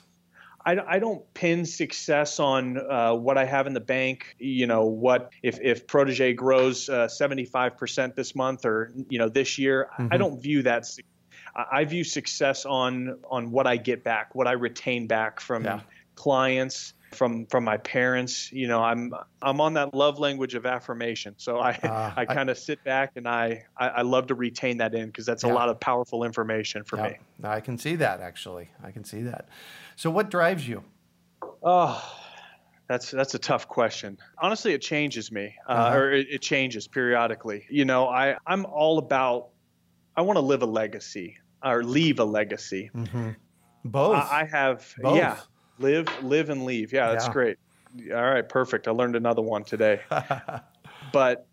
I, 0.68 0.96
I 0.96 1.00
don't 1.00 1.22
pin 1.34 1.66
success 1.66 2.42
on 2.42 2.78
uh, 2.78 3.14
what 3.14 3.38
I 3.38 3.46
have 3.46 3.68
in 3.68 3.74
the 3.74 3.80
bank. 3.80 4.36
You 4.38 4.68
know, 4.68 4.86
what 4.86 5.32
if 5.42 5.60
if 5.62 5.88
Protege 5.88 6.34
grows 6.34 6.90
uh, 6.90 7.08
seventy 7.08 7.46
five 7.46 7.78
percent 7.78 8.18
this 8.18 8.36
month 8.36 8.66
or 8.66 8.92
you 9.10 9.18
know 9.18 9.30
this 9.30 9.58
year? 9.58 9.90
Mm-hmm. 9.98 10.14
I 10.14 10.18
don't 10.18 10.42
view 10.42 10.64
that. 10.64 10.86
I 11.72 11.86
view 11.86 12.04
success 12.04 12.66
on 12.66 13.20
on 13.32 13.52
what 13.52 13.66
I 13.66 13.78
get 13.78 14.04
back, 14.04 14.36
what 14.36 14.46
I 14.46 14.52
retain 14.52 15.08
back 15.08 15.40
from 15.40 15.64
yeah. 15.64 15.80
clients, 16.16 16.94
from 17.14 17.46
from 17.46 17.64
my 17.64 17.78
parents. 17.78 18.52
You 18.52 18.68
know, 18.68 18.82
I'm 18.82 19.14
I'm 19.42 19.62
on 19.62 19.74
that 19.74 19.94
love 19.94 20.20
language 20.20 20.56
of 20.56 20.66
affirmation. 20.66 21.36
So 21.38 21.60
I 21.60 21.72
uh, 21.72 22.14
I 22.18 22.26
kind 22.26 22.50
of 22.50 22.58
sit 22.58 22.84
back 22.84 23.14
and 23.16 23.28
I, 23.28 23.66
I, 23.78 23.88
I 23.90 24.02
love 24.02 24.28
to 24.28 24.36
retain 24.36 24.78
that 24.78 24.94
in 24.94 25.08
because 25.08 25.26
that's 25.26 25.44
yeah. 25.44 25.52
a 25.52 25.54
lot 25.54 25.70
of 25.70 25.80
powerful 25.80 26.24
information 26.24 26.84
for 26.84 26.98
yeah. 26.98 27.10
me. 27.10 27.16
I 27.44 27.60
can 27.60 27.78
see 27.78 27.96
that 27.98 28.22
actually. 28.22 28.70
I 28.84 28.92
can 28.92 29.04
see 29.04 29.24
that. 29.24 29.50
So 29.96 30.10
what 30.10 30.30
drives 30.30 30.68
you? 30.68 30.84
Oh, 31.64 32.04
that's 32.88 33.12
that's 33.12 33.34
a 33.36 33.40
tough 33.40 33.68
question. 33.68 34.18
Honestly, 34.38 34.74
it 34.74 34.82
changes 34.82 35.32
me, 35.32 35.56
uh, 35.68 35.72
uh-huh. 35.72 35.98
or 35.98 36.12
it, 36.12 36.28
it, 36.30 36.42
changes 36.42 36.88
periodically. 36.88 37.66
You 37.70 37.86
know, 37.86 38.08
I 38.08 38.38
I'm 38.46 38.66
all 38.66 38.98
about. 38.98 39.50
I 40.16 40.22
want 40.22 40.38
to 40.38 40.42
live 40.42 40.64
a 40.64 40.68
legacy 40.68 41.38
or 41.64 41.84
leave 41.84 42.20
a 42.20 42.24
legacy. 42.24 42.90
Mm-hmm. 42.96 43.32
Both. 43.86 44.16
I, 44.16 44.42
I 44.42 44.46
have. 44.46 44.94
Both. 45.00 45.18
Yeah. 45.18 45.38
Live, 45.80 46.16
live, 46.20 46.50
and 46.50 46.66
leave. 46.66 46.94
Yeah, 46.94 47.12
that's 47.12 47.28
yeah. 47.28 47.34
great. 47.34 47.58
All 48.12 48.24
right, 48.24 48.48
perfect. 48.48 48.88
I 48.88 48.92
learned 48.92 49.16
another 49.16 49.42
one 49.42 49.64
today. 49.64 50.02
but 51.12 51.48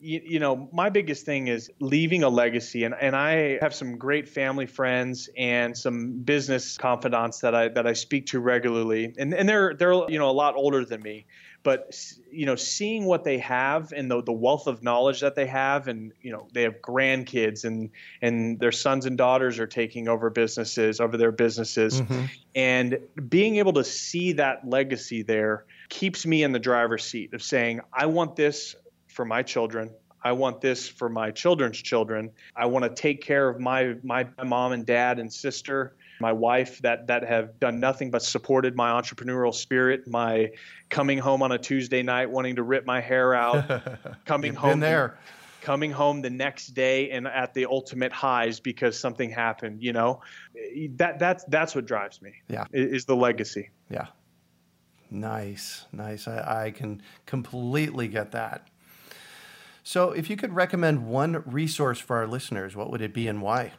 you, 0.00 0.20
you, 0.24 0.38
know, 0.40 0.68
my 0.72 0.90
biggest 0.90 1.24
thing 1.24 1.48
is 1.48 1.70
leaving 1.80 2.22
a 2.22 2.28
legacy, 2.28 2.84
and, 2.84 2.94
and 3.00 3.14
I 3.14 3.58
have 3.60 3.74
some 3.74 3.98
great 3.98 4.28
family 4.28 4.66
friends 4.66 5.28
and 5.36 5.76
some 5.76 6.22
business 6.22 6.76
confidants 6.76 7.40
that 7.40 7.54
I 7.54 7.68
that 7.68 7.86
I 7.86 7.92
speak 7.92 8.26
to 8.26 8.40
regularly, 8.40 9.14
and 9.18 9.32
and 9.32 9.48
they're 9.48 9.74
they're 9.74 9.94
you 10.08 10.18
know 10.18 10.28
a 10.28 10.32
lot 10.32 10.56
older 10.56 10.84
than 10.84 11.02
me, 11.02 11.26
but 11.62 11.96
you 12.30 12.46
know 12.46 12.56
seeing 12.56 13.04
what 13.04 13.24
they 13.24 13.38
have 13.38 13.92
and 13.92 14.10
the 14.10 14.22
the 14.22 14.32
wealth 14.32 14.66
of 14.66 14.82
knowledge 14.82 15.20
that 15.20 15.34
they 15.34 15.46
have, 15.46 15.88
and 15.88 16.12
you 16.20 16.32
know 16.32 16.48
they 16.52 16.62
have 16.62 16.80
grandkids 16.80 17.64
and 17.64 17.90
and 18.20 18.58
their 18.58 18.72
sons 18.72 19.06
and 19.06 19.16
daughters 19.16 19.58
are 19.58 19.66
taking 19.66 20.08
over 20.08 20.30
businesses 20.30 21.00
over 21.00 21.16
their 21.16 21.32
businesses, 21.32 22.00
mm-hmm. 22.00 22.24
and 22.54 22.98
being 23.28 23.56
able 23.56 23.72
to 23.74 23.84
see 23.84 24.32
that 24.32 24.68
legacy 24.68 25.22
there 25.22 25.64
keeps 25.88 26.26
me 26.26 26.42
in 26.42 26.52
the 26.52 26.58
driver's 26.58 27.04
seat 27.04 27.32
of 27.34 27.42
saying 27.42 27.80
I 27.92 28.06
want 28.06 28.36
this 28.36 28.74
for 29.08 29.24
my 29.24 29.42
children. 29.42 29.90
I 30.24 30.32
want 30.32 30.60
this 30.60 30.88
for 30.88 31.08
my 31.08 31.32
children's 31.32 31.82
children. 31.82 32.30
I 32.54 32.66
want 32.66 32.84
to 32.84 32.90
take 32.90 33.22
care 33.22 33.48
of 33.48 33.60
my 33.60 33.96
my 34.02 34.26
mom 34.44 34.72
and 34.72 34.86
dad 34.86 35.18
and 35.18 35.32
sister, 35.32 35.94
my 36.22 36.32
wife 36.32 36.78
that 36.78 37.08
that 37.08 37.24
have 37.24 37.60
done 37.60 37.80
nothing 37.80 38.10
but 38.10 38.22
supported 38.22 38.74
my 38.74 38.90
entrepreneurial 38.98 39.52
spirit, 39.52 40.08
my 40.08 40.50
coming 40.88 41.18
home 41.18 41.42
on 41.42 41.52
a 41.52 41.58
Tuesday 41.58 42.02
night 42.02 42.30
wanting 42.30 42.56
to 42.56 42.62
rip 42.62 42.86
my 42.86 43.00
hair 43.00 43.34
out, 43.34 43.82
coming 44.24 44.54
home 44.54 44.80
there. 44.80 45.18
Coming 45.60 45.92
home 45.92 46.22
the 46.22 46.30
next 46.30 46.68
day 46.68 47.10
and 47.12 47.28
at 47.28 47.54
the 47.54 47.66
ultimate 47.66 48.10
highs 48.10 48.58
because 48.58 48.98
something 48.98 49.30
happened, 49.30 49.80
you 49.80 49.92
know, 49.92 50.20
that 50.96 51.20
that's 51.20 51.44
that's 51.44 51.74
what 51.76 51.86
drives 51.86 52.20
me. 52.20 52.32
Yeah, 52.48 52.64
is 52.72 53.04
the 53.04 53.14
legacy. 53.14 53.70
Yeah, 53.88 54.06
nice, 55.08 55.84
nice. 55.92 56.26
I, 56.26 56.64
I 56.64 56.70
can 56.72 57.00
completely 57.26 58.08
get 58.08 58.32
that. 58.32 58.66
So, 59.84 60.10
if 60.10 60.28
you 60.30 60.36
could 60.36 60.52
recommend 60.52 61.06
one 61.06 61.42
resource 61.46 62.00
for 62.00 62.16
our 62.16 62.26
listeners, 62.26 62.74
what 62.74 62.90
would 62.90 63.00
it 63.00 63.14
be 63.14 63.28
and 63.28 63.40
why? 63.40 63.72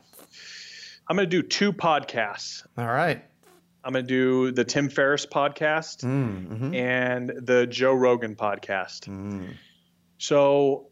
I'm 1.07 1.15
going 1.15 1.29
to 1.29 1.41
do 1.41 1.47
two 1.47 1.73
podcasts. 1.73 2.65
All 2.77 2.87
right. 2.87 3.23
I'm 3.83 3.91
going 3.91 4.05
to 4.05 4.07
do 4.07 4.51
the 4.51 4.63
Tim 4.63 4.89
Ferriss 4.89 5.25
podcast 5.25 6.03
mm, 6.03 6.47
mm-hmm. 6.47 6.73
and 6.73 7.29
the 7.29 7.67
Joe 7.67 7.93
Rogan 7.93 8.35
podcast. 8.35 9.09
Mm. 9.09 9.55
So, 10.17 10.87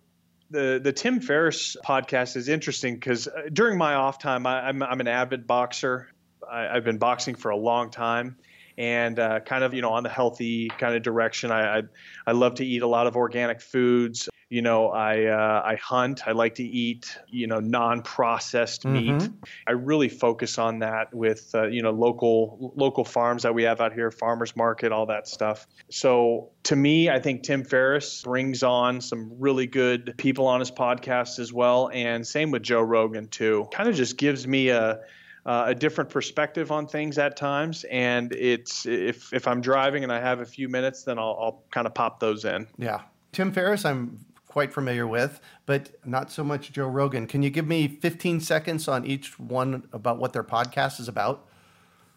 the 0.49 0.81
the 0.83 0.91
Tim 0.91 1.21
Ferriss 1.21 1.77
podcast 1.85 2.35
is 2.35 2.49
interesting 2.49 2.95
because 2.95 3.29
uh, 3.29 3.43
during 3.53 3.77
my 3.77 3.93
off 3.93 4.19
time, 4.19 4.45
I, 4.45 4.67
am 4.67 4.83
I'm, 4.83 4.91
I'm 4.91 4.99
an 4.99 5.07
avid 5.07 5.47
boxer. 5.47 6.09
I, 6.49 6.73
have 6.73 6.83
been 6.83 6.97
boxing 6.97 7.35
for 7.35 7.51
a 7.51 7.55
long 7.55 7.91
time, 7.91 8.35
and 8.77 9.17
uh, 9.17 9.39
kind 9.39 9.63
of 9.63 9.73
you 9.73 9.81
know 9.81 9.91
on 9.93 10.03
the 10.03 10.09
healthy 10.09 10.67
kind 10.67 10.93
of 10.93 11.03
direction. 11.03 11.51
I, 11.51 11.77
I 11.77 11.81
I 12.27 12.31
love 12.33 12.55
to 12.55 12.65
eat 12.65 12.81
a 12.81 12.87
lot 12.87 13.07
of 13.07 13.15
organic 13.15 13.61
foods 13.61 14.27
you 14.51 14.61
know 14.61 14.89
i 14.89 15.25
uh, 15.25 15.63
i 15.65 15.75
hunt 15.75 16.27
i 16.27 16.33
like 16.33 16.55
to 16.55 16.63
eat 16.63 17.17
you 17.29 17.47
know 17.47 17.59
non-processed 17.59 18.83
mm-hmm. 18.83 19.17
meat 19.17 19.29
i 19.65 19.71
really 19.71 20.09
focus 20.09 20.59
on 20.59 20.79
that 20.79 21.11
with 21.13 21.49
uh, 21.55 21.67
you 21.67 21.81
know 21.81 21.91
local 21.91 22.73
local 22.75 23.05
farms 23.05 23.43
that 23.43 23.55
we 23.55 23.63
have 23.63 23.79
out 23.79 23.93
here 23.93 24.11
farmers 24.11 24.55
market 24.55 24.91
all 24.91 25.05
that 25.05 25.27
stuff 25.27 25.65
so 25.89 26.49
to 26.63 26.75
me 26.75 27.09
i 27.09 27.17
think 27.17 27.43
tim 27.43 27.63
ferriss 27.63 28.23
brings 28.23 28.61
on 28.61 28.99
some 28.99 29.31
really 29.39 29.65
good 29.65 30.13
people 30.17 30.45
on 30.45 30.59
his 30.59 30.69
podcast 30.69 31.39
as 31.39 31.53
well 31.53 31.89
and 31.93 32.27
same 32.27 32.51
with 32.51 32.61
joe 32.61 32.81
rogan 32.81 33.29
too 33.29 33.67
kind 33.71 33.87
of 33.87 33.95
just 33.95 34.17
gives 34.17 34.45
me 34.45 34.67
a 34.69 34.99
uh, 35.43 35.63
a 35.69 35.73
different 35.73 36.11
perspective 36.11 36.71
on 36.71 36.85
things 36.85 37.17
at 37.17 37.35
times. 37.35 37.83
And 37.85 38.31
it's 38.31 38.85
if 38.85 39.33
if 39.33 39.47
I'm 39.47 39.59
driving 39.59 40.03
and 40.03 40.13
I 40.13 40.19
have 40.19 40.39
a 40.39 40.45
few 40.45 40.69
minutes, 40.69 41.01
then 41.01 41.17
I'll, 41.17 41.35
I'll 41.41 41.63
kind 41.71 41.87
of 41.87 41.95
pop 41.95 42.19
those 42.19 42.45
in. 42.45 42.67
Yeah, 42.77 43.01
Tim 43.31 43.51
Ferriss, 43.51 43.83
I'm 43.83 44.23
quite 44.51 44.73
familiar 44.73 45.07
with, 45.07 45.39
but 45.65 45.91
not 46.05 46.29
so 46.29 46.43
much 46.43 46.73
Joe 46.73 46.87
Rogan. 46.87 47.25
Can 47.25 47.41
you 47.41 47.49
give 47.49 47.65
me 47.65 47.87
15 47.87 48.41
seconds 48.41 48.85
on 48.89 49.05
each 49.05 49.39
one 49.39 49.87
about 49.93 50.17
what 50.17 50.33
their 50.33 50.43
podcast 50.43 50.99
is 50.99 51.07
about? 51.07 51.47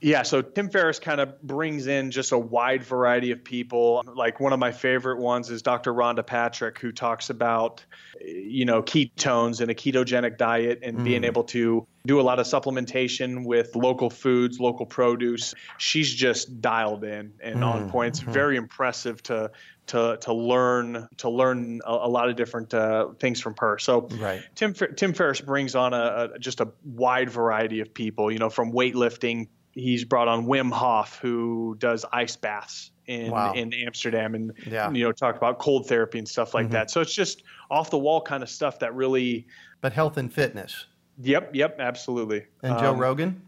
Yeah, 0.01 0.23
so 0.23 0.43
Tim 0.43 0.69
Ferriss 0.69 0.99
kind 0.99 1.21
of 1.21 1.41
brings 1.41 1.87
in 1.87 2.11
just 2.11 2.33
a 2.33 2.39
wide 2.39 2.83
variety 2.83 3.31
of 3.31 3.43
people. 3.43 4.03
Like 4.07 4.39
one 4.39 4.53
of 4.53 4.59
my 4.59 4.71
favorite 4.71 5.19
ones 5.19 5.51
is 5.51 5.63
Dr. 5.63 5.95
Rhonda 5.95 6.27
Patrick, 6.27 6.79
who 6.79 6.93
talks 6.93 7.31
about, 7.31 7.83
you 8.21 8.67
know, 8.67 8.83
ketones 8.83 9.63
and 9.63 9.71
a 9.71 9.75
ketogenic 9.75 10.37
diet 10.37 10.81
and 10.83 10.99
mm. 10.99 11.05
being 11.05 11.25
able 11.25 11.45
to 11.45 11.87
do 12.07 12.21
a 12.21 12.23
lot 12.23 12.39
of 12.39 12.47
supplementation 12.47 13.47
with 13.47 13.75
local 13.75 14.11
foods, 14.11 14.61
local 14.61 14.85
produce. 14.85 15.55
She's 15.79 16.13
just 16.13 16.61
dialed 16.61 17.05
in 17.05 17.33
and 17.41 17.61
mm. 17.61 17.67
on 17.67 17.91
point. 17.91 18.09
It's 18.09 18.21
mm-hmm. 18.21 18.33
very 18.33 18.57
impressive 18.57 19.23
to 19.25 19.53
to 19.87 20.19
to 20.21 20.33
learn 20.33 21.09
to 21.19 21.29
learn 21.31 21.81
a, 21.85 21.93
a 21.93 22.09
lot 22.09 22.29
of 22.29 22.37
different 22.37 22.75
uh, 22.75 23.09
things 23.21 23.41
from 23.41 23.55
her. 23.59 23.79
So 23.79 24.09
right. 24.19 24.43
Tim 24.55 24.75
Tim 24.75 25.15
Ferriss 25.15 25.41
brings 25.41 25.75
on 25.75 25.95
a, 25.95 26.31
a, 26.35 26.39
just 26.39 26.61
a 26.61 26.69
wide 26.85 27.31
variety 27.31 27.81
of 27.81 27.93
people. 27.93 28.31
You 28.31 28.39
know, 28.39 28.51
from 28.51 28.73
weightlifting 28.73 29.49
he's 29.75 30.05
brought 30.05 30.29
on 30.29 30.47
Wim 30.47 30.73
Hof, 30.73 31.19
who 31.19 31.77
does 31.79 32.05
ice 32.13 32.37
baths 32.37 32.91
in 33.07 33.31
wow. 33.31 33.53
in 33.53 33.73
Amsterdam, 33.75 34.35
and 34.35 34.53
yeah. 34.67 34.91
you 34.91 35.05
know 35.05 35.13
talk 35.13 35.37
about 35.37 35.59
cold 35.59 35.87
therapy 35.87 36.19
and 36.19 36.29
stuff 36.29 36.55
like 36.55 36.67
mm-hmm. 36.67 36.75
that. 36.75 36.91
So 36.91 37.01
it's 37.01 37.15
just 37.15 37.43
off 37.71 37.91
the 37.91 37.99
wall 37.99 38.21
kind 38.21 38.43
of 38.43 38.49
stuff 38.49 38.79
that 38.81 38.95
really. 38.95 39.47
But 39.81 39.93
health 39.93 40.17
and 40.17 40.33
fitness. 40.33 40.87
Yep, 41.21 41.55
yep, 41.55 41.77
absolutely. 41.79 42.45
And 42.63 42.79
Joe 42.79 42.93
um, 42.93 42.99
Rogan. 42.99 43.43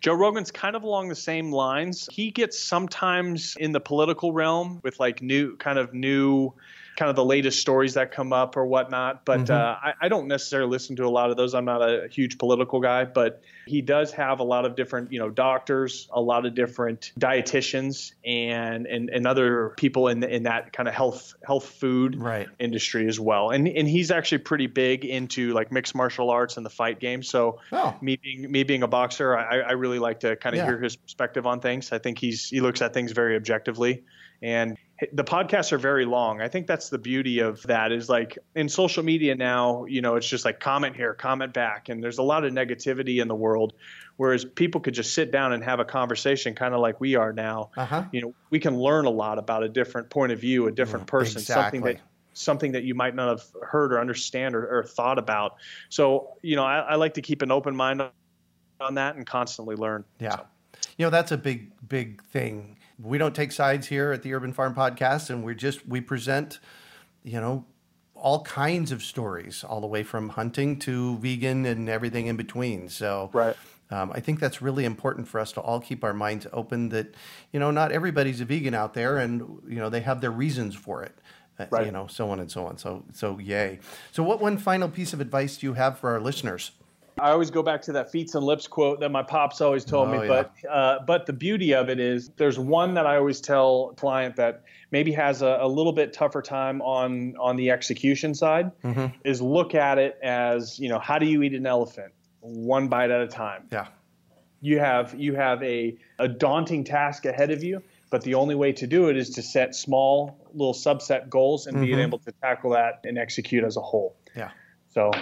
Joe 0.00 0.14
Rogan's 0.14 0.50
kind 0.50 0.74
of 0.74 0.82
along 0.82 1.08
the 1.08 1.14
same 1.14 1.52
lines. 1.52 2.08
He 2.10 2.30
gets 2.30 2.58
sometimes 2.58 3.56
in 3.58 3.72
the 3.72 3.80
political 3.80 4.32
realm 4.32 4.80
with 4.82 4.98
like 4.98 5.22
new 5.22 5.56
kind 5.56 5.78
of 5.78 5.94
new 5.94 6.52
kind 7.00 7.08
of 7.08 7.16
the 7.16 7.24
latest 7.24 7.60
stories 7.60 7.94
that 7.94 8.12
come 8.12 8.30
up 8.30 8.58
or 8.58 8.66
whatnot. 8.66 9.24
But 9.24 9.44
mm-hmm. 9.44 9.52
uh, 9.52 9.56
I, 9.56 9.94
I, 10.02 10.08
don't 10.08 10.28
necessarily 10.28 10.68
listen 10.68 10.96
to 10.96 11.06
a 11.06 11.08
lot 11.08 11.30
of 11.30 11.38
those. 11.38 11.54
I'm 11.54 11.64
not 11.64 11.80
a 11.80 12.08
huge 12.10 12.36
political 12.36 12.78
guy, 12.78 13.06
but 13.06 13.40
he 13.66 13.80
does 13.80 14.12
have 14.12 14.40
a 14.40 14.42
lot 14.42 14.66
of 14.66 14.76
different, 14.76 15.10
you 15.10 15.18
know, 15.18 15.30
doctors, 15.30 16.10
a 16.12 16.20
lot 16.20 16.44
of 16.44 16.54
different 16.54 17.12
dietitians, 17.18 18.12
and 18.22 18.86
and, 18.86 19.08
and 19.08 19.26
other 19.26 19.70
people 19.78 20.08
in 20.08 20.22
in 20.22 20.42
that 20.42 20.74
kind 20.74 20.90
of 20.90 20.94
health 20.94 21.32
health 21.42 21.64
food 21.64 22.16
right. 22.16 22.48
industry 22.58 23.08
as 23.08 23.18
well. 23.18 23.48
And 23.48 23.66
and 23.66 23.88
he's 23.88 24.10
actually 24.10 24.38
pretty 24.38 24.66
big 24.66 25.06
into 25.06 25.54
like 25.54 25.72
mixed 25.72 25.94
martial 25.94 26.28
arts 26.28 26.58
and 26.58 26.66
the 26.66 26.70
fight 26.70 27.00
game. 27.00 27.22
So 27.22 27.60
oh. 27.72 27.96
me 28.02 28.16
being 28.16 28.52
me 28.52 28.62
being 28.62 28.82
a 28.82 28.88
boxer, 28.88 29.38
I, 29.38 29.60
I 29.60 29.72
really 29.72 29.98
like 29.98 30.20
to 30.20 30.36
kind 30.36 30.54
of 30.54 30.58
yeah. 30.58 30.66
hear 30.66 30.78
his 30.78 30.96
perspective 30.96 31.46
on 31.46 31.60
things. 31.60 31.92
I 31.92 31.98
think 31.98 32.18
he's 32.18 32.50
he 32.50 32.60
looks 32.60 32.82
at 32.82 32.92
things 32.92 33.12
very 33.12 33.36
objectively 33.36 34.04
and 34.42 34.76
the 35.12 35.24
podcasts 35.24 35.72
are 35.72 35.78
very 35.78 36.04
long. 36.04 36.42
I 36.42 36.48
think 36.48 36.66
that's 36.66 36.90
the 36.90 36.98
beauty 36.98 37.38
of 37.38 37.62
that 37.62 37.90
is 37.90 38.08
like 38.08 38.36
in 38.54 38.68
social 38.68 39.02
media 39.02 39.34
now, 39.34 39.86
you 39.86 40.02
know, 40.02 40.16
it's 40.16 40.28
just 40.28 40.44
like 40.44 40.60
comment 40.60 40.94
here, 40.94 41.14
comment 41.14 41.54
back. 41.54 41.88
And 41.88 42.02
there's 42.02 42.18
a 42.18 42.22
lot 42.22 42.44
of 42.44 42.52
negativity 42.52 43.22
in 43.22 43.28
the 43.28 43.34
world. 43.34 43.72
Whereas 44.16 44.44
people 44.44 44.80
could 44.80 44.92
just 44.92 45.14
sit 45.14 45.30
down 45.30 45.54
and 45.54 45.64
have 45.64 45.80
a 45.80 45.84
conversation 45.84 46.54
kind 46.54 46.74
of 46.74 46.80
like 46.80 47.00
we 47.00 47.14
are 47.14 47.32
now. 47.32 47.70
Uh-huh. 47.76 48.04
You 48.12 48.20
know, 48.20 48.34
we 48.50 48.60
can 48.60 48.76
learn 48.76 49.06
a 49.06 49.10
lot 49.10 49.38
about 49.38 49.62
a 49.62 49.68
different 49.68 50.10
point 50.10 50.32
of 50.32 50.40
view, 50.40 50.66
a 50.66 50.72
different 50.72 51.06
mm, 51.06 51.10
person, 51.10 51.40
exactly. 51.40 51.78
something 51.78 51.94
that 51.94 52.02
something 52.32 52.72
that 52.72 52.84
you 52.84 52.94
might 52.94 53.14
not 53.14 53.28
have 53.28 53.42
heard 53.62 53.92
or 53.92 54.00
understand 54.00 54.54
or, 54.54 54.78
or 54.78 54.84
thought 54.84 55.18
about. 55.18 55.56
So, 55.88 56.36
you 56.42 56.56
know, 56.56 56.64
I, 56.64 56.78
I, 56.78 56.94
like 56.94 57.14
to 57.14 57.22
keep 57.22 57.42
an 57.42 57.50
open 57.50 57.74
mind 57.74 58.02
on 58.80 58.94
that 58.94 59.16
and 59.16 59.26
constantly 59.26 59.74
learn. 59.74 60.04
Yeah. 60.20 60.36
So. 60.36 60.46
You 60.96 61.06
know, 61.06 61.10
that's 61.10 61.32
a 61.32 61.36
big, 61.36 61.72
big 61.88 62.22
thing 62.22 62.76
we 63.02 63.18
don't 63.18 63.34
take 63.34 63.52
sides 63.52 63.86
here 63.86 64.12
at 64.12 64.22
the 64.22 64.34
Urban 64.34 64.52
Farm 64.52 64.74
Podcast, 64.74 65.30
and 65.30 65.44
we're 65.44 65.54
just 65.54 65.86
we 65.86 66.00
present, 66.00 66.58
you 67.22 67.40
know, 67.40 67.64
all 68.14 68.42
kinds 68.42 68.92
of 68.92 69.02
stories, 69.02 69.64
all 69.64 69.80
the 69.80 69.86
way 69.86 70.02
from 70.02 70.30
hunting 70.30 70.78
to 70.80 71.16
vegan 71.18 71.64
and 71.66 71.88
everything 71.88 72.26
in 72.26 72.36
between. 72.36 72.88
So, 72.88 73.30
right. 73.32 73.56
Um, 73.92 74.12
I 74.14 74.20
think 74.20 74.38
that's 74.38 74.62
really 74.62 74.84
important 74.84 75.26
for 75.26 75.40
us 75.40 75.50
to 75.52 75.60
all 75.60 75.80
keep 75.80 76.04
our 76.04 76.14
minds 76.14 76.46
open. 76.52 76.90
That 76.90 77.14
you 77.52 77.58
know, 77.58 77.70
not 77.70 77.90
everybody's 77.90 78.40
a 78.40 78.44
vegan 78.44 78.74
out 78.74 78.94
there, 78.94 79.18
and 79.18 79.60
you 79.66 79.76
know 79.76 79.88
they 79.88 80.00
have 80.00 80.20
their 80.20 80.30
reasons 80.30 80.74
for 80.74 81.02
it. 81.02 81.18
Uh, 81.58 81.66
right. 81.70 81.86
You 81.86 81.92
know, 81.92 82.06
so 82.06 82.30
on 82.30 82.40
and 82.40 82.50
so 82.50 82.66
on. 82.66 82.78
So, 82.78 83.04
so 83.12 83.38
yay. 83.38 83.80
So, 84.12 84.22
what 84.22 84.40
one 84.40 84.56
final 84.58 84.88
piece 84.88 85.12
of 85.12 85.20
advice 85.20 85.58
do 85.58 85.66
you 85.66 85.74
have 85.74 85.98
for 85.98 86.10
our 86.10 86.20
listeners? 86.20 86.70
I 87.18 87.30
always 87.30 87.50
go 87.50 87.62
back 87.62 87.82
to 87.82 87.92
that 87.92 88.10
feet 88.10 88.34
and 88.34 88.44
lips 88.44 88.66
quote 88.66 89.00
that 89.00 89.10
my 89.10 89.22
pops 89.22 89.60
always 89.60 89.84
told 89.84 90.08
oh, 90.08 90.12
me. 90.12 90.26
Yeah. 90.26 90.28
But 90.28 90.70
uh, 90.70 90.98
but 91.06 91.26
the 91.26 91.32
beauty 91.32 91.74
of 91.74 91.88
it 91.88 92.00
is 92.00 92.30
there's 92.36 92.58
one 92.58 92.94
that 92.94 93.06
I 93.06 93.16
always 93.16 93.40
tell 93.40 93.90
a 93.92 93.94
client 93.96 94.36
that 94.36 94.64
maybe 94.90 95.12
has 95.12 95.42
a, 95.42 95.58
a 95.60 95.68
little 95.68 95.92
bit 95.92 96.12
tougher 96.12 96.42
time 96.42 96.80
on 96.82 97.36
on 97.38 97.56
the 97.56 97.70
execution 97.70 98.34
side 98.34 98.70
mm-hmm. 98.82 99.06
is 99.24 99.40
look 99.40 99.74
at 99.74 99.98
it 99.98 100.18
as 100.22 100.78
you 100.78 100.88
know 100.88 100.98
how 100.98 101.18
do 101.18 101.26
you 101.26 101.42
eat 101.42 101.54
an 101.54 101.66
elephant 101.66 102.12
one 102.40 102.88
bite 102.88 103.10
at 103.10 103.20
a 103.20 103.26
time. 103.26 103.64
Yeah. 103.70 103.86
You 104.60 104.78
have 104.78 105.14
you 105.14 105.34
have 105.34 105.62
a, 105.62 105.96
a 106.18 106.28
daunting 106.28 106.84
task 106.84 107.24
ahead 107.24 107.50
of 107.50 107.62
you, 107.62 107.82
but 108.10 108.22
the 108.22 108.34
only 108.34 108.54
way 108.54 108.72
to 108.72 108.86
do 108.86 109.08
it 109.08 109.16
is 109.16 109.30
to 109.30 109.42
set 109.42 109.74
small 109.74 110.36
little 110.52 110.74
subset 110.74 111.28
goals 111.28 111.66
and 111.66 111.76
mm-hmm. 111.76 111.86
being 111.86 111.98
able 111.98 112.18
to 112.18 112.32
tackle 112.42 112.70
that 112.72 113.00
and 113.04 113.18
execute 113.18 113.64
as 113.64 113.76
a 113.76 113.80
whole. 113.80 114.16
Yeah. 114.36 114.50
So 114.88 115.12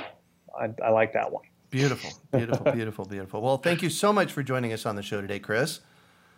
I, 0.58 0.70
I 0.84 0.90
like 0.90 1.12
that 1.12 1.30
one. 1.30 1.44
Beautiful, 1.70 2.10
beautiful, 2.32 2.72
beautiful, 2.72 3.04
beautiful. 3.04 3.42
Well, 3.42 3.58
thank 3.58 3.82
you 3.82 3.90
so 3.90 4.12
much 4.12 4.32
for 4.32 4.42
joining 4.42 4.72
us 4.72 4.86
on 4.86 4.96
the 4.96 5.02
show 5.02 5.20
today, 5.20 5.38
Chris. 5.38 5.80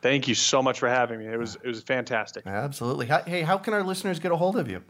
Thank 0.03 0.29
you 0.29 0.35
so 0.35 0.63
much 0.63 0.79
for 0.79 0.89
having 0.89 1.19
me. 1.19 1.27
It 1.27 1.39
was 1.39 1.57
it 1.57 1.67
was 1.67 1.83
fantastic. 1.83 2.47
Absolutely. 2.47 3.07
Hey, 3.07 3.43
how 3.43 3.59
can 3.59 3.75
our 3.75 3.83
listeners 3.83 4.19
get 4.19 4.33
a 4.33 4.37
hold 4.37 4.57
of 4.57 4.71
you? 4.71 4.83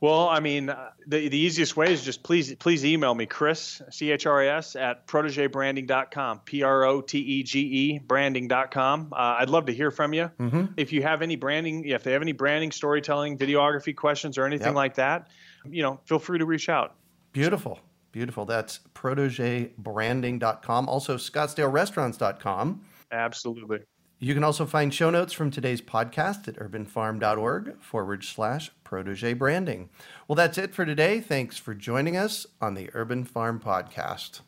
Well, 0.00 0.30
I 0.30 0.40
mean, 0.40 0.70
uh, 0.70 0.90
the, 1.06 1.28
the 1.28 1.36
easiest 1.36 1.76
way 1.76 1.92
is 1.92 2.02
just 2.02 2.22
please 2.22 2.54
please 2.54 2.86
email 2.86 3.14
me, 3.14 3.26
Chris, 3.26 3.82
C 3.90 4.10
H 4.10 4.24
R 4.26 4.42
A 4.42 4.48
S, 4.56 4.74
at 4.74 5.06
protegebranding.com, 5.06 6.40
P 6.40 6.62
R 6.62 6.84
O 6.84 7.02
T 7.02 7.18
E 7.18 7.42
G 7.42 7.60
E, 7.60 7.98
branding.com. 7.98 9.12
Uh, 9.12 9.36
I'd 9.38 9.50
love 9.50 9.66
to 9.66 9.74
hear 9.74 9.90
from 9.90 10.14
you. 10.14 10.30
Mm-hmm. 10.40 10.64
If 10.78 10.92
you 10.94 11.02
have 11.02 11.20
any 11.20 11.36
branding, 11.36 11.84
if 11.84 12.02
they 12.02 12.12
have 12.12 12.22
any 12.22 12.32
branding, 12.32 12.72
storytelling, 12.72 13.36
videography 13.36 13.94
questions, 13.94 14.38
or 14.38 14.46
anything 14.46 14.68
yep. 14.68 14.74
like 14.74 14.94
that, 14.94 15.28
you 15.68 15.82
know, 15.82 16.00
feel 16.06 16.18
free 16.18 16.38
to 16.38 16.46
reach 16.46 16.70
out. 16.70 16.94
Beautiful. 17.32 17.78
Beautiful. 18.12 18.44
That's 18.44 18.80
protegebranding.com. 18.94 20.88
Also, 20.88 21.16
scottsdalerestaurants.com. 21.16 22.80
Absolutely. 23.12 23.80
You 24.22 24.34
can 24.34 24.44
also 24.44 24.66
find 24.66 24.92
show 24.92 25.08
notes 25.08 25.32
from 25.32 25.50
today's 25.50 25.80
podcast 25.80 26.46
at 26.46 26.56
urbanfarm.org 26.56 27.80
forward 27.80 28.22
slash 28.22 28.70
protege 28.84 29.32
branding. 29.32 29.88
Well, 30.28 30.36
that's 30.36 30.58
it 30.58 30.74
for 30.74 30.84
today. 30.84 31.20
Thanks 31.20 31.56
for 31.56 31.72
joining 31.74 32.18
us 32.18 32.46
on 32.60 32.74
the 32.74 32.90
Urban 32.92 33.24
Farm 33.24 33.58
Podcast. 33.58 34.40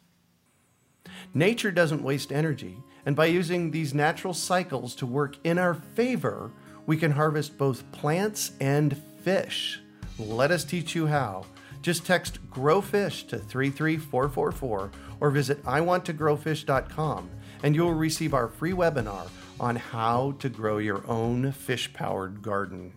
Nature 1.32 1.70
doesn't 1.70 2.02
waste 2.02 2.32
energy, 2.32 2.76
and 3.06 3.16
by 3.16 3.26
using 3.26 3.70
these 3.70 3.94
natural 3.94 4.34
cycles 4.34 4.94
to 4.96 5.06
work 5.06 5.36
in 5.42 5.58
our 5.58 5.74
favor, 5.74 6.50
we 6.84 6.96
can 6.96 7.12
harvest 7.12 7.56
both 7.56 7.90
plants 7.92 8.52
and 8.60 8.96
fish. 9.22 9.80
Let 10.18 10.50
us 10.50 10.64
teach 10.64 10.94
you 10.94 11.06
how. 11.06 11.46
Just 11.82 12.06
text 12.06 12.38
GROWFISH 12.50 13.24
to 13.24 13.38
33444 13.38 14.90
or 15.20 15.30
visit 15.30 15.62
iwanttogrowfish.com 15.64 17.30
and 17.62 17.74
you 17.74 17.82
will 17.82 17.94
receive 17.94 18.34
our 18.34 18.48
free 18.48 18.72
webinar 18.72 19.28
on 19.60 19.76
how 19.76 20.34
to 20.38 20.48
grow 20.48 20.78
your 20.78 21.04
own 21.08 21.52
fish 21.52 21.92
powered 21.92 22.42
garden. 22.42 22.92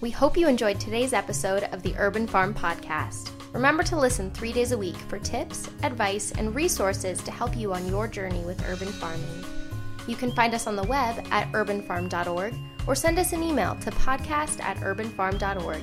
We 0.00 0.10
hope 0.10 0.36
you 0.36 0.48
enjoyed 0.48 0.80
today's 0.80 1.12
episode 1.12 1.62
of 1.72 1.82
the 1.82 1.94
Urban 1.96 2.26
Farm 2.26 2.52
Podcast. 2.54 3.30
Remember 3.52 3.82
to 3.84 3.96
listen 3.96 4.30
three 4.30 4.52
days 4.52 4.72
a 4.72 4.78
week 4.78 4.96
for 4.96 5.18
tips, 5.18 5.70
advice, 5.82 6.32
and 6.32 6.54
resources 6.54 7.22
to 7.22 7.30
help 7.30 7.56
you 7.56 7.72
on 7.72 7.86
your 7.86 8.08
journey 8.08 8.40
with 8.44 8.68
urban 8.68 8.88
farming. 8.88 9.44
You 10.08 10.16
can 10.16 10.32
find 10.32 10.54
us 10.54 10.66
on 10.66 10.74
the 10.74 10.82
web 10.82 11.24
at 11.30 11.50
urbanfarm.org 11.52 12.54
or 12.86 12.94
send 12.96 13.18
us 13.18 13.32
an 13.32 13.44
email 13.44 13.76
to 13.76 13.90
podcast 13.92 14.60
at 14.60 14.78
urbanfarm.org. 14.78 15.82